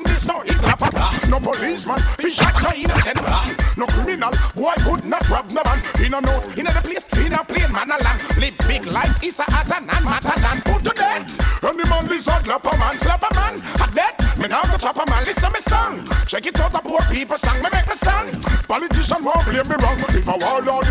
policeman, 1.51 1.97
fi 2.21 2.29
shot 2.29 2.55
no 2.61 2.69
innocent 2.75 3.21
man. 3.21 3.49
No 3.77 3.85
criminal, 3.87 4.31
boy 4.55 4.73
could 4.85 5.05
not 5.05 5.27
rob 5.29 5.49
no 5.51 5.61
man. 5.65 5.79
In 6.03 6.13
a 6.13 6.21
note, 6.21 6.57
in 6.57 6.67
a 6.67 6.71
place, 6.81 7.07
in 7.25 7.33
a 7.33 7.43
plane 7.43 7.71
man. 7.73 7.89
Live 8.37 8.57
big 8.67 8.85
life 8.85 9.23
is 9.23 9.39
a 9.39 9.45
as 9.53 9.71
a 9.71 9.79
non 9.81 10.03
matter 10.05 10.35
land. 10.41 10.63
Put 10.65 10.83
to 10.85 10.93
death. 10.93 11.63
And 11.63 11.77
man 11.89 12.07
lizard 12.07 12.43
slap 12.45 12.65
a 12.65 12.77
man, 12.77 12.97
slap 12.97 13.23
a 13.23 13.29
man. 13.35 13.55
At 13.81 13.91
that, 13.97 14.37
me 14.37 14.47
now 14.47 14.63
go 14.63 14.77
chop 14.77 14.97
a 14.97 15.05
man. 15.09 15.25
Listen 15.25 15.51
me 15.51 15.59
song. 15.59 16.05
Check 16.27 16.45
it 16.45 16.59
out, 16.59 16.71
the 16.71 16.79
poor 16.79 17.01
people 17.11 17.37
stand. 17.37 17.61
Me 17.63 17.69
make 17.71 17.87
me 17.87 17.95
stand. 17.95 18.43
Politician 18.67 19.23
won't 19.23 19.45
blame 19.45 19.67
me 19.69 19.75
wrong. 19.81 19.97
If 20.13 20.27
a 20.27 20.35
warlord 20.37 20.85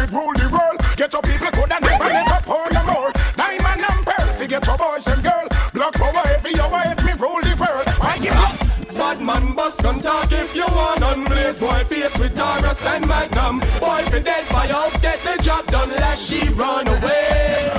man 9.29 9.55
bust 9.55 9.83
come 9.83 10.01
talk 10.01 10.33
if 10.33 10.55
you 10.57 10.65
want 10.79 11.01
Unblaze 11.01 11.61
boy 11.61 11.85
face 11.85 12.19
with 12.19 12.35
Taurus 12.35 12.85
and 12.87 13.07
Magnum. 13.07 13.59
Boy 13.79 14.03
for 14.11 14.21
dead 14.21 14.45
firehouse 14.47 14.99
get 15.01 15.19
the 15.23 15.37
job 15.43 15.67
done. 15.67 15.91
Lest 15.91 16.23
she 16.27 16.41
run 16.61 16.89
away. 16.89 17.71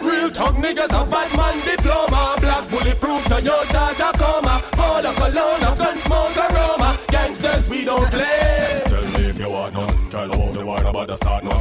Real 0.00 0.30
talk 0.30 0.54
niggas 0.64 0.94
a 1.00 1.02
bad 1.12 1.30
man 1.36 1.56
diploma. 1.70 2.22
Black 2.40 2.64
bulletproof 2.70 3.22
Toyota 3.30 3.84
Tacoma. 4.00 4.54
All 4.84 5.04
a 5.10 5.12
cologne 5.20 5.64
a 5.68 5.72
gun 5.82 5.98
smoke 5.98 6.36
aroma. 6.44 6.98
Gangsters 7.08 7.68
we 7.68 7.84
don't 7.84 8.10
play. 8.10 8.82
Tell 8.86 9.06
me 9.14 9.22
if 9.32 9.38
you 9.38 9.50
want 9.50 9.74
none. 9.74 10.10
Tell 10.10 10.30
about 10.34 10.52
the 10.54 10.64
war 10.64 10.82
about 10.86 11.06
the 11.08 11.16
start 11.16 11.44
none. 11.44 11.55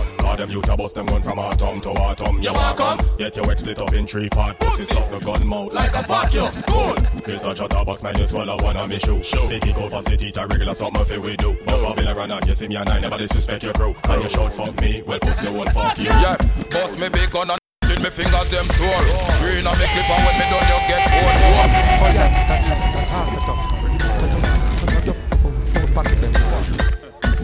All 0.56 0.62
them 0.62 0.78
bust 0.78 0.96
them 0.96 1.06
gun 1.08 1.22
from 1.22 1.40
atom 1.40 1.82
to 1.82 1.92
atom. 2.02 2.42
You 2.42 2.54
welcome. 2.54 3.06
Yet 3.20 3.36
your 3.36 3.46
head 3.46 3.58
split 3.58 3.80
up 3.80 3.94
in 3.94 4.08
three 4.08 4.30
part. 4.30 4.58
Pussy 4.60 4.86
suck 4.86 5.20
the 5.20 5.26
gun 5.26 5.46
mouth 5.46 5.74
like 5.74 5.94
a 5.94 6.02
vacuum. 6.04 6.50
Cool. 6.68 6.96
Case 7.22 7.44
a 7.44 7.54
chatterbox 7.54 8.04
man 8.04 8.18
you 8.18 8.26
swallow 8.26 8.56
one 8.62 8.78
of 8.78 8.88
me 8.88 8.98
shoe. 9.00 9.22
Show. 9.22 9.48
They 9.48 9.60
kick 9.60 9.78
over 9.78 10.02
city 10.04 10.32
to 10.32 10.48
regular 10.48 10.74
something 10.74 11.04
fi 11.04 11.18
we 11.18 11.36
do. 11.36 11.58
But 11.66 11.82
Babylon 11.82 12.16
run 12.16 12.32
out, 12.32 12.48
you 12.48 12.54
see 12.54 12.70
me 12.70 12.78
and 12.78 12.90
I 12.90 13.00
never 13.02 13.18
disrespect 13.18 13.64
your 13.64 13.74
crew. 13.74 13.96
And 14.08 14.24
you 14.24 14.30
shout 14.30 14.52
fuck 14.54 14.80
me, 14.80 15.04
well 15.06 15.20
pussy 15.20 15.50
won't 15.50 15.72
fuck 15.72 15.98
you. 16.00 16.06
Yeah, 16.06 16.38
boss 16.38 16.98
me 16.98 17.10
big 17.10 17.32
gun 17.32 17.52
and 17.52 17.60
till 17.84 18.02
me 18.02 18.10
fingers 18.10 18.50
them 18.50 18.68
sore. 18.70 19.04
Green 19.44 19.68
on 19.68 19.76
me 19.76 19.88
clip 19.92 20.08
and 20.08 20.24
when 20.24 20.36
me 20.40 20.46
done 20.48 20.64
you 20.72 20.80
get 20.88 21.04
four 21.12 21.32
sure. 21.36 21.68
Oh 22.00 22.12
yeah, 22.16 22.32
that, 22.48 22.64
that, 22.64 22.80
that 22.96 23.08
hard 23.12 23.28
to 23.34 23.40
tough. 23.44 23.60
That 24.22 24.32
tough, 24.32 24.88
that 24.88 25.04
tough, 25.04 25.20
full 25.76 25.90
packet 25.94 26.22
them. 26.22 26.65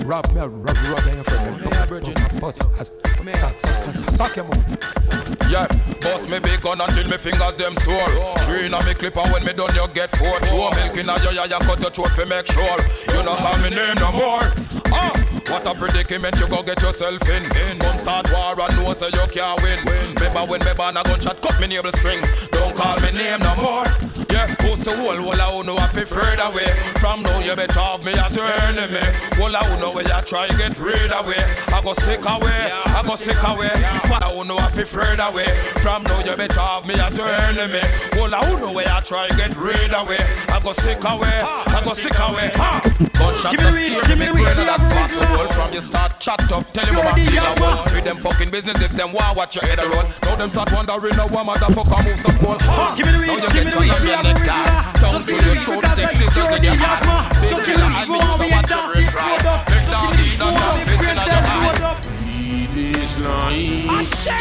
Rob 0.03 0.25
me, 0.33 0.41
rub 0.41 0.75
them 0.75 1.15
your 1.15 1.23
friend. 1.23 1.61
Come 1.61 1.71
here, 1.71 1.85
virgin. 1.85 2.15
Suck, 4.17 4.35
your 4.35 4.45
mouth. 4.45 4.91
Yeah, 5.49 5.67
boss 6.01 6.27
me 6.29 6.39
big 6.39 6.61
gun 6.61 6.81
until 6.81 7.07
me 7.07 7.17
fingers 7.17 7.55
them 7.55 7.75
sore. 7.75 8.35
Green 8.47 8.73
on 8.73 8.85
me 8.85 8.93
clip 8.93 9.15
and 9.17 9.31
when 9.31 9.45
me 9.45 9.53
done 9.53 9.73
you 9.75 9.87
get 9.93 10.09
four. 10.17 10.33
Throw 10.47 10.71
milk 10.71 10.97
in 10.97 11.09
a 11.09 11.15
your 11.21 11.33
yeah, 11.45 11.59
cut 11.59 11.79
your 11.81 11.91
throat 11.91 12.11
fi 12.15 12.25
make 12.25 12.47
sure 12.47 12.77
you 13.13 13.21
not 13.25 13.37
call 13.37 13.57
me 13.61 13.69
name 13.69 13.95
no 13.99 14.11
more. 14.11 14.43
Ah, 14.89 15.13
what 15.51 15.65
a 15.67 15.73
predicament 15.77 16.35
you 16.39 16.47
go 16.47 16.63
get 16.63 16.81
yourself 16.81 17.21
in. 17.29 17.43
Gun 17.51 17.97
start 17.97 18.31
war 18.31 18.59
and 18.59 18.73
know 18.77 18.93
say 18.93 19.07
you 19.07 19.27
can't 19.29 19.61
win. 19.61 19.77
Remember 20.17 20.45
when 20.49 20.61
me 20.61 20.73
ban 20.75 20.97
a 20.97 21.03
gunshot 21.03 21.41
cut 21.41 21.59
me 21.59 21.67
navel 21.67 21.91
string. 21.91 22.21
Don't 22.51 22.75
call 22.75 22.97
me 23.01 23.11
name 23.11 23.39
no 23.39 23.55
more. 23.55 23.85
Yeah, 24.31 24.47
who's 24.83 24.95
the 24.95 25.01
whole 25.01 25.15
whole 25.15 25.41
I 25.41 25.61
know 25.63 25.77
I 25.77 25.87
feel 25.87 26.05
further 26.05 26.43
away. 26.43 26.65
From 26.99 27.23
now 27.23 27.39
you 27.41 27.55
better 27.55 27.79
have 27.79 28.03
me 28.03 28.13
as 28.13 28.35
your 28.35 28.47
enemy. 28.47 29.01
Whole 29.37 29.55
I 29.55 29.61
know 29.79 29.93
where 29.93 30.03
you 30.03 30.21
try 30.25 30.47
to 30.47 30.57
get 30.57 30.77
rid 30.79 31.11
away. 31.11 31.41
I 31.73 31.81
go 31.83 31.93
sick 31.93 32.21
away, 32.21 32.71
I 32.71 33.03
go 33.05 33.15
sick 33.15 33.41
away. 33.43 33.73
But 34.09 34.23
I 34.23 34.43
know 34.43 34.57
I 34.57 34.69
feel 34.71 34.85
further 34.85 35.23
away. 35.23 35.47
From 35.81 36.03
now 36.03 36.19
you 36.25 36.35
better 36.35 36.59
have 36.59 36.85
me 36.85 36.95
as 36.95 37.17
your 37.17 37.29
enemy. 37.29 37.81
Whole 38.17 38.33
I 38.33 38.41
know 38.59 38.73
where 38.73 38.87
you 38.87 39.01
try 39.01 39.29
to 39.29 39.37
get 39.37 39.55
rid 39.55 39.93
away. 39.93 40.21
I 40.49 40.59
go 40.63 40.73
sick 40.73 41.01
away, 41.03 41.37
I 41.41 41.81
go 41.83 41.93
sick 41.93 42.17
away. 42.17 42.51
Ha! 42.55 42.81
Gunshot 43.21 43.51
Give 43.51 43.61
me 43.61 43.65
the 43.65 43.73
weed, 43.73 44.07
give 44.07 44.19
me 44.19 44.25
the 44.25 44.33
weed, 44.33 44.45
greater 44.45 44.61
we 44.61 44.65
than 44.65 44.79
have 44.79 44.91
a 44.91 44.95
possible. 44.95 45.47
From 45.53 45.73
you 45.73 45.81
start 45.81 46.19
chat 46.19 46.41
up, 46.51 46.65
tell 46.73 46.85
You're 46.89 47.01
about 47.01 47.15
the 47.15 47.25
killer 47.25 47.53
young 47.53 47.59
one. 47.61 47.77
one. 47.77 47.93
With 47.93 48.03
them 48.03 48.17
fucking 48.17 48.49
business 48.49 48.81
if 48.81 48.91
them 48.93 49.13
want 49.13 49.37
watch 49.37 49.55
your 49.55 49.65
head 49.65 49.79
a 49.79 49.85
roll. 49.89 50.05
Now 50.25 50.35
them 50.35 50.49
start 50.49 50.71
wondering 50.73 51.15
now 51.17 51.27
what 51.27 51.45
motherfucker 51.45 52.01
move 52.05 52.19
so 52.21 52.31
cool. 52.41 52.57
Give 52.97 53.05
me 53.05 53.11
the 53.13 53.19
weed, 53.21 53.41
give 53.53 53.65
me 53.65 53.71
the 53.71 53.79
weed, 53.79 53.93
we 54.01 54.09
have 54.09 54.25
a 54.25 54.70
the 54.71 54.79
reason. 54.79 54.93
dark. 54.93 54.97
So 54.97 55.07
Down 55.11 55.23
to 55.25 55.35
your 55.43 55.55
throat, 55.57 55.85
weed, 55.95 56.09
scissors 56.09 56.35
you're 56.35 56.51
in 56.55 56.63
the 56.63 56.71
your 56.71 56.75
hand. 56.75 57.05
Big 57.41 57.57
killer 57.63 57.89
and 57.89 58.07
me 58.07 58.07
go 58.07 58.15
use 58.15 58.23
on, 58.23 58.39
a 58.39 58.45
we 58.45 58.47
watch 58.51 58.69
your 58.71 58.87
red 58.93 59.05
it 59.05 59.11
flag. 59.11 59.41
load 59.43 59.45
up. 59.45 59.67
Big 59.67 59.85
So 59.85 59.91
down, 59.91 60.11
give 60.11 60.19
me 60.19 60.31
lead 60.31 60.39
the 60.39 60.45
on 60.45 60.55
weed, 60.55 60.73
your 60.75 60.85
face 60.85 61.07
in 61.07 61.15
press 61.15 61.25
your 61.27 61.41
hand. 61.41 61.65
load 61.65 61.81
up. 61.81 61.97
Weed 62.23 62.95
is 62.95 63.19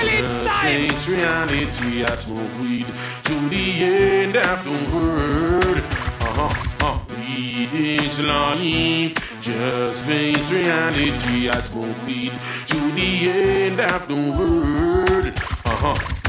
it 0.02 0.26
Just 0.26 0.50
face 0.62 1.08
reality. 1.08 2.04
I 2.04 2.14
smoke 2.16 2.52
weed 2.60 2.86
to 3.24 3.34
the 3.48 3.66
end 3.84 4.36
of 4.36 4.64
the 4.64 4.76
world. 4.94 5.78
Uh-huh. 5.78 6.86
Uh. 6.86 6.98
Weed 7.16 7.72
is 7.74 8.20
life. 8.20 9.14
Just 9.42 10.04
face 10.04 10.50
reality. 10.52 11.48
I 11.50 11.60
smoke 11.60 12.06
weed 12.06 12.32
to 12.68 12.78
the 12.92 13.30
end 13.30 13.80
of 13.80 14.08
the 14.08 14.14
world. 14.14 15.26
Uh-huh. 15.64 16.19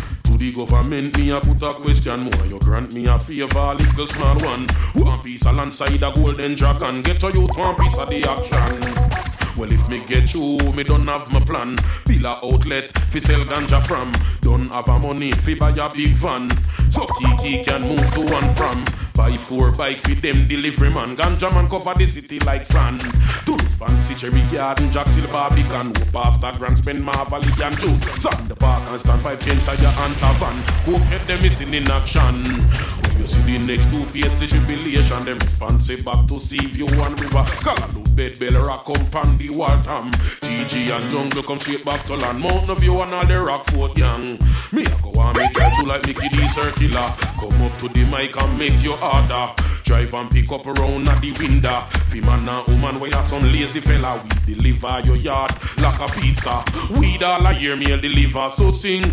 The 0.42 0.52
government, 0.54 1.16
me 1.20 1.30
a 1.30 1.40
put 1.40 1.62
a 1.62 1.72
question 1.72 2.22
more. 2.22 2.46
You 2.48 2.58
grant 2.58 2.92
me 2.94 3.06
a 3.06 3.20
favor, 3.20 3.76
little 3.76 4.08
small 4.08 4.36
one. 4.40 4.66
One 4.96 5.20
piece 5.20 5.46
of 5.46 5.56
land 5.56 5.72
side 5.72 6.02
a 6.02 6.12
golden 6.12 6.56
dragon. 6.56 7.04
Get 7.04 7.20
to 7.20 7.32
you 7.32 7.42
one 7.42 7.76
piece 7.76 7.96
of 8.00 8.10
the 8.10 8.26
action. 8.28 9.31
Well, 9.58 9.72
if 9.72 9.88
me 9.90 10.00
get 10.06 10.34
you, 10.34 10.58
me 10.74 10.84
don't 10.84 11.08
have 11.08 11.32
my 11.32 11.40
plan. 11.40 11.78
Pillar 12.06 12.36
outlet, 12.44 12.98
fi 12.98 13.20
sell 13.20 13.44
ganja 13.46 13.86
from. 13.86 14.12
Don't 14.42 14.70
have 14.72 14.88
a 14.88 15.00
money, 15.00 15.32
fi 15.32 15.56
buy 15.56 15.72
a 15.72 15.90
big 15.94 16.14
van. 16.14 16.50
So 16.90 17.06
Kiki 17.20 17.64
can 17.64 17.82
move 17.82 18.14
to 18.14 18.22
and 18.36 18.58
from. 18.58 18.84
Buy 19.14 19.38
four 19.38 19.72
bike 19.72 20.00
fi 20.00 20.14
them 20.16 20.48
delivery 20.48 20.90
man. 20.94 21.16
Ganja 21.16 21.54
man 21.54 21.68
cover 21.70 21.94
the 21.94 22.08
city 22.08 22.40
like 22.40 22.66
sand. 22.66 23.02
To 23.46 23.58
fancy 23.78 24.16
cherry 24.16 24.42
garden, 24.52 24.90
Jack 24.92 25.08
Silver 25.08 25.32
Barbican. 25.32 25.88
Who 25.88 26.06
past 26.12 26.42
grand 26.58 26.78
spend 26.78 27.04
Marvel 27.04 27.44
and 27.44 27.78
do. 27.78 27.90
Sand 28.20 28.48
the 28.48 28.56
park 28.56 28.84
and 28.90 29.00
stand 29.00 29.22
five 29.22 29.40
ten 29.40 29.58
tire 29.60 29.94
and 30.06 30.16
a 30.16 30.34
van. 30.40 30.64
Go 30.86 30.98
get 31.10 31.26
them 31.28 31.42
missing 31.42 31.74
in 31.74 31.90
action. 31.92 33.01
You 33.22 33.28
see 33.28 33.56
the 33.56 33.68
next 33.68 33.92
two 33.92 34.02
face 34.06 34.34
the 34.40 34.48
tribulation, 34.48 35.24
them 35.26 35.38
responsive 35.38 36.04
back 36.04 36.26
to 36.26 36.40
see 36.40 36.66
you 36.70 36.88
one 36.98 37.14
river. 37.18 37.46
Callaloo, 37.62 38.16
bed, 38.16 38.40
bell, 38.40 38.64
rock, 38.64 38.86
come 38.86 39.06
pan 39.12 39.38
the 39.38 39.52
Waltham. 39.52 40.10
GG 40.42 40.90
and 40.90 41.12
jungle 41.12 41.44
come 41.44 41.60
straight 41.60 41.86
back 41.86 42.04
to 42.08 42.16
land. 42.16 42.40
Mountain 42.40 42.76
View 42.78 43.00
and 43.00 43.14
all 43.14 43.24
the 43.28 43.38
Rockford 43.38 43.94
gang. 43.94 44.40
Me 44.72 44.82
a 44.82 44.98
go 45.04 45.14
and 45.22 45.38
make 45.38 45.78
you 45.78 45.86
like 45.86 46.04
Mickey 46.08 46.30
D 46.30 46.48
circular. 46.48 47.14
Come 47.38 47.62
up 47.62 47.78
to 47.78 47.90
the 47.90 48.10
mic 48.10 48.42
and 48.42 48.58
make 48.58 48.82
your 48.82 48.98
order. 49.04 49.54
Drive 49.84 50.16
and 50.16 50.32
pick 50.32 50.52
up 50.52 50.66
around 50.66 51.08
at 51.08 51.22
the 51.22 51.32
window. 51.34 51.82
Fi 52.10 52.22
man 52.22 52.50
and 52.50 52.68
woman, 52.70 53.00
where 53.00 53.12
you 53.12 53.24
some 53.24 53.44
lazy 53.44 53.82
fella. 53.82 54.20
We 54.48 54.56
deliver 54.56 55.00
your 55.06 55.18
yard 55.18 55.52
like 55.78 56.00
a 56.00 56.08
pizza. 56.20 56.64
We 57.00 57.22
all 57.24 57.46
a 57.46 57.54
year 57.54 57.76
meal 57.76 58.02
deliver. 58.02 58.50
So 58.50 58.72
sing, 58.72 59.04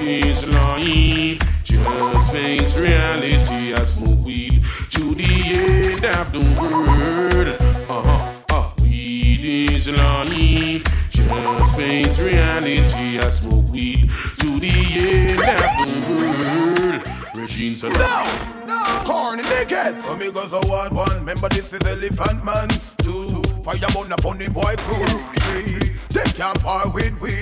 is 0.00 0.48
life. 0.48 1.61
Just 1.84 2.30
face 2.30 2.76
reality. 2.78 3.74
I 3.74 3.84
smoke 3.84 4.24
weed 4.24 4.64
to 4.90 5.14
the 5.14 5.24
end 5.24 6.04
of 6.04 6.32
the 6.32 6.40
world. 6.60 7.48
Uh-huh. 7.90 8.42
Uh, 8.50 8.70
weed 8.80 9.70
is 9.70 9.88
life. 9.88 10.84
Just 11.10 11.76
face 11.76 12.18
reality. 12.20 13.18
I 13.18 13.30
smoke 13.30 13.68
weed 13.70 14.10
to 14.38 14.60
the 14.60 14.72
end 14.98 15.40
of 15.40 15.86
the 15.88 16.14
world. 16.14 17.36
Regine 17.36 17.76
said, 17.76 17.92
Corny 19.04 19.42
naked. 19.42 20.00
So 20.02 20.16
me 20.16 20.30
goes 20.30 20.52
a 20.52 20.60
one 20.68 20.94
one. 20.94 21.18
Remember 21.20 21.48
this 21.48 21.72
is 21.72 21.82
Elephant 21.82 22.44
Man. 22.44 22.68
Two. 22.98 23.42
Fire 23.64 23.90
on 23.98 24.08
the 24.08 24.16
funny 24.22 24.48
boy 24.48 24.74
crew. 24.78 25.06
Three. 25.40 25.96
They 26.10 26.30
can't 26.32 26.60
par 26.62 26.90
with 26.92 27.20
we. 27.20 27.32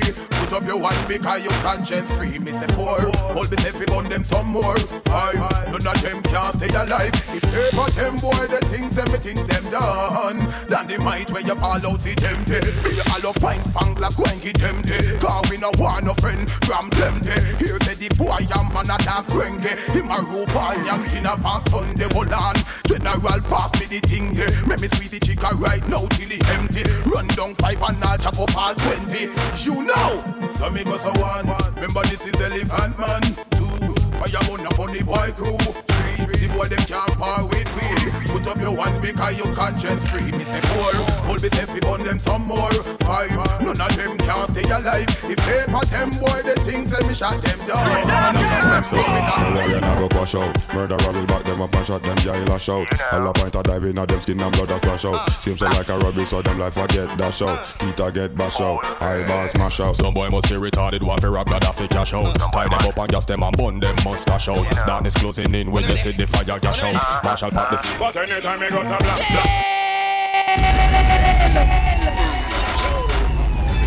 Put 0.51 0.63
up 0.63 0.67
your 0.67 0.81
one 0.81 0.99
because 1.07 1.45
you 1.45 1.51
conscience 1.63 2.11
free. 2.19 2.37
Me 2.41 2.51
say 2.51 2.67
four. 2.75 2.99
Hold 3.39 3.49
me 3.53 3.57
say 3.59 3.71
fi 3.71 3.85
bun 3.87 4.09
them 4.09 4.25
some 4.25 4.49
more. 4.49 4.77
Five. 5.07 5.39
None 5.71 5.87
of 5.87 6.03
them 6.03 6.21
can't 6.27 6.57
stay 6.59 6.75
alive. 6.75 7.15
If 7.31 7.47
ever 7.47 7.87
them 7.95 8.17
boy 8.19 8.51
the 8.51 8.59
things 8.67 8.99
everything 8.99 9.39
them 9.47 9.71
done. 9.71 10.43
Then 10.67 10.89
the 10.89 10.99
might 10.99 11.31
when 11.31 11.47
you 11.47 11.55
call 11.55 11.79
out 11.79 12.01
see 12.01 12.19
them 12.19 12.43
day. 12.51 12.67
You 12.83 13.03
all 13.15 13.31
up 13.31 13.39
pint 13.39 13.63
pang 13.73 13.95
like 13.95 14.19
wanky 14.19 14.51
them 14.59 14.83
day. 14.83 15.23
Cause 15.23 15.49
we 15.51 15.57
no 15.59 15.71
want 15.79 16.07
no 16.07 16.15
friend 16.15 16.51
from 16.67 16.91
them 16.99 17.23
day. 17.23 17.39
Here 17.63 17.79
say 17.87 17.95
the 17.95 18.11
boy 18.19 18.43
am 18.51 18.75
man 18.75 18.91
a 18.91 18.99
dance 18.99 19.31
cranky. 19.31 19.71
Him 19.95 20.11
a 20.11 20.19
rope 20.35 20.51
and 20.51 20.83
yam 20.83 21.07
dinner 21.15 21.39
on 21.47 21.63
Sunday. 21.71 22.11
Hold 22.11 22.35
on. 22.35 22.59
General 22.91 23.39
pass 23.47 23.71
me 23.79 23.87
the 23.87 24.03
thing 24.03 24.35
here. 24.35 24.51
Make 24.67 24.83
me 24.83 24.89
sweet 24.99 25.15
the 25.15 25.21
chica 25.23 25.55
right 25.63 25.87
now 25.87 26.11
till 26.19 26.27
it 26.27 26.43
empty. 26.59 26.83
Run 27.07 27.29
down 27.39 27.55
five 27.55 27.79
and 27.87 28.03
I'll 28.03 28.19
chop 28.19 28.35
up 28.35 28.51
all 28.59 28.75
twenty. 28.75 29.31
You 29.63 29.87
know. 29.87 30.39
So 30.57 30.70
me 30.70 30.85
go 30.85 30.96
so 30.98 31.12
one. 31.20 31.46
Remember 31.74 32.03
this 32.03 32.26
is 32.26 32.35
Elephant 32.40 32.98
Man. 32.98 33.22
Two. 33.57 33.94
Fire 34.18 34.53
on 34.53 34.66
a 34.66 34.70
funny 34.74 35.03
boy 35.03 35.31
crew. 35.37 36.00
Three. 36.40 36.48
The 36.48 36.55
boy 36.55 36.66
them 36.68 36.79
can't 36.88 37.18
par 37.18 37.46
with 37.46 37.68
we. 37.76 38.33
Put 38.33 38.46
up 38.46 38.59
your 38.61 38.74
one 38.74 39.00
because 39.00 39.37
you 39.37 39.44
conscience 39.53 40.09
free. 40.09 40.33
Me 40.33 40.44
say 40.44 40.61
four. 40.72 40.92
Hold 41.29 41.42
me 41.42 41.48
say 41.48 41.66
fi 41.66 41.81
bun 41.81 42.03
them 42.03 42.18
some 42.18 42.46
more. 42.46 42.72
Five. 43.05 43.31
None 43.61 43.81
of 43.81 43.96
them 43.96 44.16
can't 44.18 44.50
stay 44.50 44.64
alive. 44.70 45.09
If 45.29 45.38
ever 45.38 45.85
them 45.87 46.11
boy 46.16 46.40
the 46.42 46.57
things 46.64 46.90
them 46.90 47.07
me 47.07 47.14
shot 47.14 47.40
them 47.42 47.59
down. 47.66 48.83
So, 48.83 48.96
the 48.96 49.53
warrior 49.55 49.81
now 49.81 49.98
go 49.98 50.09
push 50.09 50.35
out. 50.35 50.57
Murderer 50.74 51.12
will 51.12 51.26
back 51.26 51.44
them 51.44 51.61
up 51.61 51.74
and 51.74 51.87
shot 51.87 52.03
them 52.03 52.16
jail 52.16 52.50
a 52.50 52.59
shout. 52.59 52.88
All 53.12 53.29
a 53.29 53.33
point 53.33 53.55
a 53.55 53.62
dive 53.62 53.85
in 53.85 53.98
a 53.98 54.07
them 54.07 54.20
skin 54.20 54.40
and 54.40 54.53
blood 54.57 54.70
a 54.70 54.79
splash 54.79 55.05
out. 55.05 55.14
Ah. 55.14 55.38
Seems 55.40 55.61
so 55.61 55.66
like 55.66 55.88
a 55.88 55.98
rubbish, 55.98 56.29
so 56.29 56.40
them 56.40 56.59
life 56.59 56.76
a 56.76 56.87
get 56.87 57.18
dash 57.18 57.42
out. 57.42 57.59
Ah. 57.59 57.74
Tita 57.79 58.11
get 58.12 58.35
bash 58.35 58.61
out. 58.61 58.81
Oh. 58.83 59.05
Eyeballs 59.05 59.50
smash 59.50 59.81
out. 59.81 59.96
Some 59.96 60.14
boy 60.14 60.31
must 60.31 60.48
be 60.48 60.57
retarded, 60.57 61.03
want 61.03 61.20
to 61.20 61.31
rob 61.31 61.48
Gaddafi 61.48 61.90
cash 61.90 62.14
out. 62.14 62.40
Ah. 62.40 62.48
Tie 62.50 62.68
them 62.68 62.88
up 62.88 62.96
and 62.96 63.09
gas 63.11 63.26
them 63.26 63.42
and 63.42 63.57
bun 63.57 63.81
them 63.81 63.96
mustache 64.05 64.48
out. 64.48 64.70
Darkness 64.87 65.14
closing 65.16 65.55
in 65.55 65.70
when 65.70 65.85
you 65.85 65.96
see 65.96 66.12
the 66.12 66.30
fire 66.31 66.59
cash 66.61 66.83
out. 66.83 67.25
Marshall 67.25 67.51
pop 67.51 67.71
this. 67.71 67.83
But 67.99 68.16
anytime 68.16 68.61
me 68.61 68.71
go 68.71 68.83
some 68.83 68.99
black, 68.99 69.16
black. 69.16 69.47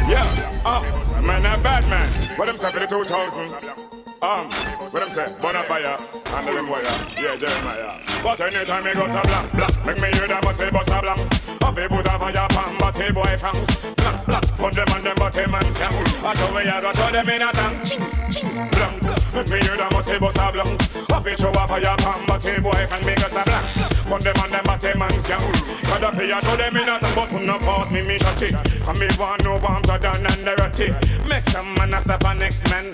Yeah, 0.10 0.62
uh, 0.66 0.82
man, 1.22 1.46
a 1.46 1.62
bad 1.64 1.88
man. 1.90 2.10
What 2.38 2.46
them 2.46 2.56
say 2.56 2.72
for 2.72 2.80
the 2.80 2.88
2000? 2.88 3.84
Um, 4.22 4.48
what 4.92 5.00
them 5.00 5.10
say? 5.10 5.26
Bonafire, 5.42 5.98
handle 6.32 6.56
them 6.56 6.70
wire. 6.70 6.84
Yeah, 7.20 7.36
Jeremiah. 7.36 8.00
But 8.22 8.40
anytime 8.42 8.84
me 8.84 8.94
go 8.94 9.08
some 9.08 9.22
black, 9.24 9.52
black, 9.54 9.86
make 9.86 10.02
me 10.02 10.18
hear 10.18 10.28
them 10.28 10.44
a 10.48 10.54
say 10.54 10.70
bust 10.70 10.90
a 10.90 11.02
black. 11.02 11.20
Up 11.62 11.78
a 11.78 11.90
put 11.90 12.06
a 12.06 12.20
fire 12.20 12.48
pan, 12.50 12.78
but 12.78 13.00
a 13.00 13.14
boy 13.14 13.38
fang. 13.38 14.03
Black, 14.26 14.42
black, 14.42 14.58
put 14.58 14.74
them 14.74 14.88
on 14.96 15.04
them, 15.04 15.16
but 15.18 15.36
a 15.36 15.48
man 15.48 15.64
scam. 15.64 15.92
I 16.24 16.34
show 16.36 16.52
me 16.52 16.62
I 16.62 16.82
got 16.82 16.96
them 17.12 17.30
in 17.30 17.42
a 17.42 17.52
tank. 17.52 17.86
Ching, 17.86 18.06
ching, 18.32 18.52
blank. 18.52 19.02
Make 19.34 19.50
me 19.50 19.58
hear 19.62 19.78
them 19.78 19.94
a 19.94 20.02
say 20.02 20.20
bust 20.20 20.38
a 20.38 20.52
black. 20.52 20.68
Up 21.12 21.26
a 21.26 21.38
show 21.38 21.50
a 21.50 21.68
fire 21.68 21.96
pan, 21.98 22.26
but 22.28 22.46
a 22.46 22.62
boy 22.62 22.88
fang 22.88 23.06
make 23.06 23.24
us 23.24 23.36
a 23.36 23.44
black. 23.44 23.64
Put 24.08 24.22
them 24.22 24.36
on 24.44 24.50
them, 24.52 24.64
but 24.64 24.84
a 24.84 24.98
man 24.98 25.12
scam. 25.20 25.42
Got 25.88 26.04
a 26.04 26.16
fire, 26.16 26.42
show 26.42 26.56
them 26.56 26.78
in 26.78 26.90
a 26.90 27.00
tank, 27.00 27.16
but 27.16 27.30
who 27.30 27.40
no 27.46 27.58
pass 27.60 27.92
me, 27.92 28.02
me 28.02 28.18
shot 28.18 28.42
it. 28.42 28.56
Come 28.84 29.00
me 29.00 29.08
want 29.20 29.44
no 29.44 29.60
bombs 29.60 29.90
are 29.90 30.00
done 30.00 30.26
and 30.26 30.46
narrative. 30.46 30.98
Make 31.28 31.46
some 31.46 31.74
man 31.76 31.94
a 31.94 32.00
stop 32.00 32.24
a 32.24 32.34
next 32.36 32.70
man. 32.70 32.92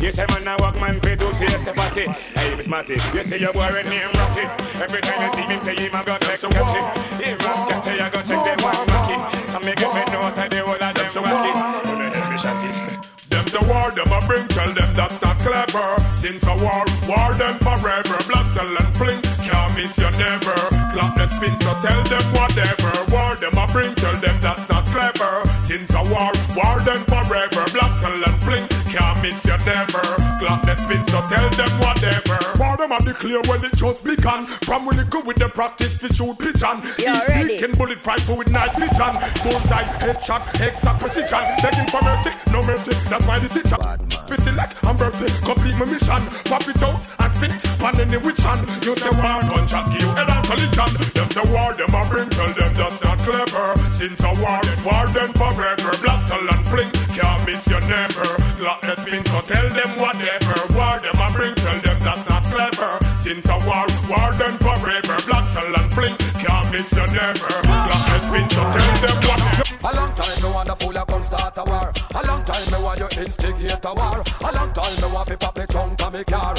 You 0.00 0.12
say 0.12 0.26
man 0.28 0.46
a 0.46 0.56
walk 0.62 0.78
man 0.80 1.00
fit 1.00 1.18
to 1.18 1.32
taste 1.32 1.64
the 1.64 1.72
party. 1.72 2.06
Hey, 2.36 2.54
Miss 2.54 2.68
Matty, 2.68 3.00
you 3.14 3.22
say 3.22 3.38
your 3.38 3.52
boy 3.52 3.70
name 3.84 4.10
Ratty. 4.14 4.44
Every 4.78 5.00
time 5.00 5.22
you 5.22 5.30
see 5.30 5.42
him 5.42 5.60
say 5.60 5.74
him 5.74 5.94
a 5.94 6.04
go 6.04 6.16
check 6.18 6.38
Scotty. 6.38 6.80
Him 7.24 7.38
run 7.38 7.58
Scotty, 7.66 7.90
you 7.92 8.10
go 8.10 8.22
check 8.22 8.44
them 8.44 8.58
one 8.62 8.86
Mackie. 8.86 9.37
Some 9.58 9.66
make 9.66 9.82
up 9.82 9.92
me 9.92 10.12
know 10.12 10.30
say 10.30 10.46
the 10.46 10.62
whole 10.62 10.74
of 10.74 10.78
them 10.78 11.24
wacky. 11.24 11.82
Don't 11.82 11.98
let 11.98 12.30
me 12.30 12.38
shot 12.38 12.62
it. 12.62 12.97
Them's 13.30 13.54
a 13.54 13.62
war, 13.68 13.90
them 13.90 14.10
a 14.12 14.20
bring, 14.26 14.48
tell 14.48 14.72
them 14.72 14.94
that's 14.94 15.20
not 15.20 15.38
clever. 15.38 15.96
Since 16.12 16.44
a 16.46 16.54
war, 16.56 16.84
war 17.08 17.34
them 17.34 17.58
forever. 17.58 18.16
Blood, 18.26 18.48
tell 18.54 18.76
and 18.76 18.96
fling, 18.96 19.20
can't 19.44 19.76
miss 19.76 19.96
you 19.98 20.10
never. 20.16 20.56
Clap 20.92 21.16
the 21.16 21.26
spin, 21.28 21.54
so 21.60 21.72
tell 21.84 22.02
them 22.04 22.26
whatever. 22.34 22.92
War 23.12 23.36
them 23.36 23.56
a 23.58 23.66
bring, 23.72 23.94
tell 23.94 24.16
them 24.16 24.40
that's 24.40 24.68
not 24.68 24.84
clever. 24.86 25.44
Since 25.60 25.92
a 25.94 26.02
war, 26.08 26.32
war 26.56 26.80
them 26.80 27.04
forever. 27.04 27.64
Blood, 27.72 27.92
tell 28.00 28.24
and 28.24 28.42
fling, 28.42 28.66
can't 28.88 29.22
miss 29.22 29.44
you 29.44 29.58
never. 29.64 30.02
Clap 30.40 30.64
the 30.64 30.74
spin, 30.74 31.04
so 31.06 31.20
tell 31.28 31.48
them 31.50 31.72
whatever. 31.84 32.38
War 32.58 32.76
them 32.76 32.92
a 32.92 33.00
declare 33.00 33.42
when 33.46 33.64
it 33.64 33.74
just 33.76 34.04
begun. 34.04 34.46
From 34.64 34.86
when 34.86 34.98
it 34.98 35.10
go 35.10 35.20
with 35.20 35.36
the 35.36 35.48
practice, 35.48 36.02
we 36.02 36.08
shoot 36.08 36.38
pigeon. 36.38 36.82
You 36.98 37.12
ready? 37.28 37.58
Can 37.58 37.72
bullet 37.72 38.04
rifle 38.06 38.38
with 38.38 38.50
night 38.50 38.72
vision. 38.76 39.12
Bullseye, 39.44 39.84
headshot, 40.00 40.42
exact 40.60 41.00
precision. 41.00 41.42
Begging 41.62 41.88
for 41.92 42.02
mercy, 42.02 42.30
no 42.50 42.62
mercy. 42.62 42.96
That's 43.18 43.26
why 43.26 43.38
the 43.42 43.50
situation. 43.50 43.98
Me 44.30 44.36
select 44.46 44.78
and 44.78 44.94
mercy, 44.94 45.26
complete 45.42 45.74
my 45.74 45.86
mission. 45.90 46.22
Pop 46.46 46.62
it 46.70 46.78
out 46.86 47.02
and 47.18 47.32
spin 47.34 47.50
it, 47.50 47.62
pan 47.82 47.98
any 47.98 48.18
which 48.22 48.38
hand. 48.38 48.62
You 48.86 48.94
say 48.94 49.10
war, 49.10 49.42
gunshot, 49.42 49.90
give 49.90 50.06
you 50.06 50.10
head 50.14 50.30
and 50.30 50.44
collision. 50.46 50.90
Them 51.18 51.26
say 51.34 51.46
war, 51.50 51.74
them 51.74 51.90
a 51.98 52.02
bring, 52.06 52.30
tell 52.30 52.52
them 52.54 52.72
that's 52.78 53.02
not 53.02 53.18
clever. 53.26 53.74
Since 53.90 54.22
a 54.22 54.30
war, 54.38 54.62
war 54.86 55.06
them 55.10 55.34
forever. 55.34 55.90
Black 55.98 56.20
talent 56.30 56.62
fling, 56.70 56.90
can't 57.10 57.42
miss 57.42 57.66
your 57.66 57.82
never. 57.90 58.30
Gluttonous 58.54 59.02
spin, 59.02 59.24
so 59.26 59.40
tell 59.50 59.66
them 59.66 59.90
whatever. 59.98 60.56
War, 60.78 61.02
them 61.02 61.18
a 61.18 61.26
bring, 61.34 61.54
tell 61.58 61.78
them 61.82 61.98
that's 61.98 62.22
not 62.30 62.44
clever. 62.46 63.02
Since 63.18 63.50
a 63.50 63.58
war, 63.66 63.86
war 64.06 64.30
them 64.38 64.54
forever. 64.62 65.16
Black 65.26 65.46
talent 65.50 65.90
fling, 65.90 66.14
can't 66.38 66.70
miss 66.70 66.86
your 66.94 67.10
never. 67.10 67.50
Gluttonous 67.66 68.22
spin, 68.30 68.46
so 68.46 68.62
tell 68.62 68.94
them 69.02 69.16
whatever. 69.26 69.67
A 69.88 69.94
long 69.94 70.12
time 70.12 70.42
me 70.42 70.50
want 70.52 70.68
the 70.68 70.76
fool 70.76 70.96
a 70.98 71.06
come 71.06 71.22
start 71.22 71.56
a 71.56 71.64
war. 71.64 71.90
A 72.14 72.26
long 72.26 72.44
time 72.44 72.70
me 72.70 72.84
want 72.84 72.98
you 73.00 73.08
instigate 73.24 73.82
a 73.82 73.94
war. 73.94 74.22
A 74.40 74.52
long 74.52 74.70
time 74.74 75.00
me 75.00 75.14
want 75.14 75.28
fi 75.30 75.36
pop 75.36 75.56
me 75.56 75.64
trunk 75.64 76.02
of 76.02 76.12
me 76.12 76.24
car. 76.24 76.54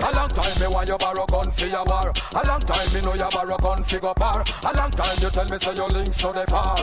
A 0.00 0.12
long 0.14 0.28
time 0.28 0.60
me 0.60 0.66
want 0.68 0.88
you 0.88 0.96
borrow 0.96 1.26
gun 1.26 1.50
for 1.50 1.66
your 1.66 1.84
war. 1.84 2.12
A 2.34 2.46
long 2.46 2.60
time 2.60 2.94
me 2.94 3.00
know 3.00 3.14
you 3.14 3.28
borrow 3.32 3.56
gun 3.58 3.82
fi 3.82 3.98
go 3.98 4.14
par. 4.14 4.44
A 4.62 4.76
long 4.76 4.92
time 4.92 5.18
you 5.20 5.30
tell 5.30 5.48
me 5.48 5.58
say 5.58 5.74
your 5.74 5.88
links 5.88 6.22
no 6.22 6.32
they 6.32 6.44
far. 6.44 6.76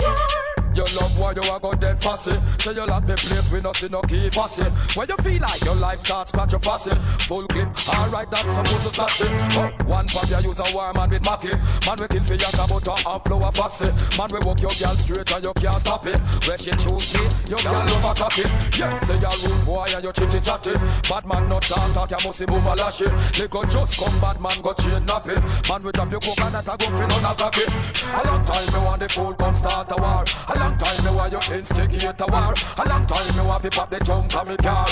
You 0.00 0.57
love 0.84 1.18
why 1.18 1.32
you 1.32 1.42
a 1.42 1.60
go 1.60 1.72
dead 1.72 2.02
fussy. 2.02 2.36
Say 2.58 2.74
you 2.74 2.86
lock 2.86 3.06
the 3.06 3.14
place 3.14 3.50
we 3.50 3.60
no 3.60 3.72
see 3.72 3.88
no 3.88 4.02
key 4.02 4.30
fussy. 4.30 4.64
When 4.94 5.08
you 5.08 5.16
feel 5.16 5.40
like 5.40 5.64
your 5.64 5.74
life 5.74 6.00
starts 6.00 6.30
scratch 6.30 6.52
your 6.52 6.60
fussy. 6.60 6.94
Full 7.26 7.46
clip, 7.48 7.68
alright 7.88 8.30
that's 8.30 8.52
supposed 8.52 8.84
to 8.84 8.92
scratch 8.92 9.20
it. 9.22 9.30
But 9.54 9.86
one 9.86 10.06
pop 10.06 10.28
you 10.30 10.48
use 10.48 10.60
a 10.60 10.74
war 10.74 10.92
man 10.94 11.10
with 11.10 11.24
Mackie. 11.24 11.54
Man 11.86 11.98
we 12.00 12.08
kill 12.08 12.22
for 12.22 12.34
your 12.34 12.52
butter 12.52 12.90
uh, 12.90 13.14
and 13.14 13.22
flour 13.22 13.52
fussy. 13.52 13.90
Man 14.16 14.28
we 14.32 14.38
walk 14.40 14.60
your 14.60 14.70
girl 14.78 14.96
straight 14.96 15.32
and 15.32 15.44
you 15.44 15.52
can't 15.54 15.76
stop 15.76 16.06
it. 16.06 16.18
Where 16.46 16.58
she 16.58 16.70
choose 16.72 17.14
me, 17.14 17.22
your 17.48 17.58
girl 17.58 17.84
love 17.86 18.04
a 18.04 18.14
cocky. 18.14 18.42
Yeah, 18.78 18.98
say 19.00 19.18
you 19.18 19.48
rude 19.48 19.66
boy 19.66 19.86
and 19.94 20.04
you 20.04 20.12
chitty 20.12 20.40
chatty. 20.40 20.74
Bad 21.08 21.26
man 21.26 21.48
not 21.48 21.62
talk 21.62 21.92
talk, 21.92 22.10
you 22.10 22.26
must 22.26 22.38
see 22.38 22.46
boom 22.46 22.66
a 22.66 22.74
lash 22.74 23.00
it. 23.00 23.50
Go 23.50 23.64
just 23.64 23.98
come 23.98 24.20
bad 24.20 24.40
man 24.40 24.60
go 24.62 24.72
chain 24.74 25.04
nappy. 25.06 25.36
Man 25.68 25.82
we 25.82 25.92
drop 25.92 26.10
your 26.10 26.20
coconut 26.20 26.68
a 26.68 26.76
go 26.76 26.86
fi 26.96 27.06
none 27.06 27.24
a 27.24 27.34
cocky. 27.34 27.62
A 27.64 28.20
long 28.26 28.44
time 28.44 28.72
me 28.72 28.86
want 28.86 29.00
the 29.00 29.08
fool 29.08 29.34
come 29.34 29.54
start 29.54 29.90
a 29.90 29.96
war. 29.96 30.24
A 30.48 30.58
long 30.58 30.67
time 30.76 31.04
me 31.04 31.10
want 31.10 31.32
you 31.32 31.54
instigate 31.54 32.20
a 32.20 32.26
war. 32.26 32.54
A 32.76 32.88
long 32.88 33.06
time 33.06 33.36
me 33.36 33.42
want 33.42 33.62
fi 33.62 33.68
pop 33.70 33.90
the 33.90 34.00
jump 34.00 34.34
on 34.36 34.48
me 34.48 34.56
car. 34.56 34.86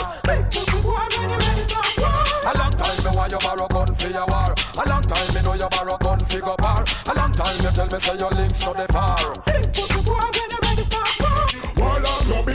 A 2.45 2.53
long 2.59 2.73
time 2.73 3.05
me 3.05 3.11
want 3.17 3.33
you 3.33 3.39
borrow 3.39 3.69
gun 3.69 3.95
for 3.95 4.09
your 4.09 4.27
war. 4.27 4.55
A 4.75 4.89
long 4.89 5.03
time 5.03 5.35
me 5.35 5.43
know 5.43 5.55
you 5.55 5.69
borrow 5.69 5.97
gun 5.99 6.21
for 6.25 6.41
go 6.41 6.57
bar. 6.57 6.85
A 7.07 7.15
long 7.15 7.33
time 7.33 7.57
you 7.63 7.71
tell 7.71 7.87
me 7.87 7.99
say 7.99 8.17
your 8.19 8.31
links 8.31 8.65
no 8.65 8.75
dey 8.75 8.87
far. 8.87 9.17
While 10.07 10.31
I'm 10.37 10.76
no 10.76 10.76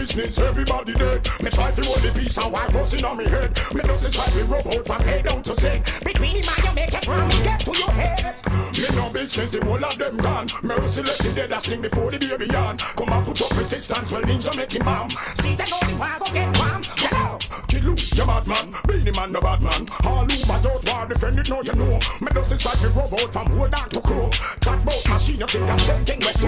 business, 0.02 0.40
everybody 0.40 0.94
dead. 0.94 1.28
Me 1.42 1.50
try 1.50 1.72
to 1.72 1.86
hold 1.86 2.00
the 2.00 2.12
piece 2.20 2.38
and 2.38 2.52
white 2.52 2.72
busting 2.74 3.06
on 3.06 3.18
me 3.18 3.26
head. 3.26 3.58
Me 3.74 3.82
just 3.84 4.04
decide 4.04 4.32
to 4.34 4.44
rub 4.46 4.66
out 4.68 4.86
from 4.86 5.02
head 5.04 5.26
down 5.26 5.44
to 5.44 5.56
sick. 5.56 5.86
Between 6.04 6.38
him 6.38 6.44
and 6.56 6.66
you 6.66 6.74
make 6.74 6.94
it 6.94 7.08
wrong, 7.08 7.30
get 7.30 7.60
to 7.60 7.78
your 7.78 7.92
head. 7.92 8.36
Me 8.74 8.96
no 8.96 9.10
business, 9.10 9.52
the 9.52 9.64
whole 9.64 9.84
of 9.84 9.98
them 9.98 10.18
gone. 10.18 10.48
Merciless, 10.64 11.18
the 11.20 11.34
dead 11.34 11.50
that 11.50 11.62
sting 11.62 11.82
before 11.82 12.12
the 12.12 12.18
baby 12.18 12.48
yawn. 12.52 12.78
Come 12.78 13.10
and 13.10 13.26
put 13.26 13.42
up 13.42 13.58
resistance, 13.58 14.12
well 14.12 14.22
ninja 14.22 14.56
make 14.58 14.74
him 14.74 14.84
bomb. 14.86 15.10
See 15.36 15.56
that 15.56 15.72
only 15.82 15.96
one 15.96 16.20
go 16.20 16.34
get. 16.34 16.52
Get 16.98 17.14
out. 17.14 17.48
Kill 17.68 17.84
you, 17.84 17.96
you 17.96 18.26
bad 18.26 18.48
man. 18.48 18.74
Beenie 18.88 19.16
Man, 19.16 19.32
no 19.32 19.42
bad 19.42 19.62
man. 19.62 19.88
All 20.04 20.26
who 20.26 20.48
bad 20.48 20.66
out 20.66 20.90
war, 20.90 21.06
defend 21.06 21.40
it, 21.40 21.50
no 21.50 21.62
you 21.62 21.74
know. 21.74 22.00
Me 22.22 22.28
just 22.34 22.50
decide 22.50 22.78
to 22.80 22.90
rub 22.90 23.14
out 23.14 23.34
from 23.34 23.48
hold 23.58 23.74
on 23.74 23.90
to 23.90 24.02
crow. 24.02 24.30
Chat 24.62 24.86
bout 24.86 25.10
machine, 25.10 25.40
you 25.40 25.48
think 25.48 25.68
the 25.68 25.78
same 25.78 26.06
thing 26.06 26.20
we 26.20 26.34
so. 26.34 26.48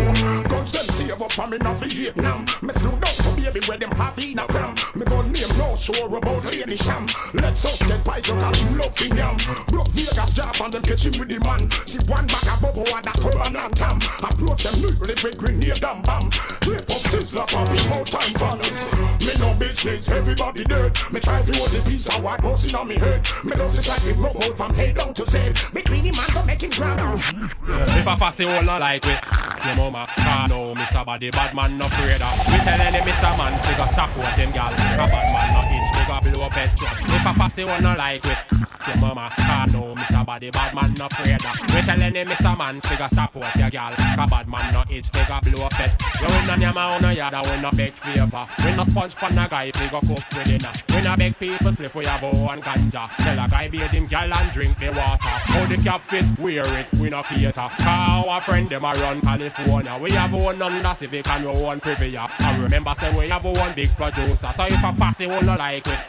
Guns 0.50 0.72
them 0.72 0.86
save 0.96 1.22
up 1.22 1.32
from 1.32 1.50
me 1.52 1.58
not 1.64 1.80
Vietnam. 1.80 2.46
Me 2.62 2.74
slow 2.74 2.92
down 2.92 3.02
to 3.02 3.42
baby 3.42 3.66
where 3.68 3.78
them 3.78 3.92
have 3.92 4.18
in 4.20 4.40
a 4.40 4.46
cram. 4.48 4.76
Me 4.96 5.06
gun 5.06 5.32
name 5.32 5.58
no 5.58 5.76
sure 5.76 6.18
about 6.18 6.44
Lady 6.46 6.76
Sham. 6.76 7.06
Let's 7.34 7.66
us 7.66 7.80
get 7.88 8.28
you 8.28 8.34
cause 8.36 8.58
him 8.58 8.78
love 8.78 9.02
in 9.02 9.16
yam. 9.16 9.38
Broke 9.68 9.88
Vegas 9.90 10.34
job 10.34 10.56
and 10.62 10.74
them 10.74 10.84
catch 10.84 11.06
him 11.06 11.20
with 11.20 11.30
the 11.30 11.40
man. 11.40 11.70
See 11.88 12.00
one 12.06 12.26
bag 12.28 12.48
of 12.48 12.62
bubble 12.62 12.96
and 12.96 13.06
that 13.06 13.16
turban 13.16 13.56
and 13.56 13.76
tam. 13.76 14.00
Approach 14.20 14.64
them 14.64 14.82
nearly 14.82 15.16
with 15.24 15.38
grenade 15.38 15.84
and 15.84 16.04
bam. 16.04 16.30
Trip 16.62 16.82
up 16.82 17.04
sizzler 17.12 17.48
popping 17.48 17.88
out 17.94 18.06
time 18.06 18.34
funnels. 18.36 19.24
Me 19.26 19.34
no 19.40 19.54
business, 19.58 20.10
everybody 20.10 20.64
dead. 20.66 20.98
Me 21.12 21.20
try 21.20 21.42
to 21.42 21.58
hold 21.58 21.70
the 21.70 21.82
piece 21.90 22.08
of 22.08 22.24
white 22.24 22.42
busting 22.42 22.76
on 22.76 22.88
me 22.88 22.98
head. 22.98 23.28
Me 23.44 23.54
just 23.56 23.76
decide 23.76 24.02
to 24.02 24.14
rub 24.16 24.36
out 24.36 24.58
from 24.58 24.74
head 24.74 24.98
down 24.98 25.14
to 25.14 25.24
head. 25.32 25.60
Between 25.74 26.04
him 26.04 26.16
and 26.18 26.34
go 26.34 26.44
make 26.44 26.62
him 26.62 26.70
grab 26.72 27.20
If 27.68 28.08
a 28.08 28.18
fussy 28.18 28.46
will 28.46 28.64
not 28.64 28.82
like 28.82 29.06
it, 29.06 29.20
your 29.66 29.76
mama 29.78 30.08
can't 30.18 30.50
know 30.50 30.76
Mr. 30.76 31.06
Body 31.06 31.30
bad 31.32 31.53
man 31.54 31.78
no 31.78 31.86
afraid 31.86 32.22
of. 32.22 32.34
We 32.52 32.58
tell 32.66 32.82
any 32.82 33.00
Mr. 33.00 33.38
Man 33.38 33.54
to 33.62 33.72
go 33.78 33.86
support 33.88 34.34
him 34.38 34.52
gal. 34.52 34.74
A 34.74 35.06
bad 35.06 35.28
man 35.34 35.54
no 35.54 35.62
itch, 35.70 35.93
we 36.22 36.32
go 36.32 36.38
blow 36.38 36.50
petrol. 36.50 36.90
If 37.06 37.26
a 37.26 37.34
fussy 37.34 37.64
will 37.64 37.82
not 37.82 37.98
like 37.98 38.26
it, 38.26 38.38
your 38.88 38.98
mama 38.98 39.32
can't 39.38 39.72
know 39.74 39.96
Mr. 39.96 40.26
Body 40.26 40.50
bad 40.50 40.76
man 40.76 40.94
no 40.96 41.06
afraid 41.06 41.36
of. 41.36 41.74
We 41.74 41.82
tell 41.82 42.02
any 42.02 42.24
Mr. 42.26 42.58
Man 42.58 42.80
go 42.82 43.08
support 43.08 43.56
your 43.56 43.70
gal. 43.70 43.94
A 43.94 44.28
bad 44.28 44.48
man 44.48 44.74
no 44.74 44.84
itch, 44.90 45.10
we 45.14 45.24
go 45.26 45.40
blow 45.42 45.70
pet. 45.70 45.96
You 46.20 46.28
win 46.28 46.50
on 46.50 46.62
your 46.62 46.74
mouth, 46.74 47.02
no 47.02 47.10
yard, 47.10 47.34
we 47.46 47.62
no 47.62 47.72
beg 47.72 47.94
favor. 47.94 48.48
We 48.66 48.76
no 48.76 48.84
sponge 48.84 49.16
pan 49.16 49.38
a 49.38 49.48
guy, 49.48 49.72
we 49.80 49.88
go 49.88 50.00
cook 50.02 50.24
with 50.36 50.46
dinner. 50.46 50.72
We 50.90 51.02
no 51.02 51.16
beg 51.16 51.40
people 51.40 51.72
split 51.72 51.92
for 51.92 52.04
your 52.04 52.20
bow 52.20 52.50
and 52.52 52.64
ganja. 52.64 53.10
Tell 53.18 53.46
a 53.46 53.48
guy 53.48 53.68
bathe 53.70 53.92
him 53.92 54.08
gal 54.08 54.34
and 54.34 54.52
drink 54.52 54.78
the 54.80 54.90
water. 54.90 55.18
How 55.20 55.66
the 55.66 55.78
cap 55.78 56.02
fit, 56.10 56.26
wear 56.40 56.66
it, 56.80 56.88
we 57.00 57.10
no 57.10 57.24
cater. 57.24 57.52
Cause 57.52 58.26
our 58.28 58.42
friend 58.42 58.70
them 58.70 58.86
a 58.86 58.94
run 58.94 59.22
California. 59.22 59.98
We 60.02 60.12
have 60.12 60.34
one 60.34 60.60
Honda 60.60 60.96
Civic 60.96 61.28
and 61.30 61.46
we 61.46 61.54
your 61.54 61.64
one 61.64 61.80
Previa. 61.80 62.30
And 62.42 62.64
remember 62.64 62.94
say 62.96 63.18
we 63.18 63.30
have 63.30 63.44
one 63.44 63.74
big 63.74 63.90
producer. 63.96 64.52
So 64.56 64.66
if 64.66 64.84
a 64.84 64.94
fussy 64.94 65.28
will 65.28 65.42
not 65.42 65.60
like 65.60 65.88
it, 65.88 66.00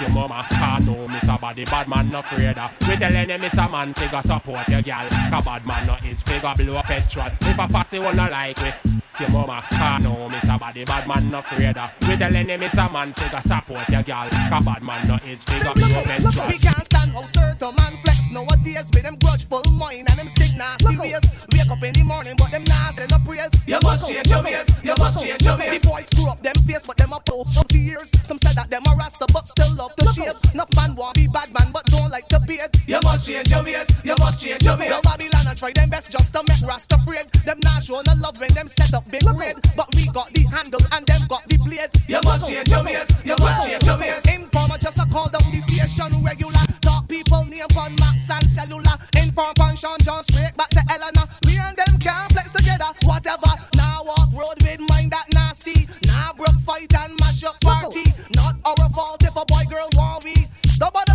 your 0.00 0.10
mama 0.10 0.46
can't 0.50 0.86
know 0.86 1.06
Mr. 1.08 1.40
Body 1.40 1.64
bad 1.64 1.88
man 1.88 2.10
no 2.10 2.20
afraid 2.20 2.58
of. 2.58 2.88
We 2.88 2.96
tell 2.96 3.14
any 3.14 3.34
Mr. 3.34 3.70
Man 3.70 3.94
figure 3.94 4.22
support 4.22 4.68
your 4.68 4.82
gal. 4.82 5.08
Cause 5.30 5.44
bad 5.44 5.66
man 5.66 5.86
no 5.86 5.96
itch 6.08 6.22
figure 6.22 6.54
blow 6.56 6.82
petrol. 6.82 7.26
If 7.40 7.58
a 7.58 7.68
fussy 7.68 7.98
will 7.98 8.14
not 8.14 8.30
like 8.30 8.60
it, 8.62 8.74
your 9.20 9.30
mama 9.30 9.62
can't 9.70 10.04
know 10.04 10.28
Mr. 10.28 10.58
Body 10.58 10.84
bad 10.84 11.06
man 11.06 11.30
no 11.30 11.38
afraid 11.38 11.76
of. 11.76 11.90
We 12.08 12.16
tell 12.16 12.34
any 12.34 12.56
Mr. 12.56 12.90
Man 12.92 13.12
figure 13.14 13.40
support 13.42 13.88
your 13.88 14.02
gal. 14.02 14.28
Cause 14.30 14.64
bad 14.64 14.82
man 14.82 15.06
no 15.06 15.14
itch 15.16 15.42
figure 15.44 15.72
blow 15.74 16.02
petrol. 16.04 16.46
We 16.48 16.58
can't 16.58 16.84
stand 16.84 17.12
how 17.12 17.26
certain 17.26 17.74
man 17.78 17.96
flex 18.02 18.30
nowadays 18.30 18.90
with 18.92 19.02
them 19.02 19.16
grudgeful 19.16 19.62
mind 19.72 20.08
and 20.10 20.18
them 20.18 20.28
stick 20.30 20.56
nasty 20.56 20.96
ways. 20.96 21.20
Wake 21.52 21.70
up 21.70 21.82
in 21.82 21.92
the 21.94 22.04
morning, 22.04 22.34
but 22.36 22.50
them 22.50 22.64
nah 22.64 22.90
say 22.90 23.06
no 23.10 23.18
praise. 23.24 23.50
You 23.66 23.78
must 23.82 24.06
change 24.06 24.28
your 24.28 24.42
ways. 24.42 24.66
You 24.82 24.94
must 24.98 25.22
change 25.22 25.42
your 25.42 25.56
ways. 25.58 25.72
The 25.78 25.88
boys 25.88 26.06
screw 26.10 26.28
up 26.28 26.40
them 26.42 26.56
face, 26.66 26.86
but 26.86 26.96
them 26.96 27.12
a 27.12 27.20
post 27.20 27.58
up 27.58 27.68
tears. 27.68 28.10
Some 28.24 28.38
said 28.38 28.56
that 28.56 28.70
them 28.70 28.82
a 28.90 28.96
rasta, 28.96 29.26
but 29.32 29.46
still 29.46 29.74
love 29.76 29.94
to 29.96 30.12
shave. 30.14 30.34
Enough 30.54 30.72
man 30.76 30.94
want 30.96 31.14
be 31.14 31.26
bad 31.28 31.52
man, 31.54 31.70
but 31.72 31.84
don't 31.86 32.10
like 32.10 32.28
to 32.28 32.40
beard. 32.40 32.70
You 32.86 33.00
must 33.02 33.26
change 33.26 33.50
your 33.50 33.62
ways. 33.62 33.86
You 34.02 34.14
must 34.18 34.40
change 34.40 34.62
your 34.64 34.76
ways. 34.76 34.90
The 34.90 35.00
Babylon 35.04 35.46
a 35.46 35.54
try 35.54 35.72
them 35.72 35.88
best 35.90 36.10
just 36.10 36.32
to 36.34 36.42
make 36.48 36.62
rasta 36.66 36.96
afraid. 36.96 37.26
Them 37.44 37.58
nah 37.62 37.78
show 37.80 38.02
no 38.06 38.14
love 38.18 38.38
when 38.40 38.50
them 38.54 38.68
set 38.68 38.92
up 38.94 39.03
big 39.10 39.24
raid. 39.38 39.56
But 39.76 39.88
we 39.94 40.06
got 40.08 40.32
the 40.32 40.44
handle 40.48 40.80
and 40.92 41.06
them 41.06 41.22
got 41.28 41.46
the 41.48 41.58
blade. 41.58 41.90
You 42.08 42.20
must 42.24 42.46
change 42.46 42.68
your 42.68 42.84
ways. 42.84 43.08
You 43.24 43.36
must 43.38 43.66
change 43.66 43.84
your 43.84 43.98
ways. 43.98 44.22
Informer 44.26 44.78
just 44.78 44.98
a 44.98 45.06
call 45.06 45.28
down 45.28 45.46
the 45.50 45.60
station 45.64 46.12
regular. 46.22 46.64
Talk 46.80 47.08
people 47.08 47.44
name 47.44 47.70
on 47.76 47.94
Max 47.96 48.30
and 48.30 48.46
cellular. 48.50 48.96
Inform 49.16 49.54
on 49.60 49.76
Sean 49.76 49.98
John 50.02 50.22
straight 50.24 50.56
back 50.56 50.70
to 50.70 50.82
Eleanor. 50.90 51.26
Me 51.46 51.58
and 51.58 51.76
them 51.76 51.98
can't 51.98 52.30
flex 52.32 52.52
together. 52.52 52.90
Whatever. 53.04 53.52
Now 53.76 54.02
walk 54.04 54.30
road 54.32 54.58
with 54.62 54.80
mind 54.88 55.12
that 55.12 55.26
nasty. 55.32 55.88
Now 56.06 56.32
broke 56.36 56.58
fight 56.64 56.92
and 56.94 57.12
mash 57.20 57.44
up 57.44 57.60
party. 57.60 58.04
Not 58.34 58.56
our 58.64 58.88
fault 58.90 59.22
if 59.22 59.34
a 59.36 59.44
boy 59.44 59.64
girl 59.70 59.88
want 59.94 60.24
we. 60.24 60.34
Nobody 60.80 61.13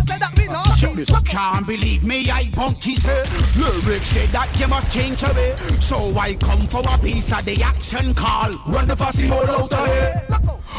not. 1.08 1.24
Can't 1.24 1.66
believe 1.66 2.02
me, 2.02 2.30
I 2.30 2.50
bumped 2.50 2.84
his 2.84 3.02
head. 3.02 3.28
Lyrics 3.56 4.10
said 4.10 4.30
that 4.30 4.58
you 4.58 4.68
must 4.68 4.90
change 4.92 5.22
a 5.22 5.32
way. 5.34 5.56
So 5.80 6.16
I 6.18 6.34
come 6.34 6.66
for 6.66 6.82
a 6.86 6.98
piece 6.98 7.32
of 7.32 7.44
the 7.44 7.62
action 7.62 8.14
call. 8.14 8.52
Run 8.66 8.88
the 8.88 8.96
fussy 8.96 9.30
all 9.30 9.48
out 9.48 9.72
of 9.72 9.86
here. 9.86 10.26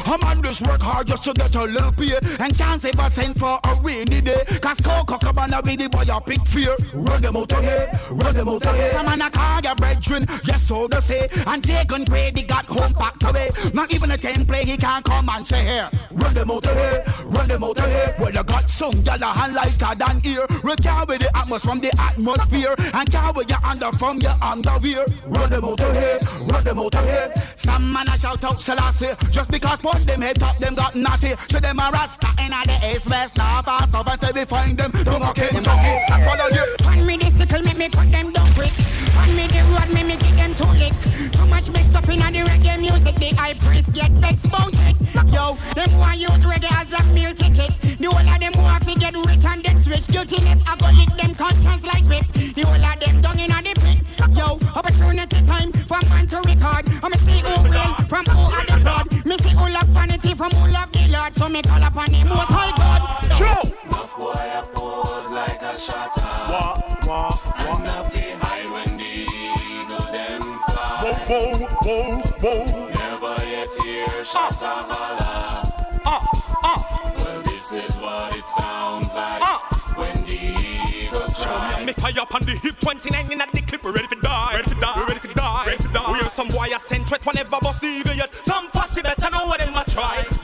A 0.05 0.17
man 0.17 0.41
just 0.41 0.65
work 0.65 0.81
hard 0.81 1.07
just 1.07 1.23
to 1.25 1.33
get 1.33 1.53
a 1.55 1.63
little 1.63 1.91
pay 1.91 2.17
And 2.39 2.57
can't 2.57 2.81
save 2.81 2.99
a 2.99 3.11
cent 3.11 3.37
for 3.37 3.59
a 3.63 3.75
rainy 3.81 4.21
day 4.21 4.43
Cause 4.61 4.77
Coco 4.77 5.17
Cabana 5.17 5.61
be 5.61 5.75
the 5.75 5.89
boy 5.89 6.03
a 6.09 6.19
big 6.19 6.45
fear 6.47 6.75
Run 6.93 7.21
them 7.21 7.37
out 7.37 7.53
of 7.53 7.61
here, 7.61 7.99
run 8.09 8.33
them 8.33 8.49
out 8.49 8.65
of 8.65 8.75
here 8.75 8.89
Come 8.91 9.07
on, 9.07 9.21
I 9.21 9.29
call 9.29 9.61
your 9.61 9.75
brethren, 9.75 10.27
yes 10.43 10.63
so 10.63 10.87
to 10.87 11.01
say 11.01 11.27
And 11.45 11.61
Jagan 11.61 12.07
Grady 12.09 12.43
got 12.43 12.65
home 12.65 12.93
packed 12.93 13.23
away 13.23 13.51
Not 13.73 13.93
even 13.93 14.11
a 14.11 14.17
10 14.17 14.45
play, 14.45 14.65
he 14.65 14.75
can't 14.75 15.05
come 15.05 15.29
and 15.29 15.45
say 15.45 15.63
here 15.63 15.89
Run 16.11 16.33
them 16.33 16.51
out 16.51 16.65
of 16.65 16.75
here, 16.75 17.03
run 17.25 17.47
them 17.47 17.63
out 17.63 17.79
of 17.79 17.85
here 17.85 18.15
Well, 18.19 18.33
you 18.33 18.43
got 18.43 18.69
some 18.69 19.05
hand 19.05 19.53
like 19.53 19.81
lighter 19.81 19.95
than 20.11 20.21
here 20.21 20.45
We 20.63 20.75
carry 20.75 21.17
the 21.17 21.29
atmosphere 21.35 21.71
from 21.71 21.79
the 21.79 21.91
atmosphere 21.99 22.75
And 22.93 23.11
carry 23.11 23.45
your 23.47 23.65
under 23.65 23.91
from 23.97 24.19
your 24.19 24.35
underwear 24.41 25.05
Run 25.27 25.49
them 25.49 25.65
out 25.65 25.81
of 25.81 25.93
here, 25.93 26.19
run 26.41 26.63
them 26.63 26.79
out 26.79 26.95
of 26.95 27.05
here 27.05 27.33
Some 27.55 27.91
man 27.91 28.07
a 28.09 28.17
shout 28.17 28.43
out 28.43 28.61
Selassie 28.61 29.13
Just 29.29 29.51
because 29.51 29.79
put 29.79 30.05
them 30.05 30.21
head 30.21 30.41
up, 30.43 30.57
them 30.59 30.75
got 30.75 30.95
naughty 30.95 31.35
So 31.49 31.59
them 31.59 31.79
a 31.79 31.89
rasta 31.91 32.27
in 32.39 32.51
the 32.51 32.95
east, 32.95 33.09
west, 33.09 33.37
north, 33.37 33.67
or 33.67 33.87
south 33.91 34.07
Until 34.07 34.33
we 34.33 34.45
find 34.45 34.77
them, 34.77 34.91
don't 35.03 35.23
okay, 35.29 35.49
okay 35.49 36.05
Follow 36.25 36.49
you 36.51 36.75
One 36.83 37.05
me 37.05 37.17
the 37.17 37.31
sickle, 37.31 37.61
make 37.63 37.77
me 37.77 37.89
cut 37.89 38.11
them 38.11 38.31
down 38.31 38.51
quick. 38.53 38.71
One 39.15 39.35
me 39.35 39.47
the 39.47 39.63
road, 39.71 39.89
make 39.93 40.07
me 40.07 40.15
get 40.17 40.35
them 40.35 40.55
too 40.55 40.71
lick. 40.79 40.93
Too 41.31 41.45
much 41.47 41.69
mixed 41.71 41.95
up 41.95 42.07
in 42.09 42.19
the 42.19 42.41
reggae 42.49 42.79
music, 42.79 43.15
the 43.15 43.29
high 43.35 43.53
priest 43.53 43.91
get 43.93 44.11
vexed 44.11 44.45
about. 44.45 44.73
Yo, 45.33 45.57
them 45.75 45.97
want 45.97 46.17
use 46.17 46.45
ready 46.45 46.67
as 46.69 46.91
a 46.93 47.03
meal 47.13 47.33
ticket. 47.33 47.73
The 47.99 48.07
whole 48.07 48.19
of 48.19 48.39
them 48.39 48.53
want 48.57 48.83
to 48.87 48.99
get 48.99 49.15
rich 49.15 49.45
and 49.45 49.63
get 49.63 49.77
switch. 49.83 50.00
Guiltiness, 50.07 50.61
I 50.67 50.75
go 50.77 50.87
lick 50.91 51.09
them 51.19 51.35
conscience 51.35 51.83
like 51.83 52.03
whip. 52.05 52.25
The 52.55 52.61
whole 52.61 52.85
of 52.85 52.99
them 52.99 53.21
down 53.21 53.39
in 53.39 53.51
a 53.51 53.61
the 53.61 53.73
pit. 53.79 53.97
Yo, 54.35 54.59
opportunity 54.75 55.41
time 55.45 55.71
for 55.71 55.99
man 56.09 56.27
to 56.27 56.37
record. 56.37 56.87
I'ma 57.03 57.17
see 57.17 57.39
who 57.39 57.69
will 57.69 57.93
from 58.07 58.25
who 58.25 58.41
are 58.51 58.65
the 58.65 58.79
blood. 58.81 59.25
Me 59.25 59.37
see 59.37 59.49
who 59.49 59.69
love 59.69 59.87
vanity 59.89 60.33
from 60.35 60.51
who 60.51 60.71
love 60.71 60.91
the 60.91 61.07
Lord. 61.09 61.35
So 61.35 61.49
me 61.49 61.61
call 61.61 61.83
upon 61.83 62.11
the 62.11 62.23
most 62.23 62.49
high 62.49 62.73
God. 62.77 63.01
True. 63.37 63.71
Boy, 64.17 64.31
I 64.33 64.61
pose 64.73 65.31
like 65.31 65.61
a 65.61 65.75
shutter. 65.75 66.21
Wah, 66.51 66.81
wah, 67.07 67.37
wah. 67.57 67.77
And 67.77 67.87
I 67.87 68.09
feel 68.09 68.37
high 68.37 68.65
when 68.71 68.97
the 68.97 69.13
eagle 69.73 70.07
them 70.11 70.41
fly. 70.67 71.01
Whoa, 71.03 71.13
whoa, 71.27 72.21
whoa, 72.41 72.65
whoa. 72.65 72.89
Never 72.89 73.35
yet 73.45 73.73
hear 73.83 74.25
shutter 74.25 74.65
holler. 74.65 75.17
Ah, 75.19 75.20
cry. 81.51 81.85
Me 81.85 81.93
fire 81.93 82.21
up 82.21 82.33
on 82.33 82.41
the 82.43 82.51
hip 82.51 82.79
29 82.79 83.31
in 83.31 83.37
the 83.37 83.61
clip, 83.61 83.83
we 83.83 83.91
ready 83.91 84.07
to 84.07 84.15
die. 84.21 84.55
Ready 84.55 84.69
to 84.69 84.79
die. 84.79 84.93
We 84.95 85.03
ready 85.03 85.27
to 85.27 85.33
die. 85.33 85.65
Ready 85.65 85.83
to 85.83 85.89
die. 85.89 86.11
We 86.11 86.19
have 86.19 86.31
some 86.31 86.49
wire 86.49 86.79
sent 86.79 87.09
whenever 87.25 87.57
bust 87.61 87.81
the 87.81 88.13
yet. 88.15 88.33
Some 88.43 88.67
fussy 88.69 89.01
better 89.01 89.29
know 89.29 89.45
what 89.47 89.59
them 89.59 89.75
a 89.75 89.83
try. 89.89 90.23
Them 90.23 90.37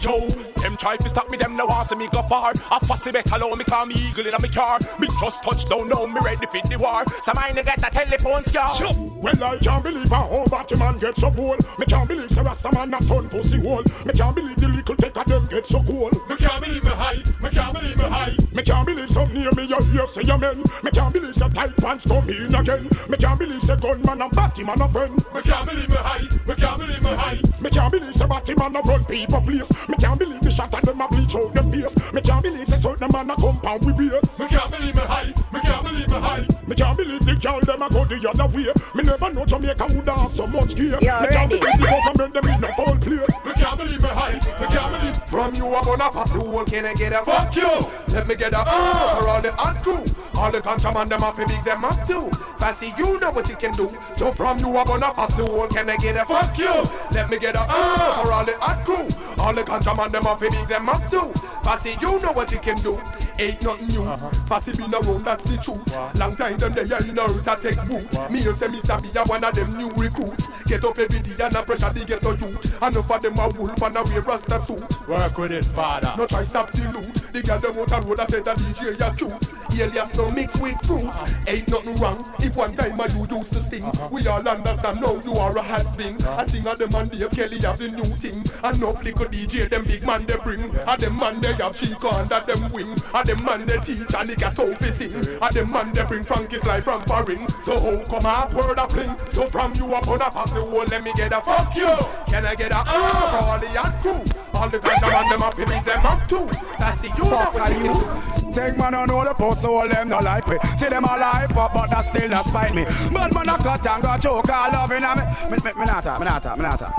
try 0.78 0.96
to 0.96 1.10
stop 1.10 1.30
me, 1.30 1.38
them 1.38 1.56
no 1.56 1.66
want 1.66 1.90
see 1.90 1.96
me 1.96 2.08
go 2.08 2.22
far. 2.24 2.54
A 2.72 2.86
fussy 2.86 3.12
better 3.12 3.38
know 3.40 3.56
me 3.56 3.64
call 3.64 3.86
me 3.86 3.96
eagle 3.96 4.28
in 4.28 4.34
a 4.34 4.42
me 4.42 4.50
car. 4.50 4.80
Me 5.00 5.08
just 5.20 5.44
touch 5.44 5.68
down 5.68 5.90
now, 5.90 6.06
me 6.06 6.20
ready 6.24 6.46
for 6.46 6.62
the 6.68 6.78
war. 6.78 7.04
Some 7.24 7.38
I 7.38 7.52
get 7.52 7.78
a 7.78 7.90
telephone 7.90 8.44
scar. 8.46 8.74
Well, 9.18 9.44
I 9.44 9.58
can't 9.58 9.84
believe 9.84 10.12
a 10.12 10.16
whole 10.16 10.48
Batman 10.48 11.00
get 11.00 11.18
so 11.18 11.32
cool. 11.32 11.58
Me 11.80 11.86
can't 11.86 12.08
believe 12.08 12.32
Sir 12.32 12.44
Rastaman 12.44 12.96
a 12.96 13.06
ton 13.06 13.28
pussy 13.30 13.60
hole. 13.60 13.84
Me 14.06 14.14
can't 14.14 14.36
believe 14.36 14.58
the 14.58 14.68
little 14.68 14.96
take 14.96 15.18
of 15.18 15.26
them 15.26 15.46
get 15.48 15.66
so 15.66 15.82
cool. 15.84 16.12
Me 16.30 16.36
can't 16.38 16.64
believe 16.64 16.84
me 16.84 16.92
high, 16.92 17.24
me 17.42 17.50
can't 17.50 17.74
believe 17.74 17.98
me 17.98 18.04
high. 18.04 18.36
Me 18.54 18.64
can't 18.64 18.86
believe 18.86 19.10
some 19.10 19.34
near 19.34 19.52
me 19.54 19.66
you 19.66 19.82
hear 19.92 20.08
say 20.08 20.22
amen. 20.30 20.64
Me 20.84 20.92
can't 20.92 21.14
believe 21.14 21.36
say 21.36 21.50
tight 21.50 21.76
pants 21.78 22.06
come 22.06 22.30
in 22.30 22.54
again. 22.54 22.90
Me 23.10 23.18
can't 23.18 23.40
believe 23.40 23.64
say 23.64 23.76
gunman 23.76 24.22
and 24.22 24.32
Batman 24.32 24.82
a 24.82 24.88
friend. 24.88 25.16
Me 25.34 25.42
can't 25.42 25.68
believe 25.68 25.90
me 25.90 25.96
high, 25.96 26.28
me 26.48 26.56
can't 26.56 26.80
believe 26.80 27.04
me 27.04 27.10
high. 27.10 27.40
Me 27.60 27.70
can't 27.70 27.92
believe 27.92 28.16
say 28.16 28.28
Batman 28.28 28.76
a 28.76 28.82
run 28.82 29.04
people 29.06 29.42
place. 29.42 29.72
Me 29.90 29.96
can't 29.98 30.20
believe 30.20 30.42
the 30.42 30.52
shot 30.52 30.74
of 30.78 30.84
them 30.86 31.02
a 31.02 31.08
bleach 31.08 31.36
out 31.36 31.54
them 31.54 31.72
face. 31.72 32.14
Me 32.14 32.22
can't 32.22 32.44
believe 32.44 32.68
say 32.68 32.78
certain 32.78 33.10
man 33.12 33.30
a 33.30 33.36
compound 33.36 33.86
we 33.86 33.94
base. 33.94 34.40
Me 34.40 34.48
can't 34.48 34.72
believe 34.72 34.96
me 34.96 35.02
high, 35.02 35.34
me 35.52 35.60
can't 35.60 35.84
believe 35.84 36.10
me 36.10 36.20
high. 36.20 36.46
Me 36.68 36.76
can't 36.76 36.98
believe 36.98 37.26
the 37.26 37.36
girl 37.36 37.60
them 37.62 37.82
a 37.82 37.90
go 37.90 38.06
the 38.06 38.30
other 38.30 38.48
way. 38.56 38.68
Me 38.96 39.04
never 39.04 39.34
know 39.34 39.46
Jamaica 39.46 39.86
would 39.90 40.08
have 40.08 40.32
so 40.32 40.48
much 40.48 40.76
gear. 40.76 40.98
Yeah, 41.02 41.22
me 41.22 41.28
can't 41.28 41.52
ready. 41.52 41.60
believe 41.60 41.80
the 41.80 41.88
government 41.88 42.34
them 42.34 42.46
in 42.46 42.64
a 42.64 42.74
foul 42.74 42.98
play. 42.98 43.26
Me 43.46 43.54
can't 43.54 43.78
believe 43.78 44.02
me 44.02 44.10
high, 44.10 44.34
me 44.34 44.68
can't 44.68 44.92
believe. 44.92 45.18
From 45.28 45.54
you 45.56 45.76
I'm 45.76 45.84
gonna 45.84 46.10
pass 46.10 46.32
the 46.32 46.40
whole 46.40 46.64
can 46.64 46.86
I 46.86 46.94
get 46.94 47.12
a 47.12 47.24
fuck 47.24 47.54
you 47.56 47.68
Let 48.16 48.28
me 48.28 48.36
get 48.36 48.54
a 48.54 48.60
uh 48.60 49.20
for 49.20 49.28
all 49.28 49.42
the 49.42 49.52
hot 49.52 49.84
crew 49.84 50.04
All 50.40 50.50
the 50.50 50.62
contraband 50.62 51.12
them 51.12 51.22
up 51.22 51.36
to 51.36 51.46
big 51.46 51.64
them 51.66 51.84
up 51.84 52.08
too 52.08 52.32
Passy 52.58 52.94
you 52.98 53.20
know 53.20 53.32
what 53.32 53.50
you 53.50 53.58
can 53.58 53.72
do 53.74 53.92
So 54.16 54.32
from 54.32 54.58
you 54.60 54.78
I'm 54.78 54.86
gonna 54.88 55.14
pass 55.14 55.36
the 55.36 55.46
whole 55.46 55.68
can 55.68 55.90
I 55.90 55.98
get 55.98 56.16
a 56.16 56.24
fuck 56.24 56.58
you 56.58 56.72
Let 57.12 57.30
me 57.30 57.38
get 57.38 57.56
a 57.56 57.60
uh 57.62 58.24
for 58.24 58.32
all 58.32 58.46
the 58.46 58.58
hot 58.58 58.86
crew 58.86 59.06
All 59.44 59.54
the 59.54 59.64
contraband 59.64 60.14
them 60.14 60.26
up 60.26 60.40
to 60.40 60.50
big 60.58 60.68
them 60.68 60.90
up 60.90 61.10
too 61.10 61.32
Passy 61.64 61.98
you 62.02 62.20
know 62.20 62.32
what 62.32 62.52
you 62.52 62.60
can 62.60 62.78
do 62.78 63.00
Ain't 63.40 63.62
nothing 63.64 63.88
new 63.88 64.04
Passy 64.48 64.72
been 64.74 64.94
around 64.94 65.26
that's 65.26 65.44
the 65.44 65.58
truth 65.58 66.18
Long 66.18 66.36
time 66.36 66.58
them 66.58 66.74
they 66.74 66.82
in 66.82 67.18
a 67.18 67.26
route 67.26 67.48
I 67.48 67.56
take 67.56 67.84
root 67.86 68.32
Me 68.32 68.46
and 68.46 68.58
say 68.58 68.68
me 68.68 68.80
sabi 68.80 69.10
a 69.16 69.24
one 69.26 69.44
of 69.44 69.54
them 69.54 69.78
new 69.78 69.90
recruits 69.92 70.48
Get 70.66 70.84
up 70.84 70.98
every 70.98 71.20
day 71.20 71.44
and 71.44 71.56
a 71.56 71.64
pressure 71.64 71.90
they 71.90 72.06
get 72.06 72.22
to 72.24 72.30
youth 72.30 72.82
Enough 72.82 73.12
of 73.12 73.22
them 73.22 73.38
a 73.38 73.50
wolf 73.50 73.82
and 73.82 73.96
a 73.96 74.04
wear 74.04 74.22
rasta 74.22 74.60
suit 74.60 75.08
Work 75.08 75.38
with 75.38 75.52
it, 75.52 75.66
father. 75.66 76.14
no 76.18 76.26
try 76.26 76.44
stop 76.44 76.72
the 76.74 76.84
loot. 76.92 77.14
The 77.32 77.42
girl 77.42 77.60
them 77.60 77.78
out 77.80 77.88
the 77.88 78.02
road 78.02 78.20
I 78.20 78.26
said 78.26 78.44
the 78.44 78.54
DJ 78.54 79.00
ya 79.00 79.14
cute. 79.14 79.32
Alias 79.80 80.18
no 80.18 80.32
mix 80.32 80.60
with 80.60 80.76
fruit. 80.86 81.06
Uh-huh. 81.06 81.44
Ain't 81.48 81.70
nothing 81.70 81.96
wrong. 81.96 82.34
If 82.40 82.56
one 82.56 82.76
time 82.76 83.00
I 83.00 83.06
you 83.08 83.28
used 83.38 83.54
to 83.54 83.60
sting, 83.62 83.84
uh-huh. 83.84 84.10
we 84.12 84.26
all 84.28 84.46
understand 84.46 85.02
now 85.02 85.22
you 85.24 85.34
are 85.34 85.56
a 85.56 85.62
has-been. 85.62 86.22
I 86.26 86.46
sing 86.46 86.66
a 86.66 86.76
them 86.76 86.96
and 86.96 87.12
Dave 87.12 87.30
Kelly 87.32 87.60
have 87.62 87.78
the 87.78 87.90
new 87.90 88.04
thing. 88.18 88.44
And 88.64 88.82
no 88.82 88.94
flicker 88.94 89.26
DJ 89.26 89.70
them 89.70 89.86
big 89.86 90.04
man 90.04 90.26
they 90.26 90.36
bring. 90.38 90.64
A 90.88 90.98
them 90.98 91.18
man 91.18 91.40
they 91.40 91.54
have 91.54 91.76
Chico 91.76 92.10
under 92.10 92.40
them 92.42 92.72
wing. 92.74 92.96
A 93.14 93.24
them 93.28 93.44
man 93.44 93.66
they 93.66 93.78
teach 93.80 94.14
and 94.14 94.38
got 94.38 94.60
out 94.60 94.80
to 94.80 94.92
sing. 94.94 95.14
A 95.42 95.52
them 95.52 95.72
man 95.72 95.92
they 95.92 96.04
bring 96.06 96.24
Frankie's 96.24 96.66
life 96.66 96.86
from 96.86 97.02
foreign. 97.04 97.48
So 97.62 97.78
how 97.78 98.04
come 98.06 98.26
a 98.26 98.56
word 98.56 98.78
a 98.78 98.88
fling? 98.90 99.16
So 99.30 99.48
from 99.48 99.74
you 99.76 99.94
up 99.94 100.08
on 100.08 100.22
a 100.22 100.32
pass 100.32 100.52
the 100.52 100.62
whole 100.62 100.86
let 100.86 101.04
me 101.04 101.12
get 101.14 101.34
a 101.34 101.42
fuck 101.42 101.76
you. 101.76 101.88
Can 102.28 102.46
I 102.46 102.56
get 102.56 102.72
a 102.72 102.78
uh 102.80 102.84
for 102.84 103.50
all 103.50 103.60
the 103.60 103.68
hot 103.68 104.02
crew? 104.02 104.24
All 104.54 104.70
the 104.70 104.80
guys 104.80 105.04
around 105.04 105.30
them 105.30 105.44
up, 105.44 105.56
beat 105.56 105.68
them 105.68 106.06
up 106.06 106.28
too. 106.28 106.50
That's 106.80 107.02
the 107.02 107.10
you 107.10 107.24
know 107.30 107.38
what 107.52 108.46
you. 108.46 108.54
Take 108.54 108.78
man 108.78 108.96
on 108.96 109.12
all 109.12 109.24
the 109.24 109.34
post, 109.34 109.62
so 109.62 109.76
all 109.76 109.88
them 109.88 110.10
no 110.10 110.20
like 110.20 110.48
me. 110.48 110.58
See 110.78 110.88
them 110.88 111.06
all 111.06 111.20
hype 111.20 111.56
up, 111.56 111.74
but 111.74 111.90
that 111.90 112.06
still 112.06 112.30
not 112.30 112.46
spite 112.46 112.74
me. 112.74 112.86
Bad 112.86 113.34
man 113.34 113.50
a 113.50 113.58
cut 113.58 113.86
and 113.86 114.04
go 114.04 114.18
choke 114.18 114.50
all 114.50 114.72
loving 114.72 115.02
me. 115.02 115.52
Me, 115.52 115.58
me, 115.64 115.80
me 115.80 115.86
not 115.86 116.04
talk, 116.04 116.20
me 116.20 116.26
not 116.26 116.42
talk, 116.42 116.58
me 116.58 116.64
not 116.64 116.80
talk. 116.80 116.94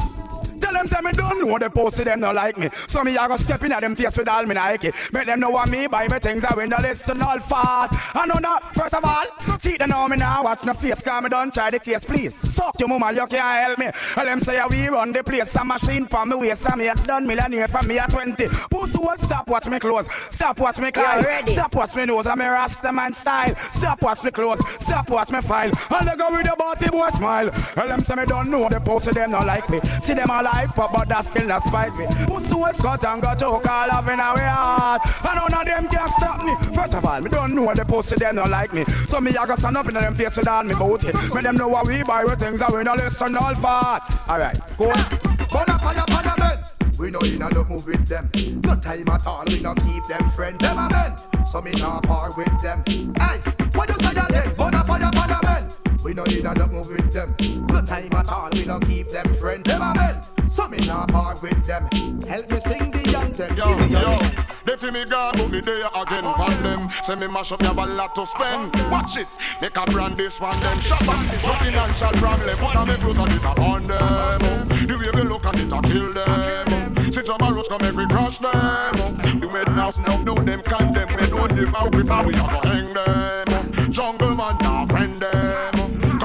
Tell 0.60 0.72
them 0.72 0.88
say 0.88 1.00
me 1.02 1.12
don't 1.12 1.46
know 1.46 1.58
the 1.58 1.70
post, 1.70 1.96
see 1.96 2.04
them 2.04 2.20
no 2.20 2.32
like 2.32 2.58
me. 2.58 2.68
So 2.86 3.02
me 3.02 3.16
a 3.16 3.28
go 3.28 3.36
step 3.36 3.62
in 3.62 3.72
at 3.72 3.80
them 3.80 3.94
face 3.94 4.18
with 4.18 4.28
all 4.28 4.44
me 4.44 4.54
Nike. 4.54 4.90
Make 5.12 5.26
them 5.26 5.40
know 5.40 5.50
what 5.50 5.68
me 5.70 5.86
buy 5.86 6.08
me 6.08 6.18
things 6.18 6.44
I 6.44 6.54
win 6.54 6.70
the 6.70 6.76
listen 6.80 7.22
all 7.22 7.38
fat. 7.38 7.88
I 8.14 8.26
know 8.26 8.34
that 8.40 8.74
first 8.74 8.94
of 8.94 9.04
all, 9.04 9.58
see 9.58 9.76
them 9.76 9.90
know 9.90 10.08
me 10.08 10.16
now 10.16 10.42
watch 10.44 10.64
no 10.64 10.74
face, 10.74 11.02
cause 11.02 11.22
me 11.22 11.28
don't 11.28 11.52
try 11.52 11.70
the 11.70 11.78
case, 11.78 12.04
please. 12.04 12.34
Suck 12.34 12.78
your 12.78 12.88
mama, 12.88 13.12
you 13.12 13.26
can't 13.26 13.66
help 13.66 13.78
me. 13.78 13.90
Tell 14.14 14.24
them 14.24 14.40
say 14.40 14.60
we 14.70 14.88
run 14.88 15.12
the 15.12 15.22
place, 15.22 15.54
a 15.56 15.64
machine 15.64 16.06
for 16.06 16.26
me 16.26 16.36
waist, 16.36 16.66
and 16.68 16.78
me 16.78 16.88
a 16.88 16.94
done 16.94 17.26
millionaire 17.26 17.68
from 17.68 17.86
me 17.86 17.98
at 17.98 18.10
20. 18.10 18.48
Pussy 18.70 18.98
won't 18.98 19.20
stop 19.20 19.48
watch 19.48 19.68
me 19.68 19.78
close, 19.78 20.06
stop 20.30 20.58
watch 20.58 20.78
me 20.78 20.90
ready. 20.94 21.52
stop 21.52 21.74
watch 21.74 21.94
me 21.94 22.06
nose, 22.06 22.26
I'm 22.26 22.40
a 22.40 22.50
rasta 22.50 22.92
man 22.92 23.12
style. 23.12 23.54
Stop 23.72 24.02
watch 24.02 24.24
me 24.24 24.30
close, 24.30 24.60
stop 24.78 25.08
watch 25.10 25.30
me 25.30 25.40
file. 25.40 25.70
And 25.90 26.08
they 26.08 26.16
go 26.16 26.30
with 26.30 26.46
the 26.46 26.56
body 26.58 26.88
boy 26.90 27.08
smile. 27.10 27.50
Tell 27.50 27.88
them 27.88 28.00
say 28.00 28.14
me 28.14 28.26
don't 28.26 28.50
know 28.50 28.68
the 28.68 28.80
post, 28.80 29.12
them 29.12 29.30
no 29.30 29.40
like 29.40 29.68
me. 29.70 29.80
See 30.00 30.14
them 30.14 30.30
all 30.30 30.46
up, 30.54 30.92
but 30.92 31.08
that 31.08 31.24
still 31.24 31.46
not 31.46 31.62
spite 31.62 31.94
me. 31.96 32.06
Pussy 32.26 32.54
will 32.54 32.72
cut 32.72 33.04
and 33.04 33.22
go 33.22 33.34
choke 33.34 33.68
all 33.68 33.92
of 33.92 34.08
in 34.08 34.20
our 34.20 34.38
heart. 34.38 35.02
And 35.24 35.52
none 35.52 35.60
of 35.60 35.66
them 35.66 35.88
can 35.88 36.08
stop 36.08 36.44
me. 36.44 36.54
First 36.74 36.94
of 36.94 37.04
all, 37.04 37.20
me 37.20 37.28
don't 37.30 37.54
know 37.54 37.72
the 37.74 37.84
post, 37.84 38.16
them 38.16 38.36
no 38.36 38.44
like 38.44 38.72
me. 38.72 38.84
So 39.06 39.20
me 39.20 39.30
a 39.30 39.46
go 39.46 39.54
stand 39.54 39.76
up 39.76 39.88
in 39.88 39.94
them 39.94 40.14
face 40.14 40.36
with 40.36 40.48
all 40.48 40.64
me 40.64 40.74
booty. 40.74 41.12
Me 41.34 41.42
them 41.42 41.56
know 41.56 41.68
what 41.68 41.86
we 41.86 42.02
buy 42.02 42.24
with 42.24 42.38
things 42.38 42.60
that 42.60 42.72
we 42.72 42.82
no 42.82 42.94
listen 42.94 43.36
all 43.36 43.54
fat. 43.54 44.00
Alright, 44.28 44.60
cool. 44.76 44.92
Fire, 44.92 45.78
fire, 45.78 46.04
fire, 46.08 46.34
men. 46.38 46.58
We 46.98 47.10
no 47.10 47.20
in 47.20 47.42
a 47.42 47.48
no 47.50 47.64
move 47.64 47.86
with 47.86 48.06
them. 48.06 48.30
No 48.64 48.74
time 48.76 49.08
at 49.08 49.26
all, 49.26 49.44
we 49.46 49.60
no 49.60 49.74
keep 49.74 50.04
them 50.06 50.30
friend. 50.30 50.58
Them 50.58 50.78
a 50.78 50.88
men, 50.90 51.46
so 51.46 51.60
me 51.60 51.70
not 51.72 52.02
par 52.04 52.30
with 52.36 52.62
them. 52.62 52.82
Hey, 52.86 53.40
what 53.74 53.88
you 53.88 53.94
say 54.04 54.10
again? 54.10 54.54
Fire, 54.56 54.84
fire, 54.84 55.10
fire, 55.12 55.40
men. 55.44 55.67
We 56.04 56.14
no 56.14 56.24
in 56.24 56.46
a 56.46 56.66
move 56.68 56.88
with 56.88 57.12
them. 57.12 57.34
No 57.66 57.84
time 57.84 58.12
at 58.12 58.28
all, 58.28 58.50
we 58.52 58.64
no 58.64 58.78
keep 58.78 59.08
them 59.08 59.34
friend. 59.36 59.64
Them 59.64 59.82
a 59.82 59.94
men, 59.94 60.22
so 60.48 60.68
me 60.68 60.78
not 60.86 61.08
par 61.08 61.34
with 61.42 61.64
them. 61.64 61.88
Help 62.26 62.50
me 62.50 62.60
sing 62.60 62.90
the 62.92 63.18
anthem. 63.18 63.56
Yo, 63.56 63.66
Give 63.66 63.78
me 63.78 63.88
your 63.88 64.00
yo, 64.00 64.18
they 64.64 64.76
feel 64.76 64.92
me 64.92 65.04
gone, 65.04 65.34
but 65.36 65.50
me 65.50 65.60
there 65.60 65.86
again 65.86 66.24
on 66.24 66.62
them. 66.62 66.88
Say 67.02 67.16
me 67.16 67.26
mash 67.26 67.50
up, 67.50 67.60
you 67.60 67.66
have 67.66 67.78
a 67.78 67.86
lot 67.86 68.14
to 68.14 68.26
spend. 68.26 68.74
Watch 68.90 69.16
it, 69.16 69.26
make 69.60 69.76
a 69.76 69.84
brand 69.86 70.16
this 70.16 70.40
one 70.40 70.58
them. 70.60 70.78
Shop 70.80 71.02
up, 71.02 71.26
no 71.42 71.54
financial 71.54 72.12
problem. 72.12 72.56
Put 72.56 72.76
on 72.76 72.88
me 72.88 72.94
clothes 72.94 73.18
and 73.18 73.32
it 73.32 73.44
on 73.44 73.82
them. 73.82 74.68
The 74.86 74.96
way 74.96 75.20
we 75.20 75.28
look 75.28 75.46
at 75.46 75.56
it, 75.56 75.72
I 75.72 75.80
kill 75.82 76.12
them. 76.12 77.12
Sit 77.12 77.28
on 77.28 77.38
my 77.40 77.50
roads, 77.50 77.68
come 77.68 77.82
make 77.82 77.96
we 77.96 78.06
crush 78.06 78.38
them. 78.38 79.16
The 79.40 79.48
medicine 79.52 80.04
now 80.04 80.22
know 80.22 80.34
them 80.34 80.62
condemn. 80.62 81.08
We 81.08 81.26
don't 81.26 81.52
live 81.56 81.74
out 81.74 81.94
with 81.94 82.08
how 82.08 82.24
we 82.24 82.34
are 82.34 82.62
gonna 82.62 82.68
hang 82.68 82.94
them. 82.94 83.90
Jungle 83.90 84.34
man, 84.34 84.56
now 84.60 84.86
friend 84.86 85.18
them. 85.18 85.77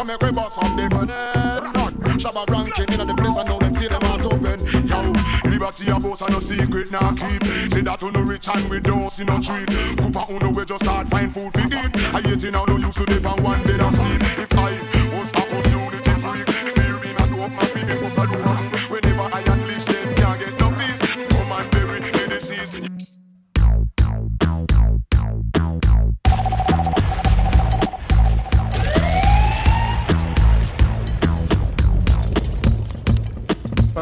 Make 0.05 0.21
we 0.21 0.31
bust 0.31 0.57
up 0.57 0.75
the 0.75 0.89
gun. 0.89 1.07
Not 1.07 1.93
Shabba 2.19 2.49
ranking 2.49 2.99
in 2.99 3.07
the 3.07 3.13
place 3.13 3.37
and 3.37 3.47
now 3.47 3.57
them 3.57 3.73
see 3.73 3.87
them 3.87 4.03
out 4.03 4.25
open. 4.25 4.59
Yo, 4.85 5.13
liberty 5.49 5.89
a 5.89 5.97
boss 5.97 6.21
and 6.21 6.31
no 6.33 6.39
secret 6.41 6.91
now 6.91 7.11
keep. 7.13 7.41
Say 7.71 7.81
that 7.81 7.99
to 7.99 8.11
no 8.11 8.21
rich 8.21 8.49
and 8.49 8.69
we 8.69 8.81
don't 8.81 9.09
see 9.09 9.23
no 9.23 9.39
treat. 9.39 9.69
Cooper 9.97 10.25
uno 10.29 10.51
we 10.51 10.65
just 10.65 10.83
start 10.83 11.07
find 11.07 11.33
food 11.33 11.53
to 11.53 11.61
eat. 11.63 11.95
I 12.13 12.21
hate 12.21 12.43
it 12.43 12.51
now 12.51 12.65
no 12.65 12.77
use 12.77 12.95
to 12.95 13.03
live 13.03 13.25
on 13.25 13.41
one 13.43 13.63
bed 13.63 13.79
of 13.79 13.95
sleep. 13.95 14.21
If 14.39 14.57
I 14.57 14.71
was 14.73 15.29
stop 15.29 15.53
us 15.53 15.71
unity 15.71 16.09
freak, 16.19 16.49
hear 16.79 16.99
me 16.99 17.13
not 17.13 17.39
up 17.39 17.51
my 17.51 17.65
feet 17.67 18.02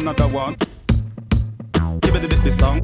Another 0.01 0.27
one. 0.29 0.55
Give 2.01 2.15
it 2.15 2.25
a 2.25 2.27
bit 2.27 2.43
this 2.43 2.57
song. 2.57 2.83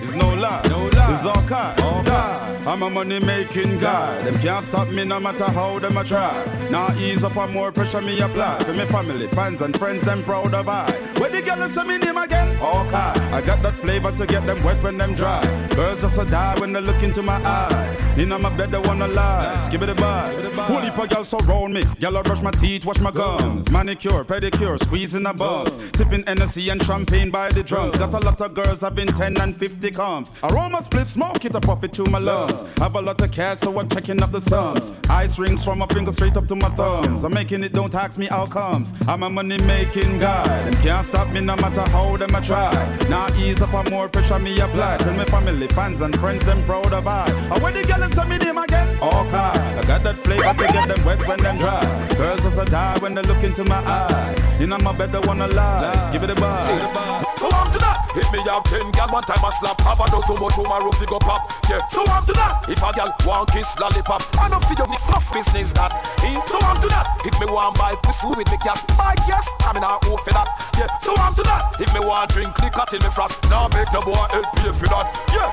It's 0.00 0.14
no 0.14 0.32
lie, 0.34 0.62
no 0.68 0.86
lie. 0.86 1.12
It's 1.12 1.26
all 1.26 1.42
kind, 1.48 1.80
all 1.80 2.04
kind. 2.04 2.66
I'm 2.68 2.84
a 2.84 2.88
money 2.88 3.18
making 3.18 3.78
guy. 3.78 4.22
Them 4.22 4.34
can't 4.34 4.64
stop 4.64 4.88
me 4.90 5.04
no 5.04 5.18
matter 5.18 5.50
how 5.50 5.80
them 5.80 5.96
a 5.96 6.04
try. 6.04 6.30
Now 6.70 6.94
ease 6.96 7.24
up 7.24 7.36
on 7.36 7.52
more 7.52 7.72
pressure 7.72 8.00
me 8.00 8.20
apply. 8.20 8.60
For 8.60 8.74
me 8.74 8.86
family, 8.86 9.26
fans 9.26 9.60
and 9.60 9.76
friends, 9.76 10.04
them 10.04 10.22
proud 10.22 10.54
of 10.54 10.68
I. 10.68 10.88
Where 11.18 11.30
the 11.30 11.42
girl 11.42 11.56
them 11.56 11.68
say 11.68 11.82
me 11.82 11.98
name 11.98 12.16
again? 12.16 12.56
all 12.60 12.86
Okay. 12.86 13.12
I 13.34 13.42
got 13.44 13.60
that 13.64 13.74
flavor 13.80 14.12
to 14.12 14.26
get 14.26 14.46
them 14.46 14.62
wet 14.62 14.80
when 14.84 14.98
them 14.98 15.14
dry. 15.14 15.42
Girls 15.74 16.02
just 16.02 16.16
a 16.16 16.24
die 16.26 16.60
when 16.60 16.72
they 16.72 16.80
look 16.80 17.02
into 17.02 17.22
my 17.22 17.42
eye. 17.44 18.09
In 18.20 18.28
my 18.28 18.54
bed 18.54 18.70
they 18.70 18.78
wanna 18.78 19.08
lie. 19.08 19.54
Skip 19.62 19.80
it 19.80 19.88
a 19.88 19.94
bye. 19.94 20.30
Whole 20.68 20.82
heap 20.82 20.98
of 20.98 21.08
girls 21.08 21.30
surround 21.30 21.72
me. 21.72 21.84
Girl 22.00 22.18
I 22.18 22.22
brush 22.22 22.42
my 22.42 22.50
teeth, 22.50 22.84
wash 22.84 23.00
my 23.00 23.10
gums. 23.10 23.70
Manicure, 23.70 24.24
pedicure, 24.24 24.78
squeezing 24.78 25.22
the 25.22 25.32
bums. 25.32 25.78
Sipping 25.96 26.24
Hennessy 26.26 26.68
and 26.68 26.82
champagne 26.82 27.30
by 27.30 27.48
the 27.48 27.62
drums. 27.62 27.96
Got 27.96 28.12
a 28.12 28.18
lot 28.18 28.38
of 28.38 28.52
girls 28.52 28.82
having 28.82 29.06
10 29.06 29.40
and 29.40 29.56
50 29.56 29.90
comes. 29.92 30.34
Aroma 30.42 30.84
split 30.84 31.06
smoke, 31.06 31.42
it 31.46 31.54
a 31.54 31.60
puff 31.62 31.82
it 31.82 31.94
to 31.94 32.04
my 32.04 32.18
lungs. 32.18 32.62
Have 32.76 32.94
a 32.94 33.00
lot 33.00 33.22
of 33.22 33.32
cash, 33.32 33.60
so 33.60 33.80
I'm 33.80 33.88
checking 33.88 34.22
up 34.22 34.32
the 34.32 34.42
sums. 34.42 34.92
Ice 35.08 35.38
rings 35.38 35.64
from 35.64 35.78
my 35.78 35.86
fingers 35.86 36.16
straight 36.16 36.36
up 36.36 36.46
to 36.48 36.56
my 36.56 36.68
thumbs. 36.68 37.24
I'm 37.24 37.32
making 37.32 37.64
it, 37.64 37.72
don't 37.72 37.94
ask 37.94 38.18
me 38.18 38.28
outcomes. 38.28 38.92
I'm 39.08 39.22
a 39.22 39.30
money 39.30 39.56
making 39.64 40.18
guy. 40.18 40.69
Them 41.00 41.06
can't 41.06 41.16
stop 41.16 41.32
me 41.32 41.40
no 41.40 41.56
matter 41.56 41.80
how 41.92 42.14
them 42.18 42.34
I 42.34 42.40
try. 42.40 42.70
Now 43.08 43.34
ease 43.34 43.62
up 43.62 43.72
on 43.72 43.88
more 43.88 44.06
pressure 44.06 44.38
me 44.38 44.60
apply. 44.60 44.98
Tell 44.98 45.14
me 45.14 45.24
family, 45.24 45.66
fans 45.68 46.02
and 46.02 46.14
friends 46.20 46.44
them 46.44 46.62
proud 46.64 46.92
of 46.92 47.06
I. 47.06 47.24
And 47.24 47.62
when 47.62 47.72
the 47.72 47.82
girl 47.84 48.00
them 48.00 48.12
say 48.12 48.28
me 48.28 48.36
name 48.36 48.58
again, 48.58 48.98
okay. 49.00 49.56
I 49.80 49.82
got 49.86 50.02
that 50.04 50.22
flavor 50.22 50.52
to 50.52 50.72
get 50.72 50.88
them 50.88 51.04
wet 51.06 51.26
when 51.26 51.38
them 51.40 51.56
dry. 51.56 51.80
Girls 52.18 52.42
just 52.42 52.58
a 52.58 52.66
die 52.66 52.98
when 52.98 53.14
they 53.14 53.22
look 53.22 53.42
into 53.42 53.64
my 53.64 53.80
eye. 53.80 54.58
You 54.60 54.66
know 54.66 54.76
my 54.76 54.92
bed 54.92 55.10
they 55.12 55.20
wanna 55.24 55.48
lie. 55.48 55.80
Let's 55.80 56.10
give 56.10 56.22
it 56.22 56.28
a 56.28 56.34
bar. 56.34 56.60
So 56.60 57.48
after 57.48 57.78
that, 57.80 58.04
if 58.12 58.28
me 58.36 58.44
have 58.44 58.64
ten 58.68 58.84
gal 58.92 59.08
one 59.08 59.24
time 59.24 59.40
I 59.40 59.48
slap, 59.56 59.80
have 59.80 60.00
a 60.04 60.06
dozen 60.12 60.36
more 60.36 60.52
tomorrow 60.52 60.92
fi 60.92 61.06
go 61.06 61.18
pop. 61.18 61.48
Yeah. 61.70 61.80
So 61.86 62.04
after 62.12 62.36
that, 62.36 62.68
if 62.68 62.76
a 62.76 62.92
gal 62.92 63.16
want 63.24 63.48
kiss 63.48 63.72
lollipop, 63.80 64.20
I 64.36 64.52
don't 64.52 64.60
feel 64.68 64.84
the 64.84 65.00
fluff 65.08 65.32
business 65.32 65.72
that. 65.80 65.96
Eh? 66.28 66.36
So 66.44 66.60
after 66.60 66.92
that, 66.92 67.08
if 67.24 67.32
me 67.40 67.46
want 67.48 67.78
buy 67.78 67.96
pussy 68.02 68.28
with 68.36 68.50
me 68.52 68.58
cat, 68.60 68.84
buy 68.98 69.16
yes, 69.24 69.48
I 69.64 69.72
mean 69.72 69.84
I 69.84 69.96
owe 70.04 70.20
for 70.20 70.36
that. 70.36 70.48
Yeah. 70.76 70.89
So 70.98 71.14
after 71.16 71.42
that, 71.46 71.78
if 71.78 71.92
me 71.94 72.00
want 72.00 72.30
drink 72.30 72.58
liquor 72.58 72.84
till 72.90 73.00
me 73.00 73.10
frost, 73.14 73.38
now 73.48 73.68
make 73.70 73.88
no 73.92 74.02
boy 74.02 74.18
help 74.34 74.50
pay 74.58 74.72
for 74.74 74.88
that. 74.90 75.06
Yeah. 75.30 75.50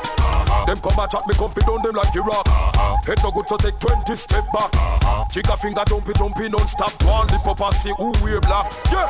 Them 0.66 0.80
come 0.82 1.00
and 1.00 1.12
chat 1.12 1.24
me 1.28 1.34
comfy 1.36 1.62
down 1.62 1.80
them 1.84 1.96
like 1.96 2.12
Iraq. 2.16 2.48
Head 3.06 3.20
no 3.24 3.32
good 3.32 3.48
so 3.48 3.58
take 3.58 3.78
20 3.80 4.16
step 4.16 4.44
back. 4.52 4.72
Chica 5.32 5.56
finger 5.56 5.84
jumpy 5.88 6.14
jumpy 6.18 6.50
non-stop. 6.50 6.92
One 7.04 7.28
lip 7.28 7.46
up 7.48 7.62
and 7.62 7.76
see 7.76 7.94
who 7.96 8.12
wear 8.24 8.42
black. 8.42 8.68
Yeah. 8.92 9.08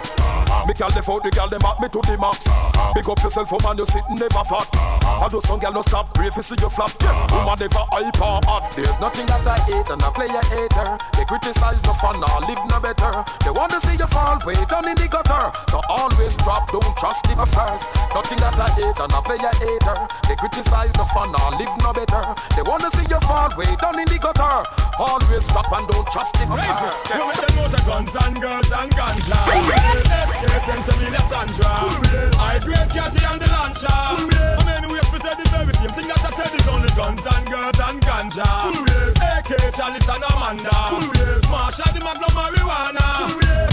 Me 0.68 0.74
gal 0.74 0.92
left 0.94 1.10
out 1.10 1.24
the 1.24 1.32
gal 1.32 1.50
them 1.50 1.64
at 1.66 1.80
me 1.80 1.88
to 1.90 2.00
the 2.06 2.18
max. 2.20 2.46
Big 2.94 3.08
up 3.08 3.20
yourself, 3.24 3.52
woman, 3.52 3.78
you 3.78 3.86
sitting 3.86 4.20
never 4.20 4.44
fat. 4.46 4.68
I 5.08 5.28
do 5.32 5.42
some 5.42 5.60
gal 5.60 5.74
no 5.74 5.82
stop, 5.82 6.14
brave 6.14 6.34
to 6.36 6.44
see 6.44 6.58
you 6.62 6.70
flap. 6.70 6.92
Yeah. 7.02 7.16
Woman 7.34 7.58
never 7.58 7.86
hype 7.90 8.22
or 8.22 8.42
hot. 8.46 8.72
There's 8.76 9.00
nothing 9.00 9.26
that 9.28 9.46
I 9.48 9.58
hate 9.66 9.90
and 9.90 10.02
I 10.02 10.10
play 10.14 10.30
a 10.30 10.42
hater. 10.54 10.98
They 11.18 11.26
criticize 11.26 11.82
no 11.86 11.94
fun, 11.98 12.22
or 12.22 12.40
live 12.46 12.62
no 12.70 12.78
better. 12.80 13.26
They 13.44 13.52
want 13.52 13.72
to 13.74 13.80
see 13.82 13.98
you 13.98 14.08
fall 14.08 14.38
way 14.46 14.58
down 14.70 14.88
in 14.88 14.96
the 14.96 15.08
gutter. 15.10 15.52
So 15.72 15.82
always 16.18 16.38
drop, 16.38 16.70
don't 16.72 16.98
trust 16.98 17.24
the 17.30 17.46
first. 17.54 17.86
Nothing 18.14 18.42
that 18.42 18.58
I 18.58 18.70
hate 18.74 18.98
and 18.98 19.14
I 19.14 19.22
play 19.22 19.38
a 19.38 19.54
hater. 19.54 19.98
They 20.26 20.36
criticize 20.36 20.90
no 20.98 21.06
fun, 21.14 21.30
or 21.30 21.52
live 21.62 21.70
no 21.86 21.94
better. 21.94 22.34
They 22.58 22.66
want 22.66 22.82
to 22.82 22.90
see 22.90 23.06
you 23.06 23.22
fall 23.30 23.54
way 23.54 23.70
down 23.78 24.02
in 24.02 24.10
the 24.10 24.18
gutter. 24.18 24.66
Always 24.98 25.46
drop 25.54 25.70
and 25.78 25.86
don't 25.86 26.08
trust 26.10 26.34
the 26.42 26.50
first. 26.50 27.14
You 27.14 27.22
with 27.22 27.38
them 27.38 27.58
of 27.70 27.86
guns 27.86 28.14
and 28.18 28.36
girls 28.42 28.72
and 28.74 28.92
ganja. 28.98 29.38
SK 30.26 30.70
and 30.74 30.82
Samina 30.82 31.22
Sandra. 31.30 31.86
I 32.42 32.58
great 32.66 32.90
Catty 32.90 33.22
and 33.22 33.38
the 33.38 33.48
Lancha. 33.54 33.94
I 33.94 34.62
mean, 34.66 34.90
we 34.90 34.98
have 34.98 35.12
to 35.14 35.20
say 35.22 35.34
the 35.38 35.46
very 35.54 35.74
same 35.78 35.94
thing 35.94 36.08
that 36.10 36.26
I 36.26 36.32
said 36.34 36.50
is 36.50 36.66
only 36.66 36.90
guns 36.98 37.26
and 37.30 37.46
girls 37.46 37.78
and 37.78 38.02
ganja. 38.02 38.50
AK 39.22 39.70
Chalice 39.78 40.10
and 40.10 40.24
Amanda. 40.34 40.74
Marsha 41.46 41.86
the 41.94 42.02
Magnum 42.02 42.34
marijuana. 42.34 43.06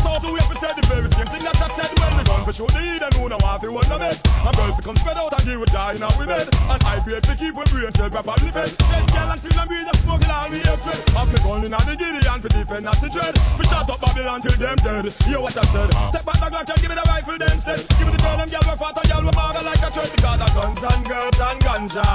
Also, 0.05 0.29
we 0.29 0.39
have 0.45 0.53
to 0.53 0.59
say 0.61 0.73
the 0.77 0.85
very 0.93 1.09
same 1.09 1.27
thing 1.33 1.43
that 1.43 1.57
I 1.57 1.69
said 1.73 1.89
when 1.99 2.13
the 2.21 2.24
gun 2.25 2.45
for 2.45 2.53
sure 2.53 2.69
the 2.69 2.81
Eden 2.81 3.13
who 3.17 3.29
know 3.29 3.39
how 3.45 3.59
to 3.59 3.71
one 3.71 3.91
of 3.93 4.03
it. 4.03 4.19
And 4.25 4.57
girls 4.57 4.77
to 4.77 4.83
come 4.83 4.97
spread 4.97 5.17
out 5.17 5.33
and 5.33 5.45
give 5.45 5.61
a 5.61 5.67
giant 5.67 6.03
out 6.03 6.17
we 6.19 6.27
bed. 6.27 6.49
And 6.53 6.81
I 6.85 7.01
grade 7.05 7.23
to 7.25 7.35
keep 7.37 7.55
we 7.55 7.65
brain 7.71 7.93
cell 7.93 8.11
properly 8.11 8.51
fed. 8.51 8.69
Says 8.69 9.07
girl 9.13 9.31
until 9.31 9.61
I'm 9.61 9.69
breathe 9.69 9.89
smoking 10.05 10.31
all 10.31 10.49
me 10.49 10.59
hatred. 10.59 10.99
Have 11.17 11.29
me 11.29 11.39
gun 11.45 11.65
in 11.65 11.73
the 11.73 11.95
Gideon 11.97 12.39
for 12.41 12.49
defend 12.49 12.85
not 12.85 13.01
the 13.01 13.09
dread. 13.09 13.35
For 13.57 13.65
shut 13.65 13.89
up 13.89 14.01
Babylon 14.01 14.41
till 14.41 14.57
them 14.59 14.77
dead. 14.81 15.05
Hear 15.25 15.41
what 15.41 15.57
I 15.57 15.65
said. 15.73 15.91
Take 16.13 16.25
back 16.25 16.39
the 16.41 16.49
Glock 16.53 16.69
and 16.69 16.81
give 16.81 16.91
me 16.91 16.97
the 16.97 17.07
rifle 17.09 17.39
then 17.39 17.53
instead. 17.53 17.81
Give 17.99 18.07
me 18.07 18.13
the 18.13 18.21
tell 18.21 18.37
them 18.37 18.49
girl 18.49 18.65
we 18.65 18.75
fat 18.77 18.97
and 18.99 19.09
girl 19.09 19.23
we 19.25 19.33
maga 19.33 19.61
like 19.65 19.83
a 19.85 19.89
thread. 19.91 20.11
Because 20.15 20.41
of 20.45 20.51
guns 20.55 20.83
and 20.85 21.03
girls 21.05 21.39
and 21.41 21.59
ganja. 21.65 22.07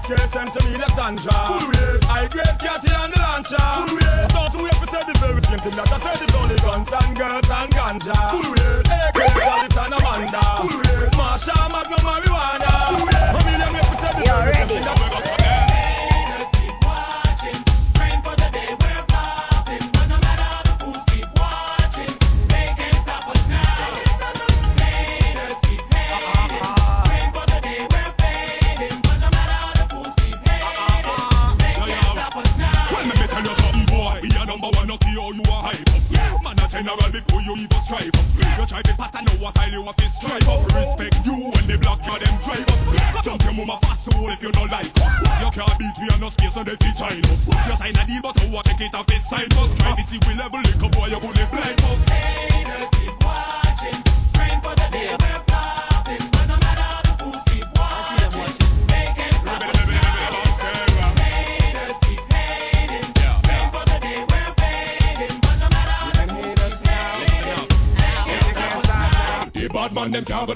SK 0.00 0.10
sends 0.32 0.54
me 0.64 0.76
the 0.80 0.88
Sandra. 0.96 1.36
I 2.08 2.28
grade 2.30 2.56
Catty 2.58 2.90
and 2.92 3.12
the 3.12 3.18
Lancha. 3.20 3.62
Thought 4.32 4.54
we 4.56 4.68
have 4.68 4.80
to 4.82 4.88
say 4.88 5.02
the 5.04 5.14
very 5.20 5.42
same 5.44 5.60
thing 5.60 5.76
that 5.76 5.92
I 5.92 5.98
said 6.00 6.20
is 6.24 6.34
only 6.34 6.56
guns 6.64 6.90
and 6.90 7.12
girls 7.16 7.48
and 7.50 7.70
ganja. 7.72 8.16
AK 8.34 8.63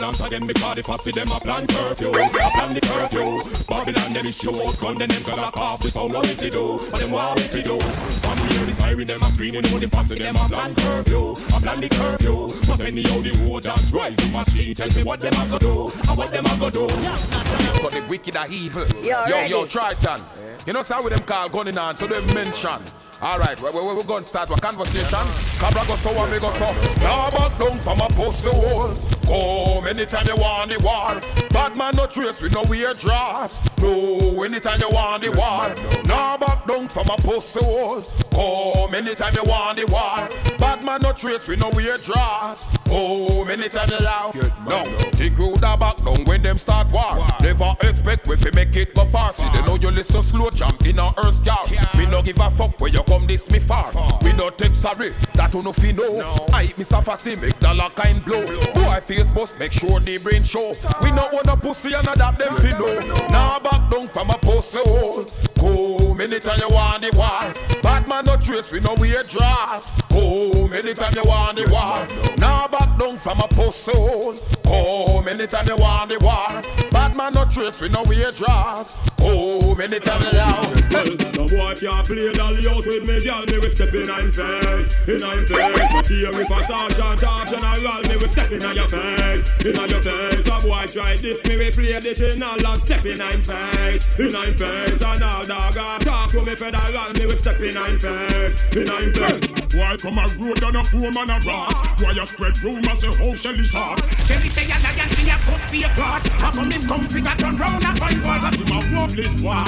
dance 0.09 0.27
again 0.27 0.47
because 0.47 0.75
the 0.77 0.83
posse 0.83 1.11
them 1.11 1.29
a 1.29 1.41
plan 1.41 1.67
curfew, 1.67 2.09
a 2.09 2.29
plan 2.29 2.75
the 2.75 2.81
curfew. 2.81 3.41
Babylon 3.69 4.13
them 4.13 4.27
is 4.27 4.37
show 4.37 4.55
out 4.55 4.79
gun, 4.81 4.97
then 4.97 5.09
them 5.09 5.23
can 5.23 5.37
lock 5.37 5.57
off 5.57 5.81
the 5.81 5.91
sound 5.91 6.15
what 6.15 6.29
if 6.31 6.39
they 6.39 6.51
do, 6.51 6.79
but 6.91 7.01
them 7.01 7.11
what 7.11 7.39
if 7.41 7.53
they 7.53 7.63
do. 7.63 7.79
From 7.79 8.39
here 8.39 8.65
the 8.65 8.73
siren 8.73 9.07
them 9.07 9.21
a 9.21 9.25
screaming, 9.27 9.63
know 9.63 9.79
the 9.79 9.89
posse 9.89 10.19
them 10.19 10.37
a 10.37 10.49
plan 10.49 10.75
curfew, 10.75 11.33
a 11.33 11.61
plan 11.61 11.81
the 11.81 11.89
curfew. 11.89 12.49
But 12.67 12.81
anyhow 12.81 13.21
the 13.21 13.33
road 13.45 13.63
dance 13.65 13.93
rise 13.93 14.17
in 14.25 14.33
my 14.33 14.45
street, 14.45 14.77
tell 14.77 14.89
me 14.89 15.03
what 15.05 15.21
them 15.21 15.35
a 15.35 15.49
go 15.51 15.59
do, 15.59 15.83
and 16.09 16.19
what 16.19 16.33
them 16.33 16.47
a 16.47 16.57
go 16.59 16.71
do. 16.71 16.87
It's 16.89 17.79
got 17.81 17.93
the 17.93 18.05
wicked 18.09 18.37
and 18.37 18.53
evil. 18.53 18.85
Yeah, 19.03 19.29
yo, 19.29 19.45
yo, 19.45 19.67
Triton. 19.67 20.21
You 20.67 20.73
know, 20.73 20.83
how 20.83 21.03
with 21.03 21.13
them 21.13 21.23
call 21.25 21.49
gunning 21.49 21.79
on, 21.79 21.97
so 21.97 22.07
they 22.07 22.21
mention. 22.35 22.81
All 23.21 23.39
right, 23.39 23.61
we're, 23.61 23.73
we, 23.73 23.81
we, 23.81 23.95
we're 23.95 24.05
going 24.05 24.23
to 24.23 24.29
start 24.29 24.49
a 24.51 24.61
conversation. 24.61 25.27
Cabra 25.59 25.85
go 25.87 25.97
so 25.97 26.11
and 26.11 26.31
we 26.31 26.39
go 26.39 26.51
so. 26.53 26.67
Now 27.01 27.31
back 27.31 27.59
down 27.59 27.79
from 27.79 28.01
a 28.01 28.09
pussy 28.09 28.51
hole. 28.51 28.95
Come 29.29 29.87
anytime 29.87 30.27
you 30.27 30.37
want 30.37 30.71
the 30.71 30.79
war. 30.81 31.21
Bad 31.51 31.77
man 31.77 31.95
no 31.97 32.07
trace 32.07 32.41
with 32.41 32.55
no 32.55 32.63
weird 32.63 32.97
dress. 32.97 33.61
No, 33.79 34.43
anytime 34.43 34.81
you 34.81 34.89
want 34.89 35.23
the 35.23 35.31
war. 35.33 35.69
Now 36.05 36.39
back 36.39 36.67
down 36.67 36.89
from 36.89 37.09
a 37.11 37.17
pussy 37.17 37.61
hole. 37.63 38.01
Come 38.33 38.95
anytime 38.95 39.35
you 39.35 39.45
want 39.45 39.77
the 39.77 39.85
war. 39.87 40.57
Bad 40.59 40.83
man 40.83 41.03
no 41.03 41.13
trace 41.13 41.47
with 41.47 41.61
no 41.61 41.69
weird 41.75 42.01
dress. 42.01 42.65
Come 42.87 43.51
anytime 43.51 43.91
you 43.91 44.07
out. 44.07 44.35
No, 44.67 44.83
think 45.13 45.37
you 45.39 45.55
da 45.57 45.77
back 45.77 45.99
down 45.99 46.25
when 46.25 46.41
them 46.41 46.57
start 46.57 46.91
war. 46.91 47.27
Never 47.43 47.77
expect 47.83 48.27
we 48.29 48.37
fi 48.37 48.51
make 48.55 48.75
it 48.77 48.95
go 48.95 49.05
far. 49.05 49.35
See 49.35 49.47
they 49.53 49.61
know 49.67 49.77
you 49.77 49.91
listen 49.91 50.23
slow 50.23 50.49
jump 50.49 50.87
in 50.87 50.99
a 50.99 51.13
earth 51.19 51.45
car. 51.45 51.67
We 51.99 52.07
no 52.07 52.23
give 52.23 52.41
a 52.41 52.51
fuck 52.51 52.81
where 52.81 52.91
you 52.91 53.03
come 53.03 53.27
this 53.27 53.51
me 53.51 53.59
far. 53.59 53.93
No 53.93 54.19
take 54.59 54.75
sorry 54.75 55.11
that 55.35 55.55
you 55.55 55.63
no 55.63 55.73
fi 55.73 55.93
know. 55.93 56.21
I 56.53 56.75
miss 56.77 56.91
a 56.93 57.01
fussy 57.01 57.37
make 57.37 57.59
dollar 57.61 57.89
kind 57.91 58.25
blow. 58.25 58.45
Boy 58.75 59.01
face 59.01 59.31
bust 59.31 59.59
make 59.59 59.73
sure 59.73 60.01
the 60.01 60.19
brain 60.19 60.43
show. 60.43 60.75
We 61.03 61.11
no 61.13 61.29
want 61.33 61.47
a 61.49 61.57
pussy 61.57 61.95
and 61.95 62.07
a 62.07 62.15
that 62.17 62.39
them 62.39 62.57
fi 62.57 62.73
know. 62.77 62.99
Now 63.29 63.59
back 63.61 63.91
down 63.91 64.09
from 64.09 64.31
a 64.31 64.39
pussy 64.39 64.81
hole. 64.81 65.25
Come 65.59 66.21
anytime 66.21 66.59
you 66.59 66.69
want 66.69 67.03
the 67.03 67.17
war. 67.17 67.81
Bad 67.83 68.09
man 68.09 68.25
no 68.25 68.37
trace 68.37 68.73
we 68.73 68.81
no 68.81 68.95
weird 68.99 69.29
dress. 69.29 69.93
Come 70.11 70.73
anytime 70.73 71.15
you 71.15 71.23
want 71.25 71.57
the 71.57 71.69
war. 71.71 72.37
Now 72.39 72.67
back 72.69 72.99
down 72.99 73.17
from 73.17 73.39
a 73.39 73.49
pussy 73.49 73.93
hole. 73.93 74.35
Come 74.65 75.29
anytime 75.29 75.67
you 75.67 75.77
want 75.77 76.11
the 76.11 76.19
war. 76.19 76.98
Bad 77.19 77.35
man 77.35 77.47
no 77.47 77.51
trace 77.51 77.81
we 77.81 77.89
no 77.89 78.05
weird 78.05 78.37
dress. 78.37 78.97
Oh, 79.21 79.75
many 79.75 79.99
times 79.99 80.33
now. 80.33 80.61
Well, 80.91 81.05
the 81.05 81.47
boy 81.51 81.75
can't 81.75 82.07
play 82.07 82.33
dolly 82.33 82.69
out 82.69 82.87
with 82.87 83.03
me, 83.03 83.19
girl. 83.25 83.43
Me 83.47 83.59
we 83.59 83.71
step 83.75 83.93
in 83.93 84.09
I'm 84.09 84.31
face, 84.31 85.09
in 85.09 85.25
I'm 85.25 85.45
face. 85.45 85.93
But 85.93 86.07
here 86.07 86.31
if 86.31 86.51
a 86.51 86.63
sergeant 86.63 87.23
or 87.27 87.45
general, 87.45 88.03
me 88.07 88.17
we 88.23 88.29
step 88.29 88.53
in 88.53 88.63
your 88.63 88.87
face, 88.87 89.51
in 89.67 89.75
your 89.75 90.01
face. 90.01 90.47
A 90.47 90.57
boy 90.63 90.87
try 90.87 91.17
this, 91.17 91.43
me 91.45 91.59
we 91.59 91.71
play 91.73 91.99
the 91.99 92.15
channel 92.15 92.55
and 92.55 92.83
step 92.83 93.05
in 93.05 93.21
I'm 93.21 93.43
face, 93.43 94.19
in 94.19 94.37
I'm 94.37 94.55
face. 94.55 95.03
And 95.03 95.23
all 95.23 95.45
dog 95.45 95.77
a 95.77 95.99
talk 96.05 96.31
to 96.31 96.43
me 96.43 96.55
federal, 96.55 97.11
me 97.19 97.27
we 97.27 97.37
step 97.37 97.59
in 97.59 97.77
I'm 97.77 97.99
face, 97.99 98.77
in 98.77 98.89
I'm 98.89 99.13
face. 99.13 99.59
Why 99.75 99.97
come 99.99 100.19
a 100.19 100.27
road 100.39 100.63
and 100.63 100.77
a 100.77 100.83
poor 100.87 101.11
man 101.11 101.31
a 101.31 101.39
rat? 101.43 101.75
Why 102.01 102.13
you 102.13 102.27
spread 102.27 102.57
rumors 102.63 103.01
say 103.01 103.11
how 103.11 103.35
Shelly's 103.35 103.73
hot? 103.75 103.99
Shelly 104.25 104.49
say 104.49 104.65
a 104.65 104.79
lion, 104.79 105.11
she 105.11 105.29
a 105.29 105.37
post 105.43 105.71
be 105.71 105.83
a 105.83 105.91
clot. 105.95 106.23
I 106.41 106.51
come 106.53 106.73
in 106.73 106.83
come 106.83 107.08
a 107.17 107.37
turn 107.37 107.57
round 107.57 107.85
and 107.85 107.99
find 107.99 108.23
wall. 108.25 108.39
Oh, 108.39 108.51
Cause 108.51 108.61
him 108.61 108.77
a 108.77 109.01
worthless 109.01 109.35
boy, 109.41 109.65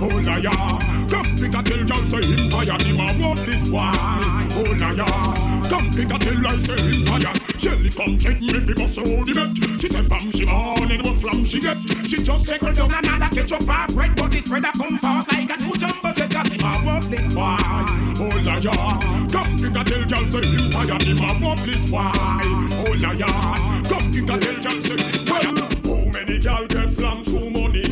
oh 0.00 0.20
liar. 0.24 0.50
Come 1.10 1.34
a 1.36 1.62
tell 1.62 1.86
y'all 1.86 2.06
say 2.06 2.22
him 2.24 2.48
tired. 2.48 2.82
Him 2.82 3.00
a 3.00 3.06
worthless 3.20 3.68
boy, 3.68 3.92
oh 4.56 4.74
liar. 4.78 5.50
Come 5.68 5.88
a 5.88 6.18
tell 6.18 6.46
I 6.46 6.58
say 6.58 6.80
him 6.80 7.02
tired. 7.02 7.36
Shelly 7.60 7.90
come 7.90 8.16
check 8.16 8.40
me 8.40 8.74
bust 8.74 8.98
out 8.98 9.26
the 9.26 9.32
bet. 9.34 9.80
She 9.80 9.88
say 9.88 10.02
fam 10.02 10.30
she 10.30 10.46
born 10.46 10.90
and 10.90 11.04
what 11.04 11.16
flam 11.20 11.44
she 11.44 11.60
get. 11.60 11.76
She 12.08 12.22
just 12.22 12.46
Circle 12.46 12.72
down 12.72 12.92
another 12.92 13.34
ketchup 13.34 13.68
and 13.68 13.94
bread, 13.94 14.16
but 14.16 14.30
this 14.32 14.48
bread 14.48 14.64
a 14.64 14.72
come 14.72 14.98
fast 14.98 15.30
like 15.32 15.50
a 15.50 15.56
new 15.62 15.74
jumbo 15.74 16.12
jet. 16.12 16.30
Cause 16.30 16.52
him 16.52 16.60
oh, 16.64 16.80
a 16.80 16.86
worthless 16.86 17.34
boy. 17.34 17.56
oh 18.18 18.40
liar. 18.46 18.72
Come 19.28 19.76
a 19.76 19.84
tell 19.84 20.04
y'all 20.08 20.30
say 20.32 20.46
him 20.48 20.70
tired. 20.70 21.02
Him 21.02 21.18
a 21.18 21.30
worthless 21.44 21.90
boy, 21.90 22.10
oh 22.80 22.96
liar. 22.98 23.82
Come 23.84 24.08
a 24.08 24.38
tell 24.38 24.62
y'all 24.62 24.82
say 24.82 24.96
him 24.96 25.24
tired. 25.26 25.79
Many 26.30 26.44
y'all 26.44 26.66
get 26.68 26.88
flam 26.90 27.24
through 27.24 27.50
money? 27.50 27.82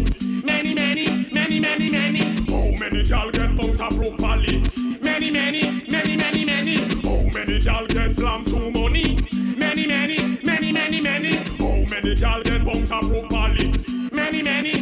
Many, 0.44 0.72
many, 0.72 1.28
many, 1.32 1.58
many, 1.58 1.90
many. 1.90 2.20
How 2.46 2.70
many 2.78 3.02
y'all 3.02 3.32
get 3.32 3.56
bounce 3.56 3.80
up 3.80 3.90
properly? 3.96 4.62
Many, 5.02 5.32
many, 5.32 5.82
many, 5.90 6.16
many, 6.16 6.44
many. 6.44 6.76
How 7.02 7.28
many 7.34 7.58
y'all 7.58 7.86
get 7.88 8.14
slam 8.14 8.44
through 8.44 8.70
money? 8.70 9.18
Many, 9.58 9.88
many, 9.88 10.38
many, 10.44 10.70
many, 10.70 11.00
many. 11.00 11.34
How 11.58 11.84
many 11.90 12.14
y'all 12.14 12.40
get 12.44 12.64
bounce 12.64 12.92
up 12.92 13.00
properly? 13.00 13.74
Many, 14.12 14.42
many. 14.44 14.77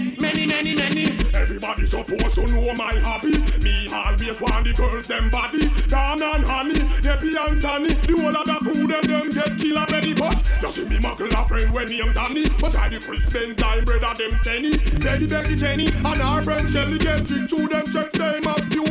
Everybody 1.69 1.87
supposed 1.87 2.35
to 2.37 2.47
know 2.47 2.75
my 2.75 2.95
hobby. 3.03 3.35
Me 3.61 3.89
always 3.93 4.41
want 4.41 4.65
the 4.65 4.73
girls 4.73 5.09
them 5.09 5.29
body. 5.31 5.67
Down 5.89 6.23
and 6.23 6.45
honey, 6.45 6.79
Debbie 7.03 7.35
and 7.37 7.59
Sunny. 7.59 7.89
The 7.89 8.15
whole 8.15 8.37
of 8.37 8.47
the 8.47 8.71
food 8.71 8.91
and 8.93 9.05
them 9.05 9.31
get 9.31 9.59
kill 9.59 9.79
already. 9.79 10.15
But 10.15 10.45
just 10.61 10.77
see 10.77 10.85
me 10.85 11.01
muckle 11.01 11.27
a 11.27 11.45
friend 11.49 11.75
when 11.75 11.89
he 11.89 12.01
am 12.01 12.13
Danny. 12.13 12.45
But 12.61 12.77
I 12.79 12.89
the 12.89 13.01
Chris 13.01 13.29
Benz, 13.31 13.61
I'm 13.61 13.85
brother 13.85 14.15
them 14.15 14.39
Senny. 14.45 14.79
Betty 15.03 15.27
Becky 15.27 15.57
Jenny 15.57 15.89
and 15.89 16.23
our 16.23 16.41
friend 16.45 16.71
Shelly 16.71 16.99
get 16.99 17.27
tricked 17.27 17.51
through 17.51 17.67
them 17.67 17.85
checks. 17.91 18.17
Them 18.17 18.47
a 18.47 18.55
few 18.71 18.87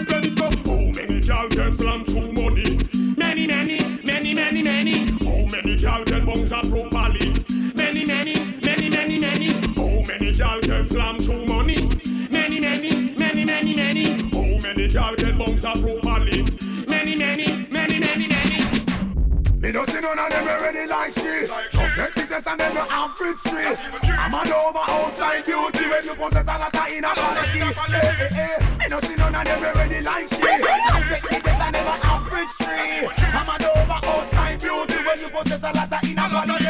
the 22.74 22.74
test 22.74 22.74
and 22.74 22.74
then 22.74 22.74
the 22.74 22.86
average 22.92 23.38
street. 23.38 23.78
I'm 24.10 24.34
an 24.34 24.52
over 24.54 24.86
outside 24.88 25.46
beauty 25.46 25.86
when 25.90 26.04
you 26.06 26.16
possess 26.16 26.44
a 26.44 26.58
lot 26.58 26.74
of 26.74 26.88
inner 26.90 27.08
quality. 27.08 27.60
Hey, 27.60 28.14
hey, 28.16 28.30
hey. 28.34 28.78
Me 28.78 28.86
don't 28.90 29.06
see 29.06 29.16
none 29.16 29.36
of 29.36 29.44
them 29.46 29.64
already 29.64 30.02
like 30.02 30.30
shit. 30.30 30.42
Come 30.42 31.04
get 31.10 31.22
the 31.22 31.40
test 31.42 31.62
and 31.62 31.76
then 31.76 31.86
the 31.86 31.96
average 32.06 32.50
street. 32.50 33.10
I'm 33.34 33.50
an 33.50 33.66
over 33.66 34.00
outside 34.04 34.60
beauty 34.60 34.98
when 35.06 35.20
you 35.20 35.30
possess 35.30 35.64
a 35.64 35.72
lot 35.74 35.92
of 35.92 36.10
inner 36.10 36.30
quality. 36.30 36.66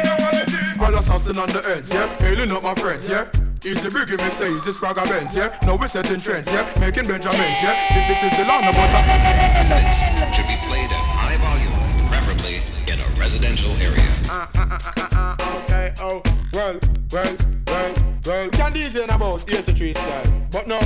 All 0.80 0.96
assassin 0.96 1.39
on 1.39 1.50
the 1.50 1.62
ends, 1.76 1.93
yeah. 1.93 2.08
Hailing 2.20 2.52
up 2.52 2.64
my 2.64 2.76
friends, 2.76 3.10
yeah. 3.10 3.28
Easy 3.64 3.89
biggie, 3.89 4.22
me 4.22 4.30
say, 4.30 4.54
easy 4.54 4.70
Spragga 4.70 5.10
Benz, 5.10 5.36
yeah. 5.36 5.58
Now 5.66 5.76
we 5.76 5.88
setting 5.88 6.20
trends, 6.20 6.52
yeah. 6.52 6.72
Making 6.80 7.08
Benjamins, 7.08 7.58
yeah. 7.64 7.74
Think 7.89 8.08
this 8.08 8.22
is 8.22 8.38
the 8.38 8.46
land 8.46 8.70
of 8.70 8.76
butter. 8.76 9.02
should 10.36 10.48
be 10.48 10.58
played 10.68 10.91
at 10.91 11.06
high 11.18 11.38
volume, 11.38 11.74
preferably 12.08 12.62
in 12.86 13.00
a 13.00 13.20
residential 13.20 13.72
area. 13.82 14.05
Ah, 14.28 14.50
ah, 14.56 14.68
ah, 14.72 14.94
ah, 14.98 15.36
ah, 15.40 15.64
okay, 15.64 15.94
oh. 16.00 16.22
Well, 16.54 16.80
well, 17.12 17.36
well, 17.68 17.94
well. 18.26 18.50
Can 18.50 18.74
DJ 18.74 19.04
in 19.04 19.10
about 19.10 19.50
83 19.50 19.94
style. 19.94 20.48
But 20.52 20.68
no, 20.68 20.80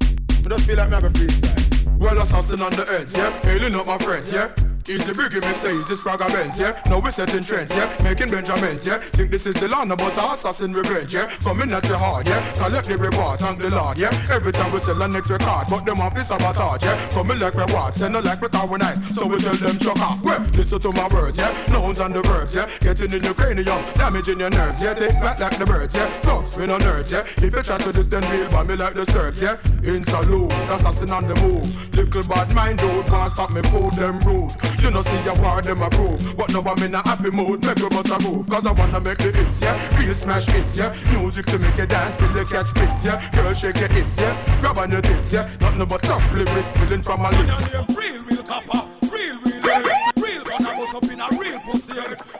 I 0.00 0.48
just 0.48 0.66
feel 0.66 0.76
like 0.76 0.88
me 0.88 0.94
have 0.94 1.04
a 1.04 1.10
freestyle. 1.10 1.98
Well, 1.98 2.18
assassin 2.20 2.62
on 2.62 2.72
the 2.72 2.86
ends, 2.98 3.16
yeah. 3.16 3.30
Hailing 3.40 3.74
up 3.74 3.86
my 3.86 3.98
friends, 3.98 4.32
yeah. 4.32 4.50
Easy 4.86 5.12
biggie, 5.12 5.46
me 5.46 5.52
say, 5.52 5.76
easy 5.76 5.94
Spragga 5.94 6.28
Benz, 6.32 6.58
yeah. 6.58 6.80
Now 6.86 6.98
we 6.98 7.10
setting 7.10 7.44
trends, 7.44 7.74
yeah. 7.74 7.94
Making 8.02 8.30
Benjamins, 8.30 8.86
yeah. 8.86 8.98
Think 8.98 9.30
this 9.30 9.44
is 9.46 9.54
the 9.54 9.68
land 9.68 9.92
about 9.92 10.16
assassin 10.16 10.72
revenge, 10.72 11.12
yeah. 11.12 11.26
Coming 11.44 11.72
at 11.72 11.86
your 11.86 11.98
heart, 11.98 12.26
yeah. 12.26 12.40
Collect 12.54 12.86
the 12.86 12.96
reward, 12.96 13.38
thank 13.40 13.60
the 13.60 13.68
Lord, 13.68 13.98
yeah. 13.98 14.10
Every 14.30 14.50
time 14.50 14.72
we 14.72 14.78
sell 14.78 15.00
a 15.02 15.08
next 15.08 15.28
record, 15.28 15.66
but 15.68 15.84
them 15.84 16.00
off 16.00 16.16
is 16.16 16.26
sabotage, 16.26 16.82
yeah. 16.82 17.08
Coming 17.10 17.38
like 17.38 17.54
reward, 17.54 17.94
send 17.94 18.14
no 18.14 18.20
like 18.20 18.40
because 18.40 18.68
we're 18.68 18.78
nice. 18.78 18.98
So 19.14 19.26
we 19.26 19.38
tell 19.40 19.54
them 19.54 19.78
chuck 19.78 20.00
off, 20.00 20.22
well, 20.22 20.40
listen 20.54 20.80
to 20.80 20.92
my 20.92 21.08
words, 21.08 21.38
yeah. 21.38 21.52
Nouns 21.68 22.00
and 22.00 22.14
the 22.14 22.22
verbs, 22.22 22.54
yeah. 22.54 22.68
Getting 22.80 23.12
in 23.12 23.22
your 23.22 23.34
cranium, 23.34 23.82
damaging 23.94 24.40
your 24.40 24.50
nerves, 24.50 24.82
yeah. 24.82 24.94
Take 24.94 25.20
back 25.20 25.38
like 25.38 25.58
the 25.58 25.66
birds, 25.66 25.96
yeah. 25.96 26.08
Thugs, 26.20 26.56
we 26.56 26.66
no 26.66 26.78
nerds, 26.78 27.12
yeah. 27.12 27.26
If 27.44 27.54
you 27.54 27.62
try 27.62 27.76
to 27.76 27.92
this, 27.92 28.06
then 28.06 28.22
real 28.30 28.50
by 28.50 28.62
me 28.62 28.74
like 28.74 28.94
the 28.94 29.04
Serbs, 29.04 29.42
yeah. 29.42 29.58
Interlude, 29.84 30.52
assassin 30.70 31.10
on 31.10 31.28
the 31.28 31.34
move. 31.42 31.94
Little 31.94 32.22
bad 32.22 32.54
mind 32.54 32.78
dude, 32.78 33.06
can't 33.06 33.30
stop 33.30 33.50
me, 33.50 33.60
fool 33.62 33.90
them 33.90 34.18
rude. 34.20 34.52
You 34.82 34.90
know 34.90 35.02
see 35.02 35.28
a 35.28 35.34
war 35.42 35.60
them 35.60 35.82
approve, 35.82 36.36
but 36.36 36.50
now 36.50 36.62
I'm 36.62 36.82
in 36.82 36.94
a 36.94 37.02
happy 37.02 37.30
mood. 37.30 37.64
Make 37.64 37.78
we 37.78 37.88
bust 37.88 38.08
a 38.08 38.18
move, 38.22 38.48
cause 38.48 38.64
I 38.64 38.72
wanna 38.72 39.00
make 39.00 39.18
the 39.18 39.30
hits, 39.30 39.60
yeah. 39.60 39.98
Real 39.98 40.14
smash 40.14 40.46
hits, 40.46 40.78
yeah. 40.78 40.94
Music 41.12 41.46
to 41.46 41.58
make 41.58 41.76
you 41.76 41.86
dance 41.86 42.16
till 42.16 42.34
you 42.34 42.44
catch 42.46 42.70
fits, 42.70 43.04
yeah. 43.04 43.30
Girl 43.32 43.52
shake 43.52 43.78
your 43.78 43.88
hips, 43.88 44.18
yeah. 44.18 44.60
Grab 44.60 44.78
on 44.78 44.90
your 44.90 45.02
tits, 45.02 45.32
yeah. 45.32 45.48
Nothing 45.60 45.84
but 45.84 46.02
top 46.02 46.22
lyrics 46.32 46.68
spilling 46.68 47.02
from 47.02 47.22
my 47.22 47.30
lips. 47.30 47.74
Real, 47.96 48.22
real 48.22 48.42
copper. 48.44 48.88
Real, 49.12 49.38
real, 49.40 49.62
real. 49.62 49.84
Real 50.16 50.44
gonna 50.44 50.76
bust 50.76 50.94
up 50.94 51.04
in 51.04 51.20
a 51.20 51.28
real 51.38 51.58
pussy 51.60 51.92
head. 51.92 52.08
Real 52.08 52.16
pussy 52.16 52.37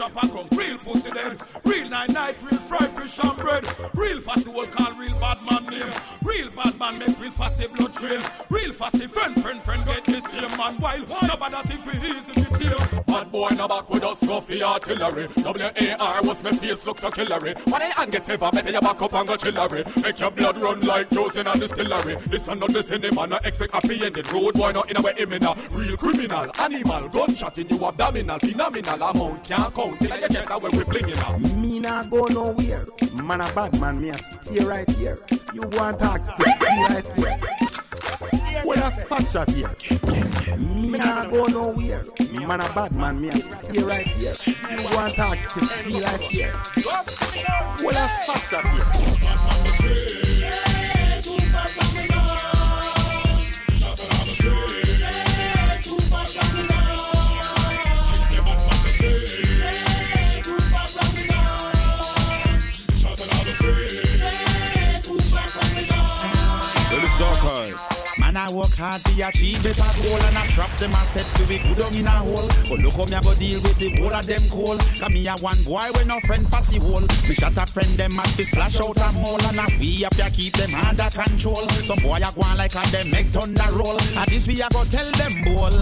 drop 0.00 0.22
and 0.22 0.32
come. 0.32 0.58
Real 0.58 0.78
pussy 0.78 1.10
dead. 1.10 1.40
Real 1.64 1.88
night 1.88 2.10
night. 2.10 2.42
Real 2.42 2.60
fry 2.60 2.86
fish 2.86 3.18
and 3.22 3.36
bread. 3.36 3.64
Real 3.94 4.18
fussy 4.20 4.50
will 4.50 4.66
call 4.66 4.92
real 4.94 5.14
bad 5.18 5.38
man 5.50 5.66
name. 5.66 5.92
Real 6.22 6.50
bad 6.50 6.78
man 6.78 6.98
make 6.98 7.20
real 7.20 7.30
fussy 7.30 7.66
blood 7.68 7.92
trail. 7.92 8.20
Real 8.48 8.72
fussy 8.72 9.06
friend, 9.06 9.40
friend, 9.42 9.60
friend 9.62 9.84
get 9.84 10.04
the 10.04 10.20
same 10.20 10.56
man 10.56 10.76
wild. 10.78 11.08
Nobody 11.28 11.56
think 11.68 11.84
we 11.84 12.08
easy 12.08 12.32
to 12.32 12.58
tame. 12.58 13.00
Bad 13.10 13.32
boy 13.32 13.48
no 13.56 13.66
back 13.66 13.90
with 13.90 14.04
us 14.04 14.20
scruffy 14.20 14.62
artillery 14.62 15.26
W-A-R 15.42 16.22
was 16.22 16.42
my 16.44 16.52
face 16.52 16.86
look 16.86 16.98
so 16.98 17.10
killery 17.10 17.56
When 17.66 17.82
I 17.82 17.86
hand 17.86 18.12
get 18.12 18.28
ever 18.28 18.50
better 18.52 18.70
you 18.70 18.80
back 18.80 19.02
up 19.02 19.12
and 19.14 19.26
go 19.26 19.36
chillery 19.36 19.84
Make 20.02 20.20
your 20.20 20.30
blood 20.30 20.56
run 20.58 20.80
like 20.82 21.10
Joe's 21.10 21.36
in 21.36 21.46
a 21.46 21.52
distillery 21.54 22.14
This 22.26 22.46
and 22.46 22.60
not 22.60 22.72
the 22.72 22.82
cinema 22.84 23.26
no 23.26 23.36
expect 23.44 23.72
happy 23.72 24.04
ending 24.04 24.24
Road 24.32 24.54
boy 24.54 24.70
not 24.70 24.90
in 24.90 24.96
a 24.96 25.02
way 25.02 25.14
him 25.16 25.30
Real 25.30 25.96
criminal, 25.96 26.46
animal, 26.60 27.08
gunshot 27.08 27.58
in 27.58 27.68
you 27.68 27.84
abdominal 27.84 28.38
Phenomenal 28.38 29.02
amount 29.02 29.44
can't 29.44 29.74
count 29.90 30.00
till 30.00 30.12
I 30.12 30.28
chest 30.28 30.50
away 30.50 30.70
we 30.72 30.84
flinging 30.84 31.18
out 31.18 31.40
Me 31.60 31.80
nah 31.80 32.04
go 32.04 32.26
nowhere. 32.26 32.86
Man 33.22 33.40
a 33.40 33.52
bad 33.52 33.80
man, 33.80 34.00
me 34.00 34.10
a 34.10 34.14
stay 34.14 34.64
right 34.64 34.90
here. 34.90 35.18
You 35.54 35.62
want 35.72 35.98
talk 35.98 36.20
to 36.20 36.44
me 36.44 36.82
right 36.84 37.04
here. 37.16 37.38
What 38.64 38.78
a 38.78 38.90
fat 38.90 39.30
shot 39.30 39.50
here. 39.50 39.70
Me 40.58 40.98
nah 40.98 41.24
go 41.26 41.44
nowhere. 41.46 42.04
Man 42.46 42.60
a 42.60 42.68
bad 42.74 42.92
man, 42.94 43.20
me 43.20 43.28
a 43.28 43.32
stay 43.32 43.82
right 43.82 44.06
here. 44.06 44.34
You 44.70 44.84
want 44.94 45.14
talk 45.14 45.38
to 45.38 45.88
me 45.88 46.00
right 46.02 46.20
here. 46.20 46.52
What 47.82 47.96
a 47.96 48.08
fat 48.26 48.42
shot 48.48 48.64
here. 49.84 50.19
I 68.40 68.50
work 68.54 68.72
hard 68.72 69.04
to 69.04 69.12
achieve 69.20 69.60
better 69.60 69.84
goal 70.00 70.16
And 70.24 70.38
I 70.38 70.46
trap 70.48 70.72
them 70.80 70.96
and 70.96 71.08
set 71.12 71.28
to 71.36 71.44
be 71.44 71.60
good 71.60 71.76
down 71.76 71.92
in 71.92 72.08
a 72.08 72.24
hole 72.24 72.48
But 72.72 72.80
look 72.80 72.96
how 72.96 73.04
me 73.04 73.12
a 73.12 73.20
go 73.20 73.36
deal 73.36 73.60
with 73.60 73.76
the 73.76 73.92
whole 74.00 74.16
of 74.16 74.24
them 74.24 74.40
coal 74.48 74.80
Cause 74.96 75.12
me 75.12 75.28
a 75.28 75.36
one 75.44 75.60
boy 75.68 75.84
with 75.92 76.08
no 76.08 76.16
friend 76.24 76.48
pass 76.48 76.72
the 76.72 76.80
hole 76.80 77.04
Me 77.28 77.36
shot 77.36 77.52
a 77.60 77.68
friend 77.68 77.92
them 78.00 78.16
at 78.16 78.32
the 78.40 78.48
splash 78.48 78.80
out 78.80 78.96
a 78.96 79.08
mole 79.20 79.44
And 79.44 79.60
a 79.60 79.68
we 79.76 80.08
have 80.08 80.16
to 80.16 80.24
keep 80.32 80.56
them 80.56 80.72
under 80.72 81.12
control 81.12 81.68
Some 81.84 82.00
boy 82.00 82.16
a 82.16 82.32
go 82.32 82.40
on 82.40 82.56
like 82.56 82.72
a 82.72 82.80
them 82.88 83.12
make 83.12 83.28
thunder 83.28 83.68
roll 83.76 84.00
And 84.16 84.28
this 84.32 84.48
we 84.48 84.56
a 84.64 84.68
go 84.72 84.88
tell 84.88 85.10
them 85.20 85.44
bowl 85.44 85.76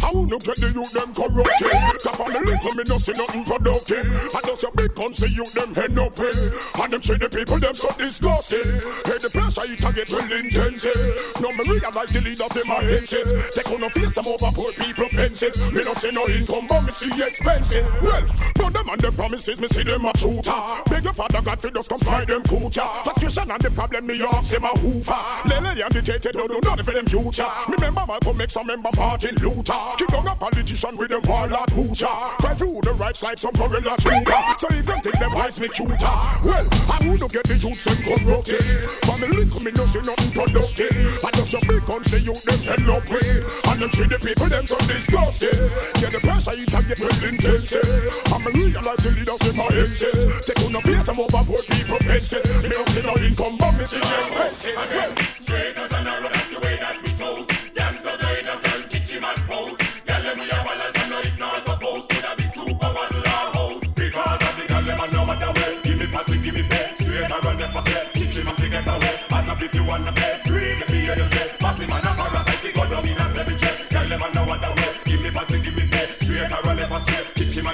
How 0.00 0.16
no 0.24 0.38
get 0.40 0.56
the 0.56 0.72
youth 0.72 0.92
them 0.96 1.12
corrupted? 1.12 1.76
Cause 2.00 2.16
from 2.16 2.32
the 2.32 2.40
little 2.40 2.72
me 2.72 2.84
no 2.88 2.96
see 2.98 3.12
nothing 3.12 3.44
productive. 3.44 4.08
And 4.08 4.44
those 4.48 4.62
your 4.62 4.72
big 4.72 4.94
guns 4.94 5.18
the 5.18 5.28
youth 5.28 5.52
them 5.52 5.74
head 5.74 5.98
up 5.98 6.18
in. 6.18 6.36
And 6.80 6.92
them 6.92 7.02
see 7.02 7.14
the 7.14 7.28
people 7.28 7.58
them 7.58 7.74
so 7.74 7.88
disgusting. 7.96 8.82
Hey, 9.06 9.18
the 9.22 9.30
pressure 9.30 9.62
it 9.68 9.84
a 9.84 9.92
get 9.92 10.10
real 10.10 10.32
intensive. 10.32 11.36
No 11.40 11.52
me 11.52 11.78
realize 11.92 12.12
the 12.12 12.20
lead 12.20 12.40
of 12.40 12.52
them 12.54 12.70
are 12.70 12.82
hences. 12.82 13.32
They 13.54 13.62
couldn't 13.62 13.90
face 13.90 14.14
some 14.14 14.26
over 14.26 14.50
poor 14.52 14.72
people 14.72 15.08
pences. 15.08 15.56
Me 15.72 15.82
no 15.82 15.94
see 15.94 16.10
no 16.10 16.28
income 16.28 16.66
but 16.68 16.82
me 16.84 16.92
see 16.92 17.22
expenses. 17.22 17.86
Well, 18.02 18.24
none 18.58 18.72
them 18.72 18.88
and 18.88 19.00
them 19.00 19.14
promises 19.14 19.60
me 19.60 19.68
see 19.68 19.82
them 19.82 20.04
a 20.04 20.16
shooter. 20.16 20.52
Beg 20.88 21.04
your 21.04 21.12
father 21.12 21.42
God 21.42 21.60
for 21.60 21.70
just 21.70 21.88
come 21.88 21.98
find 22.00 22.26
them 22.26 22.42
coocher. 22.44 22.86
Frustration 23.04 23.50
and 23.50 23.60
the 23.60 23.70
problem 23.70 24.06
me 24.06 24.22
ask 24.22 24.50
them 24.50 24.64
a 24.64 24.78
hoover. 24.78 25.18
Lele 25.46 25.84
and 25.84 25.92
the 25.92 26.02
tete 26.02 26.32
don't 26.32 26.48
do 26.48 26.60
nothing 26.62 26.84
for 26.84 26.92
them 26.92 27.06
future. 27.06 27.46
Me 27.68 27.76
Malcolm 28.06 28.36
make 28.36 28.50
some 28.50 28.66
member 28.66 28.90
Martin 28.96 29.34
Luther. 29.36 29.74
Keep 29.96 30.08
down 30.08 30.28
a 30.28 30.34
politician 30.34 30.96
with 30.96 31.10
them 31.10 31.22
warlord 31.24 31.70
butcher. 31.74 32.06
Try 32.40 32.54
through 32.54 32.80
the 32.82 32.94
rights 32.94 33.22
like 33.22 33.38
some 33.38 33.52
gorilla 33.52 33.96
trooper. 33.98 34.42
So 34.58 34.68
if 34.70 34.86
them 34.86 35.00
think 35.00 35.18
them 35.18 35.34
wise 35.34 35.60
me 35.60 35.68
shooter. 35.72 35.96
Well, 36.44 36.66
I 36.88 36.98
wanna 37.04 37.28
get 37.28 37.44
the 37.44 37.56
youths 37.56 37.84
them 37.84 37.96
corrupted. 38.02 38.90
Family 39.06 39.42
in 39.42 39.74
no 39.74 39.86
see 39.86 40.00
nothing 40.00 40.30
productive. 40.32 41.24
And 41.24 41.34
just 41.34 41.52
your 41.52 41.62
the 41.80 42.20
youth 42.20 42.44
them 42.44 42.60
head 42.60 42.88
up 42.88 43.08
with. 43.08 43.66
And 43.68 43.80
them 43.80 43.90
see 43.90 44.04
the 44.04 44.18
people 44.18 44.46
them 44.46 44.66
so 44.66 44.76
disgusted. 44.84 45.56
Yeah, 46.00 46.10
the 46.10 46.20
pressure 46.20 46.52
it 46.52 46.74
a 46.74 46.80
get 46.84 46.98
real 47.00 47.24
intensive. 47.24 48.12
I'm 48.28 48.46
a 48.46 48.50
realize 48.50 49.00
the 49.00 49.10
leaders 49.16 49.42
in 49.48 49.56
my 49.56 49.68
senses. 49.68 50.46
They 50.46 50.54
couldn't 50.54 50.82
face 50.82 51.06
some 51.06 51.20
overboard 51.20 51.64
people 51.66 51.98
pensions. 51.98 52.44
Me 52.62 52.68
no 52.68 52.84
see 52.92 53.02
no 53.02 53.16
income 53.16 53.56
but 53.56 53.72
me 53.78 53.84
see 53.84 53.98
expenses. 53.98 54.76
Well, 54.76 55.16
Straight 55.40 55.76
and 55.76 56.04
narrow, 56.04 56.28
that's 56.28 56.48
the 56.50 56.60
way 56.60 56.76
that 56.76 56.96
we 57.02 57.10
chose. 57.16 57.46
Gangsters, 57.74 58.20
raiders, 58.20 58.62
and 58.72 58.92
him 58.92 59.24
and 59.24 59.40
pose. 59.48 59.76
Them 60.04 60.38
we 60.38 60.46
are 60.50 60.64
balance 60.64 60.96
and 61.02 61.10
no 61.10 61.18
ignore 61.20 61.60
suppose. 61.60 62.04
Could 62.08 62.24
I 62.24 62.34
be 62.36 62.44
supermodel 62.44 63.26
or 63.26 63.48
host? 63.56 63.94
Because 63.94 64.42
of 64.42 64.54
the 64.56 64.64
girl, 64.68 64.82
them 64.84 65.00
and 65.00 65.12
no 65.12 65.26
matter 65.26 65.50
where. 65.56 65.80
Give 65.82 65.98
me 65.98 66.06
party, 66.06 66.38
give 66.38 66.54
me 66.54 66.62
pay. 66.62 66.94
Straight 67.00 67.28
run 67.28 67.58
them 67.58 67.72
for 67.72 67.82
step. 67.90 68.12
Teach 68.12 68.36
him 68.36 68.54
get 68.56 68.86
away. 68.86 69.12
Up 69.52 69.60
if 69.60 69.74
you 69.74 69.84
want 69.84 70.06
the 70.06 70.21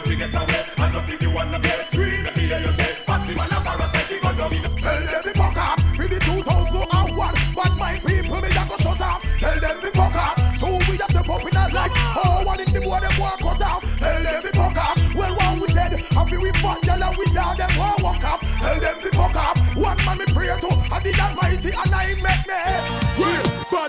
To 0.08 0.16
get 0.16 0.34
away. 0.34 0.77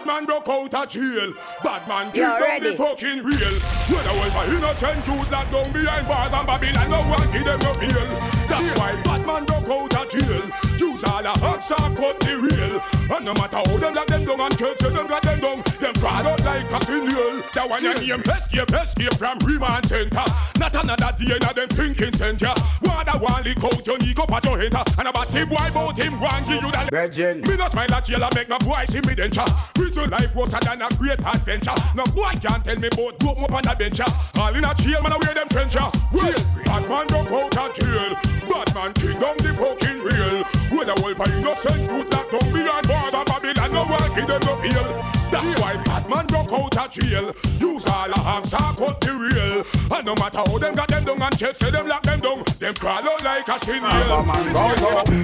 Man 0.09 0.25
broke 0.25 0.49
out 0.49 0.73
of 0.73 0.89
jail. 0.89 1.33
Bad 1.63 1.87
man 1.87 2.07
You 2.15 2.23
down 2.23 2.63
the 2.63 2.73
fucking 2.75 3.23
real. 3.23 3.55
When 3.93 4.07
I 4.07 4.13
was 4.17 4.33
my 4.33 4.45
innocent 4.45 5.05
Jews 5.05 5.29
locked 5.29 5.51
down 5.51 5.71
behind 5.71 6.07
bars 6.07 6.33
and 6.33 6.47
Babylon, 6.47 6.89
no 6.89 7.01
one 7.05 7.31
give 7.31 7.45
them 7.45 7.59
no 7.59 7.73
feel. 7.77 8.07
That's 8.49 8.79
why 8.79 9.01
bad 9.03 9.27
man 9.27 9.45
broke 9.45 9.93
out 9.93 10.05
of 10.05 10.09
jail. 10.09 10.68
Use 10.79 11.03
all 11.03 11.21
the 11.21 11.35
hacks 11.43 11.71
and 11.75 11.91
cut 11.97 12.15
the 12.23 12.39
real. 12.39 12.79
And 13.11 13.25
no 13.25 13.33
matter 13.35 13.59
how 13.59 13.77
them 13.77 13.93
lock 13.93 14.07
them 14.07 14.23
down 14.23 14.39
and 14.39 14.55
kill 14.55 14.71
them 14.75 15.07
got 15.07 15.23
them 15.23 15.39
down, 15.43 15.59
them 15.59 15.93
crawl 15.99 16.23
out 16.23 16.39
like 16.47 16.71
a 16.71 16.79
funeral. 16.87 17.43
That 17.51 17.67
one 17.67 17.83
your 17.83 17.99
name 17.99 18.23
escape, 18.23 18.71
escape 18.71 19.15
from 19.19 19.35
remand 19.43 19.85
center. 19.91 20.23
Not 20.55 20.71
another 20.79 21.11
day 21.19 21.35
in 21.35 21.43
a 21.43 21.51
them 21.51 21.67
thinking 21.67 22.15
center. 22.15 22.55
One 22.87 23.03
that 23.03 23.19
one 23.19 23.43
lick 23.43 23.59
out 23.59 23.83
your 23.83 23.99
knee 23.99 24.15
up 24.15 24.31
at 24.31 24.45
your 24.47 24.55
head. 24.55 24.71
And 24.71 25.07
about 25.11 25.27
him 25.27 25.51
boy 25.51 25.67
about 25.67 25.99
him 25.99 26.15
one 26.23 26.43
give 26.47 26.63
you 26.63 26.71
that. 26.71 26.87
Virgin. 26.87 27.43
Me 27.43 27.59
no 27.59 27.67
smile 27.67 27.91
at 27.91 28.05
jail 28.07 28.23
and 28.23 28.31
make 28.31 28.47
my 28.47 28.59
boy 28.63 28.87
see 28.87 29.03
me 29.03 29.19
denture. 29.19 29.51
Prison 29.75 30.07
life 30.07 30.31
was 30.31 30.55
than 30.55 30.79
a 30.79 30.87
great 30.95 31.19
adventure. 31.19 31.75
No 31.91 32.07
boy 32.15 32.39
can't 32.39 32.63
tell 32.63 32.79
me 32.79 32.87
about 32.87 33.19
dope 33.19 33.43
up 33.43 33.51
on 33.51 33.67
a 33.67 33.75
bench. 33.75 33.99
All 34.39 34.55
in 34.55 34.63
a 34.63 34.71
jail, 34.79 35.03
man, 35.03 35.11
I 35.11 35.17
wear 35.19 35.33
them 35.35 35.49
trencher. 35.51 35.91
Well, 36.15 36.39
bad 36.63 36.83
man 36.87 37.05
broke 37.11 37.51
out 37.59 37.67
of 37.67 37.75
jail. 37.75 38.15
Bad 38.47 38.69
man 38.71 38.91
kick 38.95 39.19
down 39.19 39.35
the 39.43 39.51
fucking 39.59 39.99
real. 40.07 40.68
When 40.69 40.89
a 40.89 40.95
wolf 41.01 41.19
are 41.19 41.31
innocent, 41.33 41.89
put 41.89 42.09
that 42.11 42.25
down 42.29 42.47
beyond 42.53 42.85
border 42.87 43.23
Babylon, 43.25 43.71
no 43.73 43.83
one 43.89 44.09
give 44.13 44.27
them 44.27 44.41
no 44.45 44.53
feel. 44.61 44.85
That's 45.33 45.53
why 45.61 45.77
bad 45.83 46.09
man 46.09 46.25
broke 46.27 46.53
out 46.53 46.77
of 46.77 46.91
jail. 46.91 47.33
Use 47.57 47.85
all 47.85 48.09
the 48.09 48.19
hands 48.19 48.53
and 48.53 48.77
cut 48.77 49.01
the 49.01 49.13
real. 49.13 49.65
And 49.97 50.05
no 50.05 50.13
matter 50.15 50.41
how 50.45 50.57
them 50.57 50.75
got 50.75 50.87
them 50.89 51.03
down 51.05 51.21
and 51.21 51.37
check, 51.37 51.55
say 51.55 51.71
them 51.71 51.87
lock 51.87 52.03
them 52.03 52.19
down. 52.19 52.43
Them 52.59 52.73
crawl 52.73 53.01
out 53.01 53.23
like 53.23 53.47
a 53.47 53.57
snail. 53.59 53.81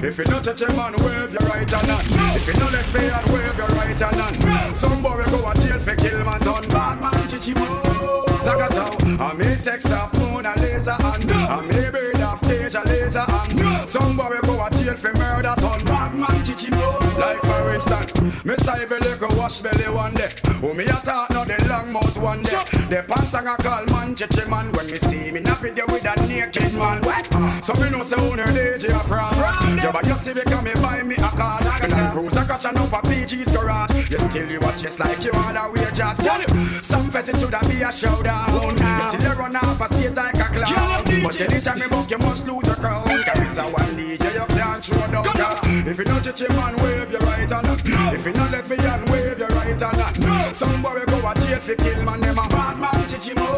If 0.02 0.18
you 0.18 0.24
don't 0.24 0.42
touch 0.42 0.62
a 0.62 0.68
man, 0.74 0.94
wave 1.02 1.30
your 1.30 1.46
right 1.50 1.70
hand 1.70 1.90
on. 1.90 2.36
If 2.36 2.46
you 2.46 2.54
don't 2.54 2.72
lesbian, 2.72 3.22
wave 3.30 3.56
your 3.56 3.70
right 3.78 4.00
hand 4.00 4.18
on. 4.18 4.74
Some 4.74 5.02
boy 5.02 5.14
will 5.14 5.30
go 5.30 5.50
a 5.50 5.54
jail 5.54 5.78
for 5.78 5.94
kill 5.94 6.24
man 6.24 6.40
done. 6.40 6.66
Bad 6.70 7.00
man 7.00 7.12
chichimo. 7.30 8.26
Zaga 8.42 8.72
sow. 8.74 8.90
I 9.22 9.34
me 9.34 9.44
sex 9.44 9.90
off 9.92 10.12
moon 10.18 10.46
and 10.46 10.60
laser 10.60 10.90
and 10.90 11.32
I 11.32 11.60
me 11.62 11.90
bird 11.90 12.25
off 12.36 12.42
cage 12.48 12.74
laser 12.86 13.24
and 13.28 13.88
some 13.88 14.16
boy 14.16 14.38
go 14.42 14.64
a 14.64 14.70
jail 14.70 14.94
for 14.94 15.12
murder 15.14 15.54
done. 15.56 15.84
Bad 15.84 16.14
man 16.14 16.36
chichimo. 16.44 17.18
Like 17.18 17.40
for 17.40 17.72
instance, 17.72 18.44
me 18.44 18.56
say 18.56 18.80
you 18.80 18.98
look 18.98 19.22
a 19.22 19.28
wash 19.36 19.60
belly 19.60 19.88
one 19.94 20.14
day. 20.14 20.28
Oh 20.62 20.74
me 20.74 20.84
a 20.84 20.96
talk 21.04 21.30
now 21.30 21.44
the 21.44 21.56
long 21.68 21.92
mouth 21.92 22.18
one 22.18 22.42
day. 22.42 22.62
The 22.88 23.04
pants 23.06 23.34
and 23.34 23.48
a 23.48 23.56
call 23.56 23.84
man 23.86 24.14
chichi 24.14 24.48
man 24.50 24.72
when 24.72 24.86
me 24.86 24.98
see 24.98 25.30
me 25.30 25.40
na 25.40 25.54
video 25.54 25.86
with 25.86 26.04
a 26.04 26.14
naked 26.28 26.74
man. 26.74 27.00
What? 27.02 27.26
So 27.64 27.72
me 27.80 27.90
know 27.90 28.02
say 28.04 28.16
owner 28.30 28.46
DJ 28.46 28.90
a 28.90 28.98
fraud. 29.08 29.34
Yeah, 29.76 29.92
but 29.92 30.06
you 30.06 30.14
see 30.14 30.34
come 30.34 30.64
me 30.64 30.72
buy 30.82 31.02
me 31.02 31.14
a 31.16 31.30
car. 31.36 31.58
Me 31.82 31.88
Land 31.88 32.12
Cruiser 32.12 32.44
crash 32.44 32.64
and 32.66 32.78
up 32.78 32.92
a 32.92 33.00
PG's 33.06 33.56
garage. 33.56 34.10
You 34.10 34.18
still 34.18 34.50
you 34.50 34.60
watch 34.60 34.82
just 34.82 34.98
like 35.00 35.22
you 35.24 35.32
wanna 35.32 35.70
wear 35.72 35.90
jack. 35.92 36.16
Tell 36.18 36.40
you, 36.40 36.82
some 36.82 37.08
fest 37.10 37.28
it 37.28 37.38
shoulda 37.38 37.60
be 37.68 37.82
a 37.82 37.92
showdown. 37.92 38.50
You 38.50 39.02
still 39.08 39.22
you 39.22 39.34
run 39.38 39.56
off 39.56 39.80
a 39.80 39.94
state 39.94 40.14
like 40.14 40.34
a 40.34 40.48
clown. 40.52 41.04
But 41.22 41.40
anytime 41.40 41.78
me 41.78 41.88
book 41.88 42.10
you 42.10 42.18
must 42.26 42.46
lose 42.46 42.66
your 42.66 42.76
crown. 42.76 43.04
Cause 43.06 43.58
a 43.58 43.62
one 43.62 43.92
DJ 43.96 44.26
you 44.34 44.46
can't 44.58 44.84
show 44.84 45.06
down. 45.10 45.24
yeah. 45.24 45.90
If 45.90 45.98
you 45.98 46.04
don't 46.04 46.22
touch 46.22 46.42
man, 46.58 46.74
wave 46.82 47.10
your 47.10 47.20
right 47.20 47.50
hand. 47.50 47.66
If 48.14 48.26
you 48.26 48.32
not 48.32 48.50
lesbian, 48.52 49.00
wave 49.10 49.38
your 49.38 49.48
right 49.48 49.80
hand. 49.80 50.56
Some 50.56 50.82
boy 50.82 51.04
go 51.06 51.18
a 51.30 51.34
jail 51.34 51.60
for 51.60 51.76
kill 51.76 52.02
man. 52.02 52.20
Them 52.20 52.38
a 52.38 52.48
bad 52.48 52.78
man 52.78 52.94
chichimo. 53.10 53.48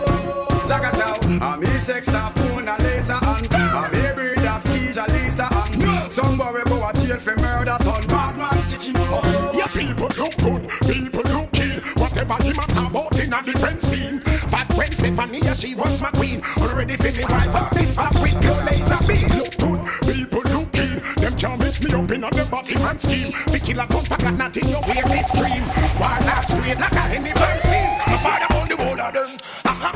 Zaga 0.68 0.92
sow. 0.96 1.14
I'm 1.40 1.60
me 1.60 1.66
sex 1.66 2.14
off 2.14 2.36
moon 2.36 2.68
and 2.68 2.82
laser 2.82 3.12
and 3.12 3.54
I'm 3.54 3.90
me 3.92 4.04
breed 4.14 4.46
of 4.52 4.62
Keisha 4.68 5.04
Lisa 5.14 5.48
and 5.52 6.12
some 6.12 6.36
boy 6.36 6.62
go 6.66 6.88
a 6.88 6.92
jail 6.92 7.18
for 7.18 7.36
murder 7.36 7.76
ton. 7.80 8.02
Bad 8.06 8.36
man 8.36 8.58
chichimo. 8.68 9.54
Yeah, 9.54 9.66
people 9.66 10.10
look 10.20 10.36
good, 10.36 10.62
people 10.92 11.24
look 11.32 11.50
keen. 11.52 11.80
Whatever 11.96 12.36
him 12.44 12.58
a 12.58 12.66
talk 12.66 12.90
about 12.90 13.18
in 13.18 13.32
a 13.32 13.42
different 13.42 13.80
scene. 13.80 14.20
Fat 14.48 14.68
Gwen 14.74 14.92
Stefani, 14.92 15.42
she 15.54 15.74
was 15.74 16.02
my 16.02 16.10
queen. 16.10 16.42
Already 16.58 16.96
feeling 16.96 17.26
wipe 17.28 17.54
up 17.54 17.70
this 17.72 17.94
fat 17.96 18.12
with 18.20 18.42
your 18.42 18.64
laser 18.64 19.00
beam. 19.06 19.28
Look 19.36 19.56
good, 19.58 19.80
people 20.08 20.42
look 20.52 20.72
keen. 20.72 21.02
Them 21.16 21.34
can't 21.36 21.58
mix 21.58 21.82
me 21.82 21.92
up 21.92 22.10
in 22.10 22.24
a 22.24 22.30
them 22.30 22.48
body 22.48 22.74
man 22.76 22.98
scheme. 22.98 23.32
The 23.52 23.60
killer 23.62 23.86
come 23.86 24.04
forgot 24.04 24.36
nothing, 24.36 24.64
you 24.68 24.80
hear 24.82 25.04
me 25.06 25.22
scream. 25.30 25.64
Why 26.00 26.18
not 26.26 26.44
straight 26.48 26.78
like 26.78 26.92
a 26.92 27.04
any 27.14 27.32
verse 27.32 27.62
scenes? 27.62 27.98
I 28.06 28.16
fire 28.22 28.46
on 28.58 28.68
the 28.68 28.76
wall 28.76 29.00
of 29.00 29.12
them. 29.12 29.28
Uh-huh. 29.64 29.92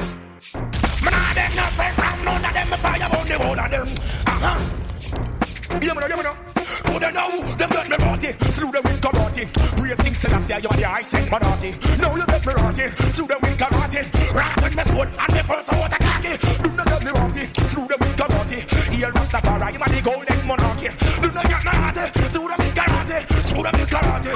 Man, 1.05 1.15
I 1.15 1.35
them 1.35 1.57
not 1.57 1.73
friend 1.73 1.95
from 1.97 2.25
none 2.25 2.45
of 2.45 2.53
them. 2.53 2.73
I 2.73 2.77
fire 2.77 3.05
on 3.05 3.27
the 3.29 3.39
wall 3.39 3.61
of 3.61 3.71
them. 3.71 3.87
Uh-huh. 4.27 5.79
Yeah, 5.83 5.95
man, 5.95 6.11
yeah, 6.11 6.23
man. 6.23 6.62
Who 6.93 7.01
they 7.01 7.11
know? 7.11 7.31
Them 7.57 7.71
get 7.71 7.89
me 7.89 7.97
rotty. 8.05 8.33
Slew 8.53 8.71
them 8.71 8.83
with 8.85 9.01
karate. 9.01 9.49
Praise 9.81 9.97
King 10.05 10.15
Selassie, 10.15 10.61
you 10.61 10.69
are 10.69 10.77
the 10.77 10.85
I 10.85 11.01
sent 11.01 11.31
minority. 11.33 11.73
Now 11.97 12.15
you 12.15 12.27
get 12.27 12.45
me 12.45 12.53
rotty. 12.53 12.87
Slew 13.17 13.27
them 13.27 13.39
with 13.41 13.57
karate. 13.57 14.05
Rock 14.37 14.57
with 14.61 14.77
me 14.77 14.85
sword 14.85 15.09
and 15.09 15.33
me 15.33 15.41
first 15.41 15.73
a 15.73 15.73
cocky. 15.73 16.37
Do 16.37 16.69
not 16.77 16.87
get 16.93 17.01
me 17.01 17.11
rotty. 17.17 17.45
Slew 17.65 17.89
them 17.89 17.97
with 17.97 18.17
karate. 18.21 18.59
Here 18.93 19.09
Rastafari, 19.09 19.81
are 19.81 19.89
the 19.89 20.01
golden 20.05 20.41
monarchy. 20.47 20.91
Do 21.23 21.33
not 21.33 21.49
get 21.49 21.65
me 21.65 21.73
rotty. 21.81 22.05
Slew 22.29 22.49
them 22.53 22.59
with 22.61 22.75
karate. 22.77 23.17
Slew 23.49 23.63
them 23.63 23.73
with 23.73 23.89
karate. 23.89 24.33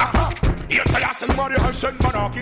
Uh-huh. 0.00 0.30
Here 0.72 0.88
Selassie, 0.88 1.26
you 1.28 1.40
are 1.42 1.50
the 1.52 1.60
I 1.60 1.72
sent 1.72 2.00
monarchy. 2.00 2.40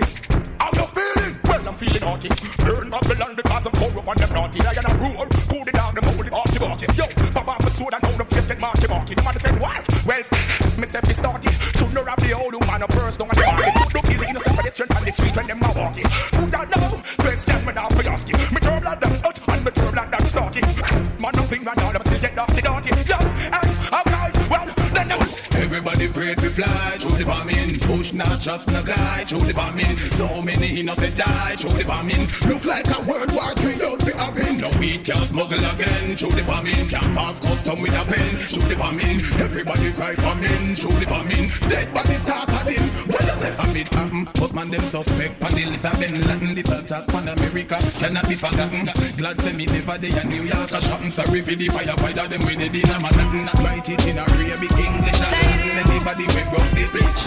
How 0.62 0.70
you 0.70 0.86
feeling? 0.94 1.34
Well, 1.50 1.66
I'm 1.66 1.74
feeling 1.74 2.02
naughty. 2.06 2.28
Burn 2.62 2.90
Babylon 2.90 3.34
because 3.34 3.66
I'm 3.66 3.74
corrupt 3.74 4.06
and 4.06 4.18
them 4.22 4.32
naughty. 4.38 4.60
I 4.62 4.74
got 4.74 4.86
a 4.86 4.94
rule. 5.02 5.26
Cool 5.50 5.66
it 5.66 5.74
down, 5.74 5.94
them 5.98 6.04
hold 6.06 6.26
it 6.26 6.32
off 6.32 6.46
the 6.54 6.60
bucket. 6.60 6.96
Yo, 6.96 7.04
off 7.52 7.58
the 7.58 7.70
sword 7.70 7.94
and 7.94 8.02
hold 8.04 8.21
The 9.12 9.22
man 9.22 9.36
said, 9.40 9.60
why? 9.60 9.76
Well, 10.08 10.24
myself 10.80 11.04
is 11.10 11.16
started. 11.16 11.52
To 11.52 11.84
know 11.92 12.00
of 12.00 12.16
the 12.16 12.32
old 12.32 12.54
woman, 12.56 12.82
a 12.82 12.88
purse 12.88 13.16
down 13.16 13.28
at 13.28 13.36
the 13.36 13.44
market. 13.44 13.74
Put 13.76 13.92
no 13.92 14.00
kill 14.00 14.20
the 14.20 14.28
innocent 14.28 14.56
pedestrian 14.56 14.88
on 14.96 15.04
the 15.04 15.12
street 15.12 15.36
when 15.36 15.46
them 15.52 15.60
are 15.60 15.74
walking. 15.76 16.08
Who 16.08 16.42
don't 16.48 16.70
know? 16.72 16.90
Question 17.20 17.60
me 17.66 17.72
now 17.76 17.88
for 17.92 18.08
asking. 18.08 18.40
Me 18.48 18.60
turn 18.64 18.80
blood 18.80 19.00
down 19.04 19.12
out 19.20 19.36
and 19.36 19.64
me 19.64 19.70
turn 19.70 19.92
blood 19.92 20.08
down 20.08 20.24
stalking. 20.24 20.64
Man, 21.20 21.32
nothing 21.36 21.62
right 21.64 21.76
now, 21.76 21.92
them 21.92 22.02
still 22.08 22.20
get 22.24 22.38
off 22.40 22.48
the 22.56 22.62
dirty. 22.64 22.90
Yo, 23.04 23.18
and 23.52 23.68
alright, 23.92 24.34
well, 24.48 24.68
then 24.96 25.08
them. 25.12 25.20
Everybody 25.60 26.04
afraid 26.08 26.38
to 26.40 26.48
fly 26.48 26.96
through 26.96 27.16
the 27.20 27.26
bombing. 27.28 27.80
Push 27.84 28.12
not 28.16 28.40
just 28.40 28.64
no 28.72 28.80
guy 28.82 29.24
through 29.28 29.44
the 29.44 29.52
bombing. 29.52 29.92
So 30.16 30.40
many 30.40 30.80
innocent 30.80 31.16
die 31.16 31.54
through 31.60 31.76
the 31.76 31.84
bombing. 31.84 32.24
Look 32.48 32.64
like 32.64 32.88
a 32.88 33.00
World 33.04 33.28
War 33.36 33.52
III 33.60 33.76
out 33.84 34.00
to 34.00 34.11
happen. 34.11 34.11
No 34.62 34.70
weed 34.78 35.02
can 35.02 35.18
smuggle 35.18 35.58
again 35.58 36.14
through 36.14 36.38
the 36.38 36.46
bombing. 36.46 36.86
Can't 36.86 37.10
pass 37.18 37.42
custom 37.42 37.82
with 37.82 37.98
a 37.98 38.04
pen 38.06 38.30
through 38.46 38.70
the 38.70 38.78
bombing. 38.78 39.18
Everybody 39.42 39.90
cry 39.98 40.14
for 40.14 40.38
men 40.38 40.78
through 40.78 40.94
the 41.02 41.06
bombing. 41.10 41.50
Dead 41.66 41.90
body 41.90 42.14
start 42.14 42.46
at 42.46 42.70
him. 42.70 42.86
What 43.10 43.26
does 43.26 43.42
that 43.42 43.58
famine 43.58 43.90
um, 43.98 44.22
happen? 44.22 44.22
But 44.38 44.54
man 44.54 44.70
them 44.70 44.86
suspect. 44.86 45.42
Pan 45.42 45.50
the 45.58 45.66
list 45.66 45.82
of 45.82 45.98
Bin 45.98 46.14
Laden. 46.14 46.54
This 46.54 46.70
attack 46.70 47.10
on 47.10 47.26
America 47.26 47.74
cannot 47.98 48.22
be 48.30 48.38
forgotten. 48.38 48.86
Glad 49.18 49.42
to 49.42 49.50
me 49.58 49.66
never 49.66 49.98
day 49.98 50.14
in 50.14 50.30
New 50.30 50.46
York. 50.46 50.70
A 50.70 50.78
shot 50.78 51.02
sorry 51.10 51.42
for 51.42 51.58
the 51.58 51.66
firefighter. 51.66 52.30
Them 52.30 52.46
with 52.46 52.62
the 52.62 52.70
dinner 52.70 53.02
man. 53.02 53.18
Not 53.42 53.58
write 53.66 53.90
it 53.90 53.98
in 54.06 54.14
a 54.14 54.22
Arabic 54.22 54.78
English. 54.78 55.22
And 55.26 55.74
anybody 55.74 56.30
we 56.30 56.42
broke 56.54 56.70
the 56.78 56.86
bridge. 56.86 57.22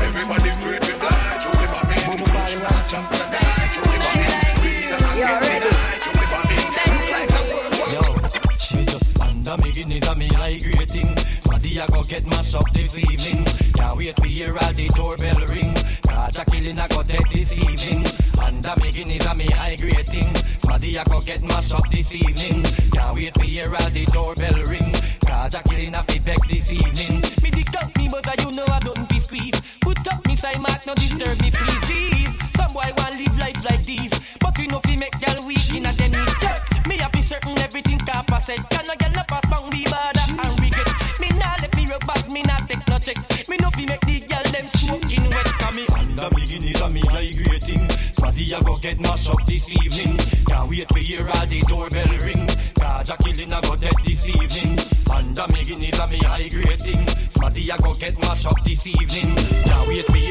Everybody 0.00 0.48
free 0.56 0.80
to 0.80 0.92
fly 0.96 1.03
under 9.54 9.66
me 9.66 9.72
guineas 9.72 10.08
and 10.08 10.18
me 10.18 10.28
like 10.30 10.64
rating. 10.78 11.14
Smaddy 11.42 11.78
I 11.78 11.86
go 11.86 12.02
get 12.02 12.26
mashed 12.26 12.54
up 12.54 12.70
this 12.72 12.98
evening. 12.98 13.44
Can't 13.74 13.96
wait 13.96 14.16
to 14.16 14.26
hear 14.26 14.56
all 14.56 14.72
the 14.72 14.88
doorbell 14.88 15.46
ring. 15.46 15.74
A 16.08 16.44
killing 16.50 16.78
I 16.78 16.88
go 16.88 17.02
dead 17.02 17.22
this 17.32 17.56
evening. 17.58 18.04
Under 18.42 18.74
me 18.80 18.90
guineas 18.90 19.26
and 19.26 19.38
me 19.38 19.46
high 19.46 19.76
rating. 19.82 20.32
Smaddy 20.58 20.98
I 20.98 21.04
go 21.04 21.20
get 21.20 21.42
mashed 21.42 21.74
up 21.74 21.88
this 21.90 22.14
evening. 22.14 22.62
Can't 22.92 23.14
wait 23.14 23.34
to 23.34 23.42
hear 23.44 23.70
all 23.70 23.90
the 23.90 24.04
doorbell 24.06 24.62
ring. 24.64 24.92
A 25.30 25.62
killing 25.68 25.94
I 25.94 26.02
fi 26.02 26.18
beg 26.18 26.40
this 26.48 26.72
evening. 26.72 27.22
Me 27.42 27.50
dick 27.50 27.74
up 27.80 27.96
me 27.96 28.08
but 28.10 28.26
I 28.26 28.34
you 28.42 28.50
know 28.56 28.64
I 28.66 28.78
don't 28.80 29.08
be 29.08 29.20
squeeze. 29.20 29.78
Put 29.80 29.98
up 30.12 30.26
me 30.26 30.36
side 30.36 30.60
mark, 30.60 30.86
no 30.86 30.94
disturb 30.94 31.40
me 31.40 31.50
please. 31.50 31.82
Jeez, 31.86 32.56
some 32.56 32.72
boy 32.72 32.90
want 32.98 33.18
live 33.18 33.38
life 33.38 33.64
like 33.64 33.84
this, 33.84 34.36
but 34.40 34.56
we 34.58 34.66
know 34.66 34.80
fi 34.80 34.96
make 34.96 35.18
gal 35.20 35.46
weak 35.46 35.74
in 35.74 35.86
a 35.86 35.92
knees. 35.92 36.34
Me 36.88 36.96
have 36.98 37.12
be 37.12 37.22
certain 37.22 37.58
everything 37.58 37.98
copper 37.98 38.40
said. 38.42 38.58
Can 38.70 38.90
a 38.90 38.96
gal 38.96 39.10
not 39.12 39.28
pass 39.28 39.43
Me 43.54 43.58
no 43.62 43.70
fi 43.70 43.86
make 43.86 44.00
the 44.00 44.18
gal 44.26 44.42
them 44.50 44.66
smoking 44.74 45.22
wet. 45.30 45.46
Cause 45.62 45.76
me 45.76 45.86
under 45.94 46.28
me 46.34 46.44
guineas 46.44 46.82
and 46.82 46.92
me 46.92 47.00
high 47.06 47.30
rating. 47.46 47.86
Smaddy 48.18 48.52
I 48.52 48.60
go 48.66 48.74
get 48.74 48.98
mashed 48.98 49.30
up 49.30 49.46
this 49.46 49.70
evening. 49.70 50.18
Can't 50.48 50.68
wait 50.68 50.88
to 50.88 50.98
hear 50.98 51.22
all 51.22 51.46
the 51.46 51.60
doorbell 51.68 52.18
ring. 52.26 52.48
Cause 52.74 53.10
a 53.10 53.16
killing 53.22 53.52
I 53.52 53.60
go 53.60 53.76
dead 53.76 53.94
this 54.02 54.28
evening. 54.28 54.78
Under 55.06 55.46
me 55.52 55.62
guineas 55.62 56.00
and 56.00 56.10
me 56.10 56.18
high 56.18 56.50
rating. 56.50 57.06
Smaddy 57.30 57.70
I 57.70 57.76
go 57.78 57.94
get 57.94 58.18
mashed 58.18 58.46
up 58.46 58.58
this 58.64 58.88
evening. 58.88 59.36
Can't 59.36 59.86
wait 59.86 60.06
to 60.06 60.23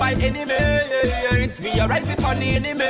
by 0.00 0.12
enemy. 0.14 0.54
It's 1.44 1.60
me 1.60 1.78
a 1.78 1.86
rise 1.86 2.10
upon 2.10 2.40
the 2.40 2.56
enemy. 2.56 2.88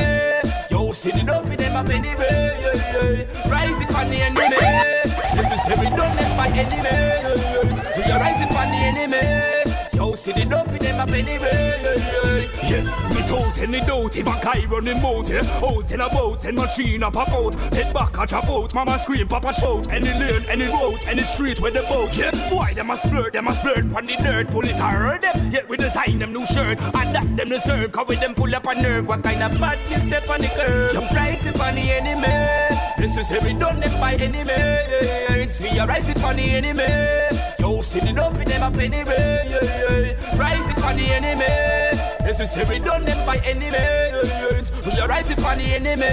Yo, 0.71 0.93
see 0.93 1.11
the 1.11 1.25
dope 1.27 1.51
in 1.51 1.57
them 1.57 1.77
up 1.77 1.89
anyway. 1.89 3.27
Rise 3.51 3.83
upon 3.85 4.11
the 4.11 4.21
enemy. 4.23 4.57
This 5.35 5.51
is 5.51 5.63
heavy 5.67 5.91
done 5.97 6.17
them 6.17 6.37
by 6.37 6.49
enemy 6.49 6.97
We 7.97 8.03
a 8.11 8.19
rise 8.19 8.43
upon 8.45 8.71
the 8.71 8.79
enemy 8.79 9.60
Yo, 10.01 10.15
see 10.15 10.33
the 10.33 10.47
dope 10.49 10.73
in 10.73 10.79
them 10.79 10.99
up 10.99 11.11
anyway 11.13 12.49
Yeah, 12.65 12.89
me 13.13 13.21
told 13.29 13.53
any 13.61 13.85
doubt 13.85 14.17
if 14.17 14.25
a 14.25 14.41
guy 14.41 14.65
running 14.65 14.97
mouth 15.03 15.29
yeah. 15.29 15.45
Out 15.61 15.93
in 15.93 16.01
a 16.01 16.09
boat, 16.09 16.43
and 16.47 16.57
machine 16.57 17.03
up 17.03 17.17
a 17.17 17.29
out 17.29 17.53
Head 17.77 17.93
back 17.93 18.17
a 18.17 18.25
out, 18.35 18.73
mama 18.73 18.99
scream, 18.99 19.29
papa 19.29 19.53
shout. 19.53 19.93
Any 19.93 20.09
lane, 20.17 20.47
any 20.49 20.69
road, 20.73 21.05
any 21.05 21.21
street 21.21 21.61
where 21.61 21.71
the 21.71 21.83
boat 21.83 22.17
Yeah, 22.17 22.33
why 22.49 22.73
them 22.73 22.89
a 22.89 22.95
splurt, 22.95 23.33
them 23.33 23.49
a 23.49 23.53
flirt 23.53 23.93
Pon 23.93 24.07
the 24.07 24.17
dirt, 24.25 24.49
pull 24.49 24.65
it 24.65 24.79
hard 24.81 25.21
them 25.21 25.53
Yeah, 25.53 25.69
we 25.69 25.77
design 25.77 26.19
them 26.19 26.33
new 26.33 26.47
shirt. 26.47 26.81
And 26.81 27.15
that 27.15 27.37
them 27.37 27.51
deserve, 27.51 27.93
cause 27.93 28.09
with 28.09 28.21
them 28.21 28.33
pull 28.33 28.55
up 28.55 28.65
a 28.67 28.75
nerve. 28.81 29.07
What 29.07 29.23
kind 29.23 29.43
of 29.43 29.61
badness 29.61 30.05
step 30.05 30.31
on 30.31 30.41
the 30.41 30.49
curb? 30.49 30.95
You 30.95 31.07
price 31.13 31.45
it 31.45 31.61
on 31.61 31.75
the 31.75 31.85
enemy. 31.85 32.81
This 32.97 33.19
is 33.19 33.29
heavy 33.29 33.53
done 33.53 33.79
them 33.81 34.01
by 34.01 34.15
enemy. 34.15 34.49
It's 34.49 35.61
me, 35.61 35.79
I 35.79 35.85
rise 35.85 36.09
it 36.09 36.25
on 36.25 36.37
the 36.37 36.43
enemy 36.43 37.50
Yo, 37.61 37.83
see 37.83 38.01
the 38.01 38.13
dope 38.15 38.41
in 38.41 38.49
them 38.49 38.63
up 38.63 38.75
anyway 38.77 40.17
Rise 40.35 40.71
it 40.71 40.83
on 40.83 40.97
the 40.97 41.05
enemy. 41.13 41.45
This 42.25 42.41
is 42.41 42.55
heavy 42.55 42.79
done 42.79 43.05
them 43.05 43.27
by 43.27 43.37
enemy 43.45 43.77
We 44.87 44.99
are 44.99 45.09
it 45.31 45.45
on 45.45 45.59
the 45.59 45.65
enemy. 45.65 46.09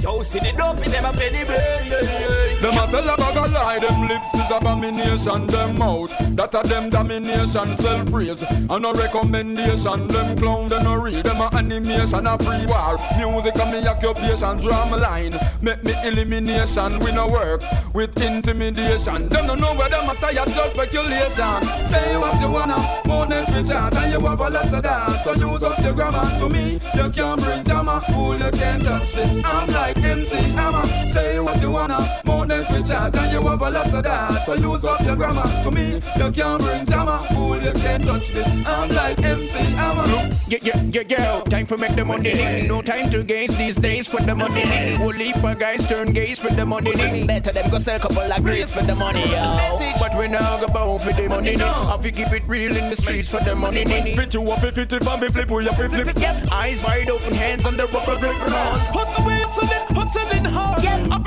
Yo, 0.00 0.22
see 0.22 0.38
the 0.38 0.52
in 0.84 0.90
them 0.92 1.04
up 1.04 1.16
anyway 1.16 2.47
Them 2.60 2.76
a 2.76 2.90
tell 2.90 3.08
a 3.08 3.16
bag 3.16 3.36
a 3.36 3.46
lie, 3.52 3.78
them 3.78 4.08
lips 4.08 4.34
is 4.34 4.50
abomination, 4.50 5.46
them 5.46 5.78
mouth 5.78 6.12
That 6.34 6.54
a 6.54 6.66
them 6.66 6.90
domination, 6.90 7.76
self 7.76 8.10
praise 8.10 8.42
And 8.42 8.82
no 8.82 8.92
recommendation, 8.92 10.08
them 10.08 10.36
clown, 10.36 10.68
them 10.68 10.82
no 10.82 10.94
real 10.96 11.22
Them 11.22 11.40
a 11.40 11.54
animation, 11.54 12.26
a 12.26 12.36
pre-war. 12.36 12.98
Music 13.16 13.54
a 13.62 13.66
me 13.70 13.86
occupation, 13.86 14.58
drama 14.58 14.96
line 14.96 15.38
Make 15.62 15.84
me 15.84 15.92
elimination, 16.04 16.98
we 16.98 17.12
no 17.12 17.28
work 17.28 17.62
with 17.94 18.20
intimidation. 18.20 19.28
Them 19.28 19.46
no 19.46 19.54
know 19.54 19.74
where 19.74 19.88
them 19.88 20.08
a 20.08 20.14
say, 20.16 20.34
just 20.34 20.72
speculation. 20.72 21.62
Say 21.82 22.16
what 22.16 22.40
you 22.40 22.50
wanna, 22.50 22.76
more 23.06 23.26
free 23.26 23.64
chat 23.64 23.96
And 23.96 24.12
you 24.12 24.26
have 24.26 24.40
a 24.40 24.50
lot 24.50 24.74
of 24.74 24.82
that, 24.82 25.24
so 25.24 25.32
use 25.34 25.62
up 25.62 25.78
your 25.78 25.92
grammar 25.92 26.22
To 26.38 26.48
me, 26.48 26.80
you 26.94 27.10
can't 27.10 27.40
bring 27.40 27.62
drama, 27.62 28.02
fool, 28.08 28.36
you 28.36 28.50
can't 28.50 28.82
touch 28.82 29.12
this. 29.12 29.40
I'm 29.44 29.68
like 29.68 29.98
MC 29.98 30.38
Hammer, 30.38 31.06
say 31.06 31.38
what 31.38 31.60
you 31.60 31.70
wanna, 31.70 31.98
more 32.24 32.47
than 32.48 32.64
free 32.66 32.82
chat 32.82 33.16
And 33.16 33.32
you 33.32 33.48
have 33.48 33.60
a 33.60 33.70
lot 33.70 33.94
of 33.94 34.02
that, 34.02 34.46
so 34.46 34.54
use 34.54 34.84
up 34.84 35.00
your 35.02 35.16
grammar 35.16 35.42
To 35.62 35.70
me, 35.70 36.02
you 36.16 36.32
can't 36.32 36.62
bring 36.62 36.84
drama, 36.84 37.26
fool, 37.30 37.62
you 37.62 37.72
can't 37.72 38.04
touch 38.04 38.28
this 38.30 38.46
I'm 38.66 38.88
like 38.90 39.22
MC 39.22 39.58
Hammer 39.58 40.04
Yeah, 40.48 40.58
yeah, 40.62 40.82
yeah, 40.90 41.02
yeah. 41.08 41.40
Time 41.44 41.66
for 41.66 41.76
make 41.76 41.94
the 41.94 42.04
money. 42.04 42.66
No 42.66 42.80
time 42.82 43.10
to 43.10 43.22
gaze 43.22 43.56
these 43.56 43.76
days 43.76 44.08
for 44.08 44.20
the 44.22 44.34
money. 44.34 44.94
Whole 44.96 45.12
heap 45.12 45.36
of 45.36 45.58
guys 45.58 45.86
turn 45.86 46.12
gaze 46.12 46.38
for 46.38 46.50
the 46.52 46.64
money. 46.64 46.90
It's 46.94 47.26
better 47.26 47.52
them 47.52 47.70
go 47.70 47.78
sell 47.78 47.98
couple 47.98 48.32
of 48.32 48.42
grades 48.42 48.74
for 48.74 48.82
the 48.82 48.94
money, 48.94 49.24
yo. 49.30 49.94
But 49.98 50.16
we 50.18 50.28
now 50.28 50.58
go 50.58 50.66
bow 50.68 50.98
for 50.98 51.12
the 51.12 51.28
money. 51.28 51.56
Have 51.58 52.02
to 52.02 52.10
keep 52.10 52.32
it 52.32 52.42
real 52.46 52.74
in 52.76 52.88
the 52.90 52.96
streets 52.96 53.28
for 53.28 53.40
the 53.40 53.54
money. 53.54 53.84
Fit 53.84 54.34
you 54.34 54.50
up, 54.50 54.60
fit 54.60 54.78
it, 54.78 54.92
and 54.92 55.02
flip, 55.02 55.50
oh, 55.50 55.56
we 55.56 55.68
up, 55.68 55.74
flip. 55.74 56.08
Yes, 56.16 56.48
eyes 56.50 56.82
wide 56.82 57.10
open, 57.10 57.32
hands 57.34 57.66
on 57.66 57.76
the 57.76 57.86
rubber 57.86 58.18
grip. 58.18 58.36
Hustle, 58.36 59.24
we 59.24 59.32
hustling, 59.32 59.96
hustling 59.96 60.44
hard. 60.44 60.78
I 60.86 61.18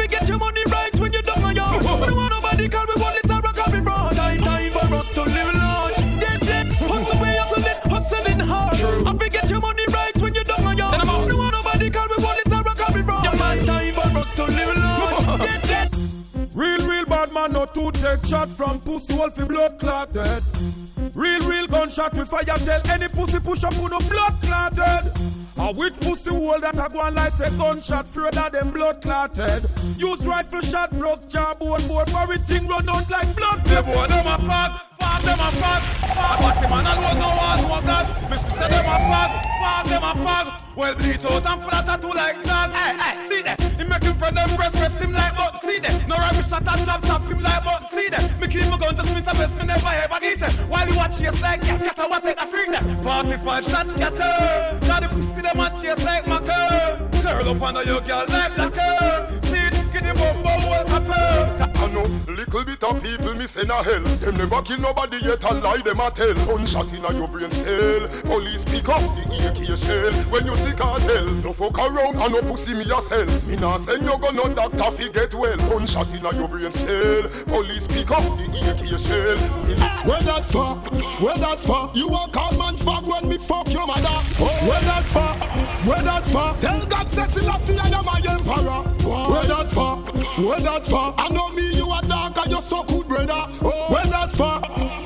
time 5.14 5.26
to 5.26 5.32
live 5.34 5.56
large. 5.56 6.00
Yes, 6.00 6.40
yes. 6.48 6.80
Hustle, 6.80 7.20
we 7.20 7.28
hustling, 7.28 7.92
hustling 7.92 8.40
hard. 8.40 8.74
I 9.08 9.18
forget 9.18 9.50
your 9.50 9.60
money 9.60 9.84
right 9.94 10.22
when 10.22 10.34
you're 10.34 10.44
done, 10.44 10.78
yo. 10.78 10.92
We 10.92 10.98
don't 10.98 11.38
want 11.38 11.54
nobody 11.54 11.90
call 11.90 12.08
we 12.10 12.24
want 12.24 12.44
this 12.44 12.54
rock 12.54 12.90
and 12.90 13.06
broad. 13.06 13.24
Time, 13.24 13.66
time 13.66 13.94
for 13.94 14.20
us 14.20 14.34
to 14.34 14.46
live 14.46 14.78
large. 14.78 15.42
Yes, 15.42 15.70
yes. 15.70 15.90
Real, 16.54 16.88
real 16.88 17.06
bad 17.06 17.34
man, 17.34 17.54
not 17.54 17.74
to 17.76 17.92
take 17.92 18.26
shot 18.26 18.50
from 18.50 18.80
pussy 18.82 19.16
wolf 19.16 19.38
in 19.38 19.48
blood 19.48 19.80
clotted. 19.80 20.44
Real, 21.14 21.42
real 21.42 21.68
gunshot 21.68 22.14
with 22.14 22.30
fire 22.30 22.44
tell 22.44 22.82
any 22.90 23.08
pussy 23.08 23.40
push 23.40 23.64
up 23.64 23.76
with 23.78 23.92
no 23.92 24.00
blood 24.00 24.42
clotted. 24.42 25.12
A 25.58 25.72
with 25.74 26.00
pussy 26.02 26.32
hole 26.32 26.60
that 26.60 26.80
a 26.80 26.90
go 26.92 27.02
on 27.02 27.14
like 27.14 27.34
say 27.34 27.50
gunshot 27.58 28.08
further 28.08 28.50
than 28.52 28.72
blood 28.72 29.02
clotted. 29.02 29.64
Use 29.98 30.26
rifle 30.26 30.62
shot, 30.62 30.92
broke 30.92 31.30
jawbone 31.30 31.86
board, 31.88 32.10
everything 32.16 32.66
run 32.68 32.90
out 32.90 33.10
like 33.10 33.36
blood. 33.36 33.64
The 33.66 33.84
boy 33.84 34.08
them 34.08 34.26
a 34.26 34.38
fag, 34.48 34.82
fag 35.02 35.22
them 35.26 35.42
a 35.42 35.50
fag. 35.58 35.82
Fag 36.14 36.38
what 36.44 36.58
him 36.62 36.74
and 36.78 36.88
alone 36.88 37.18
no 37.18 37.30
one 37.34 37.62
no 37.66 37.82
God. 37.82 38.06
Mister 38.30 38.52
say 38.52 38.70
them 38.70 38.86
a 38.86 38.98
fag, 39.10 39.30
fag 39.62 39.84
them 39.90 40.04
a 40.04 40.14
fag. 40.26 40.46
Well 40.76 40.96
bleach 40.96 41.26
out 41.26 41.46
and 41.46 41.62
flat 41.62 41.86
tattoo 41.86 42.14
like 42.14 42.42
clog. 42.42 42.72
Hey, 42.72 42.96
hey, 42.98 43.28
see 43.28 43.42
that? 43.42 43.60
He 43.78 43.84
make 43.84 44.04
him 44.04 44.16
friend 44.16 44.38
them 44.38 44.56
breast 44.56 44.76
press 44.76 44.98
him 45.00 45.12
like 45.12 45.36
button. 45.36 45.60
See 45.60 45.80
that? 45.80 46.08
No 46.08 46.16
rubbish 46.16 46.48
shot 46.48 46.68
and 46.68 46.86
chop 46.86 47.04
chop 47.04 47.22
him 47.24 47.42
like 47.42 47.64
button. 47.64 47.88
See 47.90 48.08
that? 48.10 48.24
Me 48.40 48.48
keep 48.48 48.68
my 48.70 48.78
gun 48.78 48.96
to 48.96 49.04
Smith 49.04 49.28
and 49.28 49.38
best 49.38 49.58
me 49.60 49.66
never 49.66 49.88
ever 49.88 50.20
get 50.22 50.42
it. 50.42 50.54
While 50.70 50.88
you 50.88 50.96
watch 50.96 51.18
chase 51.18 51.42
like 51.42 51.62
gas, 51.62 51.82
scatter 51.82 52.08
what 52.08 52.24
take 52.24 52.40
a 52.40 52.48
freak 52.48 52.72
that. 52.72 52.84
45 53.04 53.66
shots 53.66 53.92
scatter. 53.94 54.88
Now 54.88 55.00
the 55.02 55.08
pussy 55.10 55.42
them 55.42 55.60
a 55.60 55.70
chase 55.70 56.04
like 56.04 56.28
my 56.28 56.40
girl. 56.40 57.10
Curl 57.22 57.50
up 57.50 57.62
on 57.62 57.76
your 57.86 58.02
girl 58.02 58.26
like 58.30 58.56
the 58.56 58.70
curl. 58.72 59.42
See 59.50 59.66
it, 59.68 59.74
get 59.92 60.04
the 60.04 60.14
bumbo 60.14 60.52
a 60.52 61.02
pearl. 61.02 61.71
I 61.82 61.92
know 61.92 62.06
little 62.28 62.64
bit 62.64 62.84
of 62.84 63.02
people 63.02 63.34
miss 63.34 63.58
in 63.58 63.72
a 63.72 63.82
hell. 63.82 64.04
Them 64.22 64.36
never 64.36 64.62
kill 64.62 64.80
nobody 64.80 65.18
yet 65.18 65.44
and 65.50 65.64
lie 65.64 65.78
them 65.78 66.00
a 66.00 66.12
tell. 66.12 66.34
Gunshot 66.46 66.94
in 66.94 67.02
your 67.18 67.28
brain 67.28 67.50
cell. 67.50 68.08
Police 68.24 68.66
pick 68.66 68.88
up 68.88 69.02
the 69.18 69.50
AK 69.50 69.78
shell. 69.78 70.14
When 70.30 70.46
you 70.46 70.56
see 70.56 70.74
cartel, 70.74 71.26
no 71.42 71.54
fuck 71.54 71.80
around 71.80 72.22
and 72.22 72.34
no 72.34 72.42
pussy 72.42 72.76
me 72.76 72.84
sell. 72.84 73.26
Me 73.48 73.56
nah 73.56 73.78
send 73.78 74.06
you 74.06 74.18
gun 74.20 74.36
no 74.36 74.54
doctor 74.54 74.92
fi 74.92 75.10
get 75.10 75.34
well. 75.34 75.58
Gunshot 75.58 76.14
in 76.14 76.22
your 76.22 76.48
brain 76.48 76.72
cell. 76.72 77.24
Police 77.48 77.88
pick 77.88 78.12
up 78.12 78.24
the 78.38 78.46
AK 78.70 79.00
shell. 79.00 79.38
Where 80.06 80.22
that 80.22 80.46
for? 80.46 80.76
Where 81.24 81.38
that 81.38 81.60
for? 81.62 81.90
You 81.96 82.10
a 82.10 82.30
call 82.32 82.58
man 82.58 82.76
fag 82.76 83.04
when 83.08 83.28
me 83.28 83.38
fuck 83.40 83.72
your 83.74 83.88
mother. 83.88 84.22
Where 84.38 84.82
that 84.82 85.06
for? 85.06 85.34
Where 85.90 86.02
that 86.04 86.28
for? 86.28 86.54
Tell 86.62 86.86
God 86.86 87.12
say 87.12 87.26
Selassie 87.26 87.78
I 87.78 87.88
am 87.90 88.06
my 88.06 88.22
emperor. 88.30 88.82
Where 89.32 89.46
that 89.46 89.72
for? 89.72 89.98
Where 90.42 90.60
that 90.60 90.86
for? 90.86 91.14
I 91.18 91.30
know 91.30 91.50
me 91.50 91.71
you 92.36 92.44
a 92.44 92.46
dark 92.46 92.46
and 92.46 92.54
you 92.56 92.62
so 92.62 92.84
good 92.84 93.08
brother. 93.08 93.52
Where 93.92 94.06
that 94.06 94.32
for? 94.32 94.60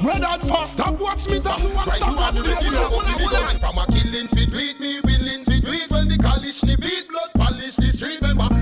Where 0.06 0.20
that 0.20 0.42
for? 0.42 0.64
Stop 0.64 1.00
watch 1.00 1.28
me 1.30 1.40
that 1.40 1.62
you 1.62 1.70
Right, 1.70 1.90
stop 1.92 2.16
watch 2.16 2.36
the 2.36 2.44
me. 2.44 2.70
the 2.70 3.60
From 3.60 3.78
a 3.78 3.86
killing 3.88 4.28
fi 4.28 4.46
do 4.46 4.58
it, 4.58 4.80
me 4.80 5.00
willing 5.04 5.44
fi 5.46 5.60
do 5.60 5.72
it 5.72 5.92
When 5.92 6.08
the 6.08 6.18
college 6.18 6.64
ni 6.64 6.76
beat, 6.76 7.08
blood 7.10 7.32
polish 7.36 7.76
the 7.76 7.92
street 7.92 8.22
Remember, 8.22 8.50
the 8.50 8.55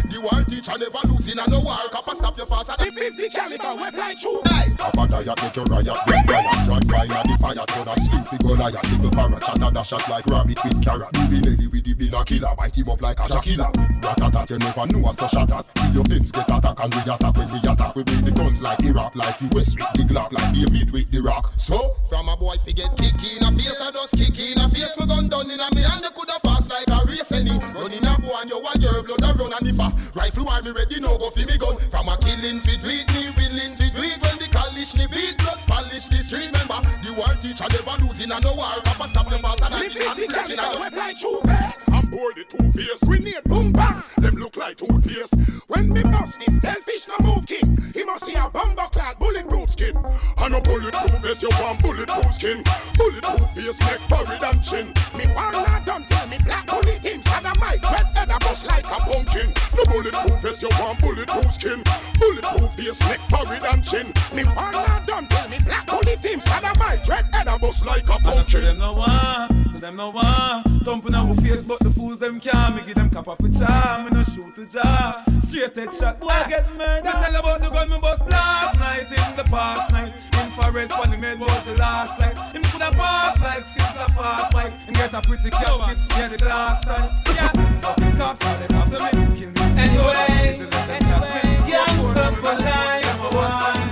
teacher 0.53 0.77
never 0.77 1.07
losing 1.07 1.39
and 1.39 1.51
no 1.51 1.59
war 1.59 1.77
Copper 1.91 2.15
stop 2.15 2.37
your 2.37 2.45
faster 2.45 2.75
than 2.77 2.91
50 2.91 3.29
caliber, 3.29 3.75
we 3.75 3.91
fly 3.91 4.13
through 4.13 4.41
Hey! 4.45 4.69
Have 4.77 4.93
a 4.93 5.07
diet, 5.07 5.37
get 5.37 5.55
your 5.55 5.65
riot, 5.65 5.97
get 6.05 6.29
riot 6.29 6.57
Drag 6.65 6.87
by 6.87 7.05
na 7.07 7.23
the 7.23 7.37
fire, 7.41 7.65
turn 7.65 7.87
a 7.87 7.95
fi 8.25 8.37
Goliath 8.37 8.91
Little 8.91 9.11
parrot, 9.11 9.43
shot 9.43 9.77
a 9.77 9.83
shot 9.83 10.09
like 10.09 10.25
rabbit 10.27 10.59
with 10.63 10.83
carrot. 10.83 11.09
Movie 11.17 11.41
lady 11.41 11.67
with 11.67 11.83
the 11.83 11.93
bin 11.93 12.13
a 12.13 12.23
killer, 12.23 12.53
bite 12.55 12.77
him 12.77 12.89
up 12.89 13.01
like 13.01 13.19
a 13.19 13.23
Shakila 13.23 13.71
Ratatat, 14.01 14.49
you 14.49 14.57
never 14.59 14.85
know 14.93 15.09
us 15.09 15.17
so 15.17 15.27
shot 15.27 15.51
at 15.51 15.65
Till 15.75 15.93
your 15.93 16.03
pins 16.03 16.31
get 16.31 16.49
attack 16.49 16.77
and 16.79 16.93
we 16.93 17.01
attack 17.01 17.35
When 17.35 17.49
we 17.49 17.57
attack, 17.57 17.95
we 17.95 18.03
bring 18.03 18.25
the 18.25 18.31
guns 18.31 18.61
like 18.61 18.79
Iraq 18.83 19.15
Like 19.15 19.41
US 19.41 19.73
with 19.73 19.93
the 19.97 20.03
Glock, 20.05 20.31
like 20.33 20.53
David 20.53 20.91
with 20.91 21.09
the 21.09 21.21
rock. 21.21 21.53
So, 21.57 21.93
From 22.09 22.29
a 22.29 22.37
boy 22.37 22.55
fi 22.65 22.73
get 22.73 22.95
kick 22.97 23.17
in 23.17 23.43
a 23.43 23.49
face, 23.51 23.81
I 23.81 23.91
just 23.91 24.13
kick 24.13 24.37
in 24.37 24.59
a 24.59 24.69
face. 24.69 24.97
My 24.99 25.05
gun 25.05 25.29
done 25.29 25.49
in 25.49 25.59
a 25.59 25.67
me 25.73 25.83
and 25.83 26.03
you 26.03 26.11
coulda 26.11 26.37
fast 26.43 26.69
like 26.69 26.89
a 26.89 26.99
race 27.07 27.31
any. 27.31 27.57
Running 27.73 28.05
a 28.05 28.13
boy 28.21 28.37
and 28.37 28.49
you 28.49 28.59
want 28.61 28.81
your 28.81 29.01
blood 29.03 29.23
a 29.23 29.33
run 29.33 29.53
and 29.53 29.67
if 29.67 29.79
a 29.79 29.87
rifle 30.13 30.42
war 30.43 30.61
me 30.61 30.71
ready 30.71 30.99
now 30.99 31.17
go 31.17 31.29
fi 31.29 31.45
me 31.45 31.57
gun. 31.57 31.77
From 31.89 32.09
a 32.09 32.17
killing 32.17 32.59
fi 32.59 32.75
do 32.77 32.89
it, 32.89 33.07
me 33.13 33.31
willing 33.37 33.75
fi 33.75 33.87
do 33.95 34.01
it 34.03 34.19
When 34.21 34.37
the 34.37 34.47
college 34.51 34.93
beat, 35.09 35.37
blood 35.39 35.59
polish 35.83 36.07
the 36.07 36.17
street 36.23 36.51
Remember, 36.51 36.79
the 37.03 37.13
war 37.17 37.33
teacher 37.41 37.65
never 37.71 37.95
losing 38.03 38.31
and 38.31 38.43
no 38.43 38.53
war 38.55 38.73
Copper 38.83 39.07
stop 39.07 39.29
your 39.29 39.39
faster 39.39 39.69
than 39.69 39.89
50 39.89 40.27
caliber, 40.27 40.79
we 40.79 40.89
fly 40.89 41.13
through 41.13 41.41
face 41.41 41.83
I'm 41.91 42.05
bored 42.09 42.35
the 42.35 42.43
two 42.43 42.71
face 42.71 43.03
grenade 43.03 43.43
boom 43.45 43.71
bang. 43.71 44.03
Them 44.17 44.35
look 44.35 44.57
like 44.57 44.77
two 44.77 44.87
toothpaste. 44.87 45.35
When 45.67 45.93
me 45.93 46.03
bust 46.03 46.39
this 46.39 46.59
fish 46.59 47.07
no 47.07 47.17
move 47.25 47.45
king. 47.45 47.77
He 47.93 48.03
must 48.03 48.25
see 48.25 48.35
a 48.35 48.49
bumper 48.49 48.87
clad 48.91 49.17
bulletproof 49.19 49.69
skin. 49.69 49.95
And 50.37 50.55
a 50.55 50.61
bulletproof 50.61 51.21
vest 51.21 51.43
you 51.43 51.49
want 51.61 51.81
bulletproof 51.81 52.33
skin. 52.33 52.63
Bulletproof 52.97 53.49
face 53.53 53.79
make 53.85 54.03
forehead 54.09 54.43
and 54.43 54.63
chin. 54.63 54.87
Me 55.17 55.25
want 55.35 55.53
not 55.53 56.07
tell 56.07 56.27
me 56.27 56.37
black 56.45 56.67
bullet 56.67 57.05
him. 57.05 57.21
Sad 57.21 57.45
a 57.45 57.53
mic 57.59 57.81
dread 57.81 58.07
head 58.15 58.29
a 58.29 58.37
bust 58.39 58.65
like 58.67 58.85
a 58.85 58.97
pumpkin. 59.09 59.53
No 59.77 59.83
bulletproof 59.85 60.41
vest 60.41 60.61
you 60.63 60.69
want 60.79 60.99
bulletproof 60.99 61.53
skin. 61.53 61.83
Bulletproof 62.19 62.73
face 62.73 62.99
make 63.07 63.23
forehead 63.29 63.63
and 63.71 63.83
chin. 63.83 64.07
Me 64.33 64.43
want 64.55 64.73
not 64.73 65.29
tell 65.29 65.49
me 65.49 65.57
black 65.65 65.72
bullet 65.87 66.23
him. 66.23 66.39
Sad 66.39 66.63
a 66.63 66.71
mic 66.79 67.03
dread 67.03 67.25
head 67.33 67.47
a 67.47 67.57
bust 67.57 67.85
like 67.85 68.07
a 68.09 68.13
And 68.13 68.27
I 68.27 68.43
say 68.43 68.61
them 68.61 68.77
no 68.77 68.93
want, 68.93 69.69
say 69.69 69.79
them 69.79 69.95
no 69.95 70.09
want 70.09 70.65
Thumping 70.83 71.15
our 71.15 71.35
face 71.35 71.65
but 71.65 71.79
the 71.79 71.89
fools 71.89 72.19
them 72.19 72.39
can't. 72.39 72.75
Me 72.75 72.83
give 72.85 72.95
them 72.95 73.09
cap 73.09 73.27
off 73.27 73.39
a 73.39 73.49
charm, 73.49 74.05
me 74.05 74.11
no 74.11 74.23
shoot 74.23 74.55
to 74.55 74.67
jar 74.67 75.23
Straight 75.39 75.75
head 75.75 75.93
shot, 75.93 76.19
boy 76.19 76.33
get 76.49 76.69
murdered. 76.77 77.05
Me 77.05 77.11
tell 77.11 77.35
about 77.35 77.61
the 77.61 77.69
gun 77.69 77.89
me 77.89 77.99
bust 77.99 78.29
last 78.29 78.79
night 78.79 79.09
in 79.09 79.35
the 79.37 79.43
past 79.49 79.91
night. 79.93 80.13
Infrared 80.39 80.91
when 80.91 81.09
the 81.09 81.17
made 81.17 81.39
was 81.39 81.65
the 81.65 81.75
last 81.77 82.19
sight 82.19 82.37
Him 82.53 82.61
coulda 82.63 82.91
pass 82.91 83.41
like 83.41 83.63
six 83.63 83.91
the 83.93 84.11
fast 84.13 84.53
like 84.53 84.73
Him 84.85 84.93
get 84.93 85.13
a 85.13 85.21
pretty 85.21 85.49
casket, 85.49 85.97
yeah 86.11 86.27
the 86.27 86.37
glass 86.37 86.85
side 86.85 87.09
Yeah, 87.33 87.49
fucking 87.79 88.17
cops, 88.17 88.39
they 88.39 88.75
after 88.75 88.99
me, 88.99 89.09
kill 89.37 89.49
me. 89.49 89.61
Anyway, 89.81 90.59
anyway, 90.59 91.63
gangster 91.67 92.35
for 92.35 92.55
life, 92.61 93.33
one 93.33 93.51
Them 93.51 93.79
a 93.79 93.82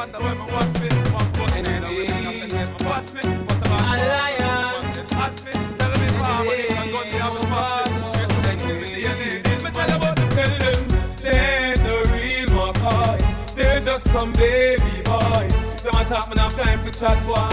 wonder 0.00 0.18
when 0.20 0.38
me 0.38 0.44
watch 0.54 0.80
me, 0.80 0.88
watch 1.12 1.32
me, 1.36 1.50
watch 2.88 3.12
me, 3.12 3.20
what 3.44 3.60
about 3.60 3.84
Alliance, 4.00 5.12
watch 5.12 5.44
me, 5.44 5.52
tell 5.76 5.92
me 6.00 6.06
for 6.16 6.24
ammunition, 6.24 6.86
gun 6.92 7.04
me 7.04 7.18
have 7.20 7.36
a 7.36 7.40
faction, 7.52 8.00
straight 8.08 8.30
to 8.32 8.40
them, 8.40 8.56
give 8.64 8.78
me 8.80 8.88
DNA. 8.96 9.30
Me 9.62 9.70
tell 9.70 9.92
about 9.98 10.16
the 10.16 10.26
tell 10.32 10.54
them, 10.64 10.80
they 11.20 11.36
ain't 11.36 11.80
the 11.84 11.96
real 12.16 12.48
McCoy, 12.48 13.20
they're 13.54 13.80
just 13.80 14.06
some 14.08 14.32
baby 14.32 15.02
boy. 15.04 15.44
Them 15.84 15.94
a 15.94 16.04
talk 16.08 16.30
me 16.30 16.34
not 16.36 16.52
time 16.52 16.78
for 16.80 16.92
chat 16.96 17.20
boy, 17.28 17.52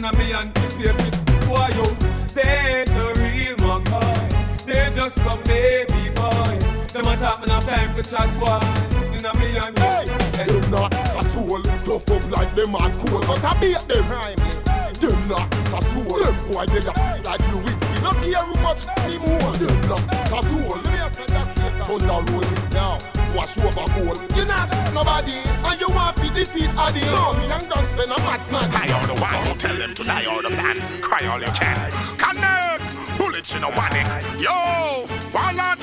na 0.00 0.12
me 0.12 0.30
and 0.30 0.54
the 0.54 0.66
baby 0.78 1.10
boy 1.42 1.70
yo. 1.74 1.86
They 2.36 2.54
ain't 2.70 2.90
the 2.94 3.06
real 3.18 3.56
McCoy, 3.66 4.64
they're 4.64 4.90
just 4.90 5.16
some 5.16 5.42
baby 5.42 6.14
boy. 6.14 6.54
Them 6.94 7.08
a 7.10 7.16
talk 7.16 7.40
me 7.40 7.46
not 7.48 7.62
time 7.62 7.90
for 7.96 8.02
chat 8.06 8.30
boy, 8.38 8.62
na 9.22 9.32
me 9.34 9.58
and 9.58 10.19
Them 10.46 10.70
not 10.70 10.94
a 10.94 11.24
soul, 11.24 11.62
tough 11.62 12.10
up 12.10 12.30
like 12.30 12.54
them 12.54 12.74
are 12.74 12.90
cool. 12.90 13.20
But 13.20 13.44
I 13.44 13.60
beat 13.60 13.78
them. 13.88 14.06
Them 15.00 15.28
not 15.28 15.48
a 15.72 15.80
soul, 15.86 16.18
them 16.18 16.36
boy 16.52 16.66
they 16.66 16.84
are 16.84 17.20
like 17.24 17.40
Lewinsky 17.48 18.02
Not 18.02 18.16
care 18.20 18.44
much 18.60 18.84
anymore 19.00 19.52
Them 19.56 19.80
not 19.88 20.04
a 20.28 20.42
soul. 20.44 20.76
On 21.90 21.98
the 21.98 22.32
road 22.32 22.72
now. 22.72 22.98
Wash 23.34 23.56
over 23.58 23.86
goal 23.96 24.14
You 24.36 24.44
not 24.44 24.68
nobody. 24.92 25.40
And 25.64 25.80
you 25.80 25.88
want 25.88 26.16
to 26.16 26.28
defeat 26.34 26.68
Addy 26.76 27.00
No, 27.00 27.32
me 27.34 27.50
and 27.50 27.68
guns 27.68 27.88
spend 27.88 28.12
a 28.12 28.18
match 28.18 28.52
man. 28.52 28.70
I 28.72 28.92
are 28.92 29.06
the 29.06 29.20
one 29.20 29.46
who 29.46 29.58
tell 29.58 29.76
them 29.76 29.94
to 29.94 30.04
die 30.04 30.26
all 30.26 30.42
the 30.42 30.48
plan. 30.48 30.76
Cry 31.00 31.26
all 31.26 31.40
you 31.40 31.52
can. 31.52 31.90
Connect! 32.18 33.18
Bullets 33.18 33.54
in 33.54 33.64
a 33.64 33.70
one 33.70 34.38
Yo! 34.38 35.06
One 35.32 35.56
not 35.56 35.80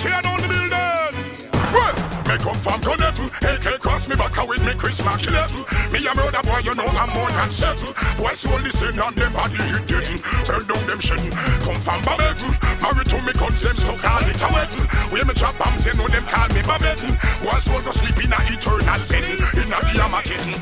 me 2.27 2.37
come 2.37 2.59
from 2.59 2.79
Connecticut. 2.81 3.31
AK 3.41 3.79
cross 3.79 4.07
me 4.07 4.15
back 4.15 4.35
with 4.47 4.63
me 4.63 4.73
Chris 4.75 5.03
Mark 5.03 5.25
11. 5.25 5.65
Me 5.91 6.05
a 6.05 6.13
murder 6.13 6.43
boy, 6.43 6.59
you 6.63 6.75
know 6.75 6.85
I'm 6.85 7.09
more 7.15 7.31
than 7.31 7.49
seven. 7.51 7.87
Boy, 8.17 8.33
so 8.33 8.51
listen 8.59 8.99
on 8.99 9.15
them 9.15 9.33
body 9.33 9.55
hit 9.55 9.87
getting. 9.87 10.19
Burn 10.45 10.67
down 10.67 10.85
them 10.87 10.99
shitting. 10.99 11.31
Come 11.63 11.81
from 11.81 12.03
Babetton. 12.03 12.53
Married 12.81 13.07
to 13.07 13.21
me 13.23 13.31
cause 13.33 13.61
them 13.61 13.75
so 13.77 13.97
call 13.97 14.21
it 14.27 14.41
a 14.41 14.47
wedding. 14.53 14.87
We 15.11 15.23
me 15.23 15.33
drop 15.33 15.57
bombs, 15.57 15.85
you 15.85 15.93
know 15.93 16.07
them 16.07 16.23
call 16.23 16.49
me 16.49 16.61
Babetton. 16.61 17.17
Boy, 17.43 17.57
so 17.59 17.79
go 17.81 17.91
sleep 17.91 18.17
in 18.23 18.33
a 18.33 18.37
eternal 18.51 18.99
setting. 18.99 19.39
In 19.55 19.71
a 19.71 19.79
Yamaketten. 19.95 20.59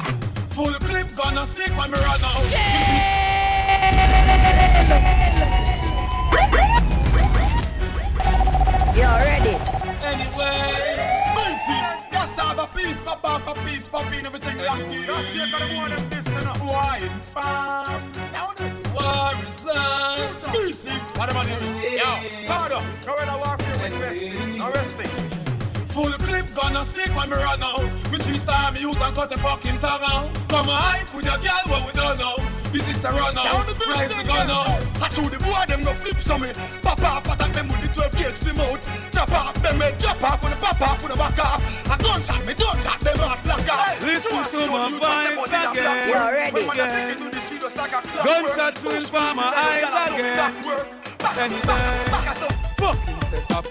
Full 0.53 0.73
clip 0.85 1.15
gonna 1.15 1.45
stick 1.47 1.75
when 1.77 1.91
me 1.91 1.97
run 1.97 2.23
out. 2.23 2.51
You 8.95 9.01
ready? 9.01 9.57
Anyway. 10.05 11.24
Business, 12.75 12.99
cassava, 12.99 13.01
peace, 13.01 13.01
papa, 13.01 13.41
for 13.45 13.55
peace, 13.65 13.87
popping 13.87 14.25
everything 14.25 14.57
lucky. 14.57 15.05
That's 15.05 15.31
the 15.33 15.39
kind 15.51 15.63
of 15.63 15.75
one 15.77 15.91
of 15.93 16.09
this 16.09 16.27
and 16.27 16.47
a 16.47 16.65
wine 16.65 17.09
farm. 17.25 18.13
Sound 18.31 18.59
it. 18.59 18.93
War 18.93 19.31
is 19.47 19.65
love. 19.65 20.13
Shoot 20.15 20.89
up. 20.89 21.17
What 21.17 21.29
am 21.29 21.37
I 21.37 21.45
doing? 21.45 21.93
Yo, 21.97 22.47
power 22.47 22.73
up. 22.73 22.83
Guerrilla 23.05 23.37
warfare 23.37 23.83
with 23.83 23.99
vesting. 23.99 24.61
Arresting. 24.61 25.35
Full 25.89 26.11
clip 26.11 26.53
gonna 26.53 26.85
stick 26.85 27.15
when 27.15 27.29
me 27.29 27.37
run 27.37 27.63
out. 27.63 27.83
Me 28.11 28.17
three 28.17 28.39
star 28.39 28.71
me 28.71 28.81
use 28.81 28.99
and 28.99 29.15
cut 29.15 29.29
the 29.29 29.37
fucking 29.37 29.79
tongue 29.79 30.01
out. 30.03 30.33
Come 30.49 30.69
on, 30.69 30.81
hype 30.81 31.13
with 31.13 31.25
your 31.25 31.37
girl, 31.37 31.63
what 31.67 31.85
we 31.85 31.91
don't 31.93 32.19
know. 32.19 32.54
Business 32.75 33.05
a 33.05 33.11
run 33.11 33.37
out. 33.37 33.67
Rise 33.87 34.09
the 34.09 34.23
gun 34.27 34.51
out. 34.51 34.83
I 34.99 35.07
told 35.07 35.31
the 35.31 35.39
boy 35.39 35.63
them 35.65 35.81
go 35.81 35.93
flip 35.93 36.19
some 36.19 36.41
me. 36.41 36.51
Pop 36.81 36.99
off, 37.03 37.23
attack 37.23 37.53
them 37.53 37.69
with 37.69 37.79
the 37.79 37.87
12 37.87 38.11
gauge 38.19 38.39
the 38.43 38.53
mouth. 38.53 38.83
Chop 39.13 39.31
off 39.31 39.55
them 39.63 39.79
head, 39.79 39.97
drop 39.97 40.21
off 40.21 40.43
with 40.43 40.51
the 40.51 40.59
pop 40.59 40.81
off 40.81 41.01
with 41.01 41.13
the 41.13 41.17
back 41.17 41.39
off. 41.39 41.63
I 41.89 41.95
gunshot 41.95 42.45
me, 42.45 42.53
don't 42.53 42.83
shot 42.83 42.99
them 42.99 43.17
heart 43.17 43.39
black 43.45 43.63
off. 43.71 44.01
Listen 44.01 44.27
to 44.27 44.35
my 44.67 44.75
how 44.75 44.87
you 44.89 44.99
just 44.99 45.19
step 45.23 45.35
voice 45.39 45.53
out 45.55 45.71
in 45.71 45.73
again. 45.79 45.83
black 45.87 46.03
You 46.03 46.11
work. 46.19 46.33
ready? 46.35 46.51
When 46.51 46.67
man 46.67 46.75
a 46.75 46.79
Yeah. 46.83 47.07
take 47.07 47.19
you 47.19 47.23
to 47.23 47.31
the 47.31 47.39
street 47.47 47.61
just 47.61 47.77
like 47.77 47.93
a 47.95 48.01
clockwork. 48.03 48.27
Gunshots 48.27 48.83
will 48.83 48.99
from 49.07 49.35
my 49.37 49.43
eyes 49.55 49.79
girl, 49.79 49.95
I 49.95 50.07
saw 50.09 50.15
again. 50.15 50.35
black 50.35 50.53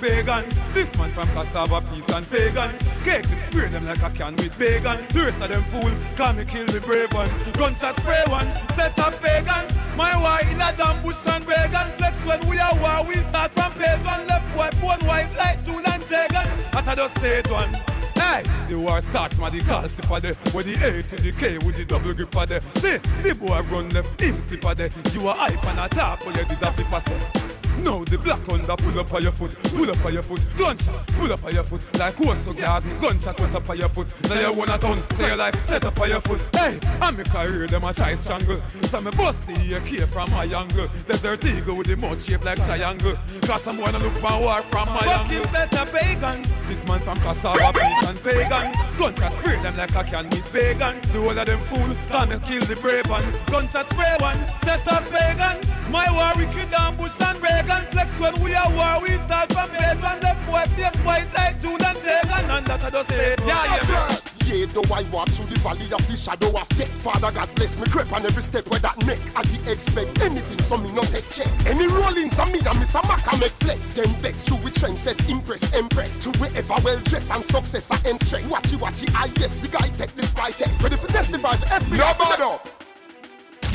pagans. 0.05 0.55
This 0.75 0.91
man 0.99 1.09
from 1.11 1.29
cassava, 1.29 1.81
peace 1.81 2.09
and 2.11 2.29
pagans. 2.31 2.77
Cake 3.05 3.25
and 3.31 3.41
spear 3.41 3.69
them 3.69 3.87
like 3.87 4.03
a 4.03 4.11
can 4.11 4.37
with 4.37 4.59
bacon. 4.59 5.01
The 5.09 5.21
rest 5.25 5.41
of 5.41 5.49
them 5.49 5.65
fool, 5.73 5.91
can 6.17 6.37
me 6.37 6.45
kill 6.45 6.67
the 6.67 6.81
brave 6.81 7.13
one. 7.15 7.31
Gunshot 7.55 7.97
spray 7.97 8.25
one, 8.29 8.49
set 8.77 8.99
up 9.01 9.15
pagans. 9.23 9.73
My 9.97 10.13
wife 10.21 10.53
in 10.53 10.61
a 10.61 10.71
damn 10.77 11.01
bush 11.03 11.27
and 11.27 11.45
vegan. 11.45 11.89
Flex 11.97 12.17
when 12.27 12.41
we 12.49 12.59
are 12.59 12.77
war, 12.81 13.09
we 13.09 13.15
start 13.25 13.53
from 13.53 13.73
page 13.73 14.05
one. 14.05 14.27
Left 14.27 14.49
white, 14.57 14.79
bone 14.81 15.09
white 15.09 15.33
like 15.39 15.65
June 15.65 15.85
and 15.87 16.03
Jagan. 16.03 16.47
At 16.77 16.93
a 16.93 16.97
just 16.97 17.17
stage 17.19 17.49
one. 17.49 17.73
Hey, 18.15 18.43
the 18.69 18.79
war 18.79 19.01
starts, 19.01 19.39
man, 19.39 19.53
the 19.53 19.61
call 19.65 19.89
slipper 19.89 20.21
there. 20.21 20.37
With 20.53 20.67
the 20.67 20.77
A 20.87 21.03
to 21.03 21.17
the 21.17 21.33
K 21.33 21.57
with 21.59 21.77
the 21.77 21.85
double 21.87 22.13
gripper 22.13 22.45
there. 22.45 22.61
See, 22.77 22.99
the 23.23 23.35
boy 23.35 23.63
run 23.73 23.89
left, 23.91 24.21
him 24.21 24.39
slipper 24.39 24.75
there. 24.75 24.91
You 25.15 25.29
are 25.29 25.35
hype 25.35 25.65
and 25.67 25.81
a 25.81 25.89
top, 25.89 26.21
but 26.25 26.37
you 26.37 26.45
did 26.45 26.63
a 26.63 27.01
say. 27.01 27.64
Now 27.85 28.03
the 28.03 28.17
black 28.17 28.49
under 28.49 28.77
pull 28.77 28.99
up 28.99 29.13
on 29.13 29.23
your 29.23 29.33
foot, 29.33 29.55
pull 29.65 29.91
up 29.91 30.03
on 30.03 30.15
your 30.15 30.23
foot, 30.23 30.41
gunshot, 30.57 31.07
pull 31.09 31.31
up 31.31 31.45
on 31.45 31.53
your 31.53 31.65
foot, 31.65 31.83
like 31.99 32.17
to 32.17 32.55
garden, 32.55 32.99
gunshot 32.99 33.37
put 33.37 33.55
up 33.55 33.69
on 33.69 33.77
your 33.77 33.91
foot. 33.91 34.09
Now 34.31 34.41
you 34.41 34.53
wanna 34.59 34.79
turn, 34.79 35.03
say 35.11 35.27
your 35.29 35.37
life, 35.37 35.63
set 35.65 35.85
up 35.85 36.01
on 36.01 36.09
your 36.09 36.23
foot. 36.23 36.41
Hey, 36.57 36.81
I'm 37.03 37.21
a 37.21 37.25
career, 37.25 37.67
them 37.67 37.85
a 37.85 37.93
try 37.93 38.15
strangle. 38.15 38.57
So 38.85 39.03
me 39.03 39.11
bust 39.11 39.47
the 39.47 39.77
AK 39.77 40.09
from 40.09 40.31
my 40.31 40.45
angle. 40.45 40.89
Desert 41.07 41.45
eagle 41.45 41.77
with 41.77 41.89
the 41.89 41.97
mouth 41.97 42.25
shaped 42.25 42.47
like 42.47 42.65
triangle. 42.65 43.17
Cause 43.43 43.63
some 43.63 43.77
wanna 43.77 43.99
look 43.99 44.15
for 44.15 44.41
war 44.41 44.63
from 44.63 44.89
my 44.89 45.05
angle. 45.05 45.45
Fucking 45.45 45.53
set 45.53 45.75
up 45.75 45.93
pagans. 45.93 46.49
This 46.67 46.87
man 46.89 47.01
from 47.01 47.19
Cassava, 47.19 47.71
peace 47.71 48.09
and 48.09 48.23
pagan. 48.25 48.73
Gunshot 48.97 49.33
spray 49.35 49.61
them 49.61 49.77
like 49.77 49.95
a 49.95 50.05
can 50.05 50.25
meet 50.31 50.45
pagan. 50.51 51.01
The 51.13 51.21
whole 51.21 51.39
of 51.39 51.45
them 51.45 51.61
fool, 51.61 51.95
gonna 52.11 52.39
kill 52.41 52.63
the 52.63 52.77
brave 52.77 53.11
one. 53.11 53.25
Gunshot 53.53 53.91
spray 53.91 54.17
one, 54.21 54.39
set 54.65 54.89
up 54.89 55.05
pagan. 55.11 55.61
My 55.91 56.11
war 56.11 56.33
wicked 56.37 56.71
down 56.71 56.97
Bush 56.97 57.21
and 57.21 57.41
Reagan. 57.43 57.74
Flex 57.91 58.21
when 58.21 58.41
we 58.43 58.55
are 58.55 58.71
war, 58.71 59.03
we 59.03 59.11
start 59.19 59.53
from 59.53 59.71
base. 59.71 60.03
And 60.03 60.21
them 60.23 60.37
boy 60.47 60.65
face 60.77 60.97
white 61.05 61.29
like 61.35 61.61
Julian 61.61 61.97
Sagan. 61.97 62.51
And 62.51 62.67
that 62.67 62.85
I 62.85 62.91
just 62.91 63.09
say, 63.09 63.35
yeah, 63.47 63.79
yeah, 63.89 64.19
Yeah, 64.47 64.67
though 64.67 64.95
I 64.95 65.03
walk 65.11 65.29
through 65.31 65.47
the 65.47 65.59
valley 65.61 65.91
of 65.93 66.07
the 66.07 66.17
shadow 66.17 66.49
of 66.49 66.69
death. 66.71 66.91
Father 67.03 67.33
God 67.33 67.49
bless 67.55 67.79
me, 67.79 67.87
creep 67.87 68.13
on 68.13 68.25
every 68.25 68.43
step 68.43 68.69
where 68.69 68.81
that 68.81 68.97
neck. 69.07 69.19
I 69.35 69.43
the 69.43 69.73
expect 69.73 70.21
anything, 70.23 70.59
so 70.61 70.77
me 70.77 70.93
not 70.93 71.07
take 71.07 71.29
check. 71.31 71.49
Any 71.67 71.87
rollings 71.87 72.39
on 72.39 72.53
me 72.53 72.61
and 72.61 72.79
Miss 72.79 72.93
Amaka 72.93 73.39
make 73.41 73.57
flex. 73.65 73.95
Them 73.95 74.13
vex 74.21 74.45
through 74.45 74.59
with 74.59 74.79
trend 74.79 74.99
sets, 74.99 75.29
impress, 75.29 75.73
impress. 75.73 76.23
To 76.25 76.31
wherever 76.39 76.75
well 76.85 77.01
dressed 77.01 77.31
and 77.33 77.45
success 77.45 77.91
I 77.91 78.09
end 78.09 78.21
stress. 78.23 78.47
Watchy, 78.51 78.77
watchy, 78.79 79.09
I 79.15 79.31
yes, 79.41 79.59
the 79.59 79.69
guy 79.69 79.89
take 79.97 80.15
this 80.15 80.33
right 80.35 80.53
text. 80.53 80.83
Ready 80.83 80.97
for 80.97 81.09
testify 81.09 81.57
for 81.57 81.73
every 81.73 81.99
No 81.99 82.13
bother. 82.19 82.61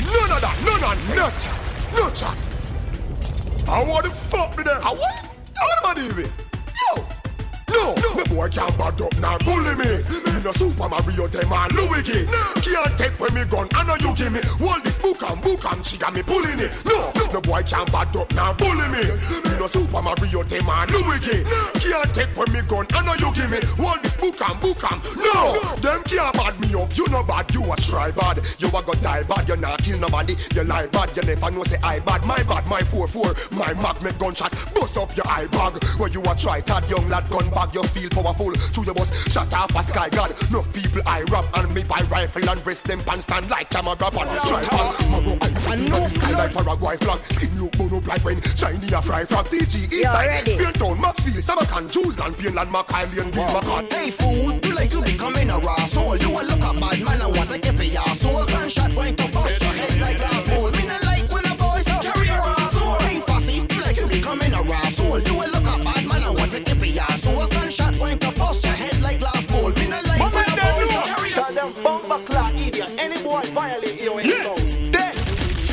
None 0.06 0.32
of 0.32 0.40
that, 0.40 0.56
no 0.64 0.76
nonsense. 0.78 1.16
No 1.16 1.28
chat, 1.28 1.92
no 1.92 2.10
chat. 2.10 2.59
I 3.70 3.84
want 3.84 4.04
to 4.04 4.10
fuck 4.10 4.58
me 4.58 4.64
there. 4.64 4.84
I 4.84 4.90
what? 4.90 5.30
What 5.54 5.78
am 5.78 5.90
I 5.90 5.94
doing? 5.94 6.32
Yo! 6.96 7.19
No, 7.70 7.94
no, 7.94 8.14
me 8.14 8.24
boy 8.24 8.48
can't 8.48 8.76
bad 8.78 9.00
up 9.00 9.16
now 9.18 9.38
bully 9.38 9.74
me. 9.76 9.84
Me 9.84 10.42
no 10.42 10.52
Super 10.52 10.88
Mario 10.88 11.26
them 11.28 11.52
and 11.52 11.72
Luigi. 11.72 12.26
No, 12.26 12.52
can't 12.60 12.98
take 12.98 13.20
when 13.20 13.34
me 13.34 13.44
gun. 13.44 13.68
I 13.74 13.84
know 13.84 13.96
you 13.96 14.14
give 14.16 14.32
me. 14.32 14.40
Hold 14.58 14.84
this 14.84 14.98
book 14.98 15.22
and 15.22 15.40
book 15.40 15.64
and 15.70 15.86
she 15.86 15.96
got 15.96 16.12
me 16.12 16.22
pulling 16.22 16.58
it. 16.58 16.72
No, 16.84 17.12
no, 17.14 17.32
no 17.32 17.40
boy 17.40 17.62
can't 17.62 17.90
bad 17.92 18.14
up 18.16 18.32
now 18.34 18.52
bully 18.52 18.88
me. 18.88 19.04
Me 19.04 19.58
no 19.58 19.66
Super 19.66 20.02
Mario 20.02 20.42
them 20.42 20.68
and 20.68 20.90
Luigi. 20.90 21.44
No, 21.44 21.70
can't 21.74 22.14
take 22.14 22.36
when 22.36 22.52
me 22.52 22.60
gun. 22.62 22.86
I 22.92 23.02
know 23.04 23.14
you 23.14 23.34
give 23.34 23.50
me. 23.50 23.58
Hold 23.78 24.02
this 24.02 24.16
book 24.16 24.40
and 24.40 24.60
book 24.60 24.82
and 24.90 25.00
no, 25.16 25.58
them 25.76 26.02
can't 26.04 26.34
bad 26.34 26.60
me 26.60 26.74
up. 26.74 26.96
You 26.96 27.06
no 27.08 27.22
bad, 27.22 27.52
you 27.54 27.62
a 27.70 27.76
try 27.76 28.10
bad. 28.10 28.40
You 28.58 28.68
a 28.68 28.82
go 28.82 28.94
die 28.94 29.22
bad. 29.24 29.48
You 29.48 29.56
not 29.56 29.82
kill 29.82 29.98
nobody. 29.98 30.36
You 30.54 30.64
lie 30.64 30.86
bad. 30.88 31.16
You 31.16 31.22
never 31.22 31.50
know 31.50 31.64
say 31.64 31.78
I 31.82 32.00
bad. 32.00 32.24
My 32.24 32.42
bad, 32.42 32.66
my 32.66 32.82
four 32.82 33.06
four. 33.06 33.34
My 33.52 33.72
mag 33.74 34.02
make 34.02 34.18
gunshot. 34.18 34.52
Bust 34.74 34.96
up 34.96 35.16
your 35.16 35.26
eye 35.28 35.46
bag. 35.52 35.82
Where 35.98 36.10
you 36.10 36.22
a 36.22 36.34
try 36.34 36.60
tad 36.60 36.88
young 36.90 37.08
lad 37.08 37.28
gun 37.30 37.48
bag. 37.60 37.74
You 37.74 37.82
feel 37.82 38.10
powerful. 38.10 38.52
To 38.52 38.80
your 38.82 38.94
boss, 38.94 39.10
shut 39.30 39.52
off 39.52 39.74
a 39.74 39.82
sky 39.82 40.08
god. 40.10 40.34
No 40.50 40.62
people 40.72 41.02
I 41.06 41.22
rap 41.22 41.46
and 41.54 41.74
me 41.74 41.82
buy 41.84 42.02
rifle 42.10 42.48
and 42.48 42.62
breast 42.64 42.84
them 42.84 43.00
pants 43.00 43.24
stand 43.24 43.50
like 43.50 43.70
camera 43.70 43.92
on. 43.92 44.26
Try. 44.46 44.62
Maro 45.10 45.36
eyes 45.42 45.66
and 45.66 45.88
no 45.88 46.06
sky 46.06 46.32
like 46.32 46.54
Paraguay 46.54 46.96
flag. 46.96 47.18
Skin 47.32 47.50
you 47.56 47.66
up 47.96 48.06
like 48.06 48.24
when 48.24 48.40
Chinese 48.40 48.92
a 48.92 49.02
fry 49.02 49.24
from 49.24 49.44
DG 49.46 49.88
Eastside. 49.90 50.26
ready? 50.26 50.50
Speartown, 50.52 51.00
Maxfield, 51.00 51.42
Samarkand, 51.42 51.90
Jewsland, 51.90 52.34
Painland, 52.34 52.70
Mackay, 52.70 53.20
and 53.20 53.32
Green 53.32 53.46
Macan. 53.52 53.86
Hey 53.90 54.10
fool, 54.10 54.52
you 54.62 54.74
like 54.74 54.90
to 54.90 55.02
becoming 55.02 55.50
a 55.50 55.58
raw 55.58 55.84
soul. 55.86 56.16
You 56.16 56.30
a 56.30 56.42
look 56.42 56.62
a 56.62 56.72
bad 56.78 57.00
man 57.02 57.20
and 57.20 57.36
want 57.36 57.50
to 57.50 57.58
give 57.58 57.82
your 57.82 58.06
soul. 58.14 58.44
Gunshot 58.46 58.90
point 58.92 59.18
to 59.18 59.28
bust 59.32 59.62
your 59.62 59.72
head 59.72 60.00
like 60.00 60.16
glass 60.16 60.48
bowl. 60.48 60.70
point 68.00 68.24
up, 68.24 68.34
bust 68.36 68.64
your 68.64 68.74
head 68.74 68.96
like 69.02 69.20
last 69.20 69.48
ball. 69.48 69.70
Me 69.76 69.86
no 69.86 70.00
like 70.08 70.20
when 70.32 70.48
boys 70.64 70.96
up. 70.96 71.54
Them 71.54 71.72
bumper 71.84 72.20
clock 72.24 72.54
idiot. 72.54 72.90
Any 72.98 73.22
boy 73.22 73.42
violate 73.52 74.00
your 74.00 74.20
yeah. 74.20 74.32
insults. 74.32 74.72
Dead. 74.90 75.14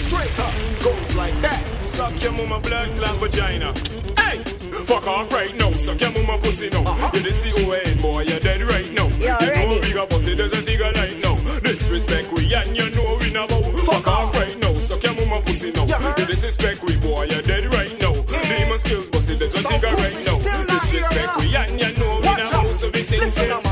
Straight 0.04 0.40
up. 0.40 0.54
Goes 0.84 1.16
like 1.16 1.38
that. 1.46 1.62
Suck 1.82 2.14
your 2.22 2.34
mama 2.34 2.60
blood 2.60 2.90
clot 2.98 3.16
vagina. 3.18 3.74
Hey! 4.20 4.44
Fuck 4.90 5.08
off 5.08 5.32
right 5.32 5.56
now. 5.56 5.72
Suck 5.72 6.02
your 6.02 6.12
mama 6.12 6.38
pussy 6.44 6.70
now. 6.70 6.84
Uh-huh. 6.84 7.12
You're 7.14 7.24
the 7.24 7.34
O.N. 7.64 8.02
boy. 8.02 8.22
You're 8.24 8.40
dead 8.40 8.62
right 8.62 8.90
now. 8.92 9.08
You're 9.24 9.40
know 9.40 9.78
a 9.78 9.82
bigger 9.82 10.06
pussy. 10.08 10.36
There's 10.36 10.54
a 10.54 10.62
bigger 10.64 10.92
right 10.96 11.18
now. 11.24 11.36
Disrespect 11.64 12.32
we 12.34 12.54
and 12.54 12.76
you 12.76 12.90
know 12.92 13.18
we 13.22 13.32
now. 13.32 13.48
Fuck, 13.48 14.04
Fuck 14.04 14.08
off 14.08 14.36
right 14.36 14.58
now. 14.60 14.74
Suck 14.76 15.04
your 15.04 15.16
mama 15.16 15.42
pussy 15.46 15.72
now. 15.72 15.86
Yeah. 15.86 16.16
You 16.18 16.26
disrespect 16.26 16.84
we 16.84 16.98
boy. 16.98 17.28
You're 17.32 17.42
dead 17.42 17.72
right 17.74 17.94
now. 18.02 18.14
Yeah. 18.14 18.58
Demon 18.58 18.80
skills 18.80 19.08
pussy. 19.10 19.36
There's 19.36 19.56
a 19.56 19.68
bigger 19.68 19.96
right 19.96 20.26
now. 20.26 20.27
No 23.28 23.67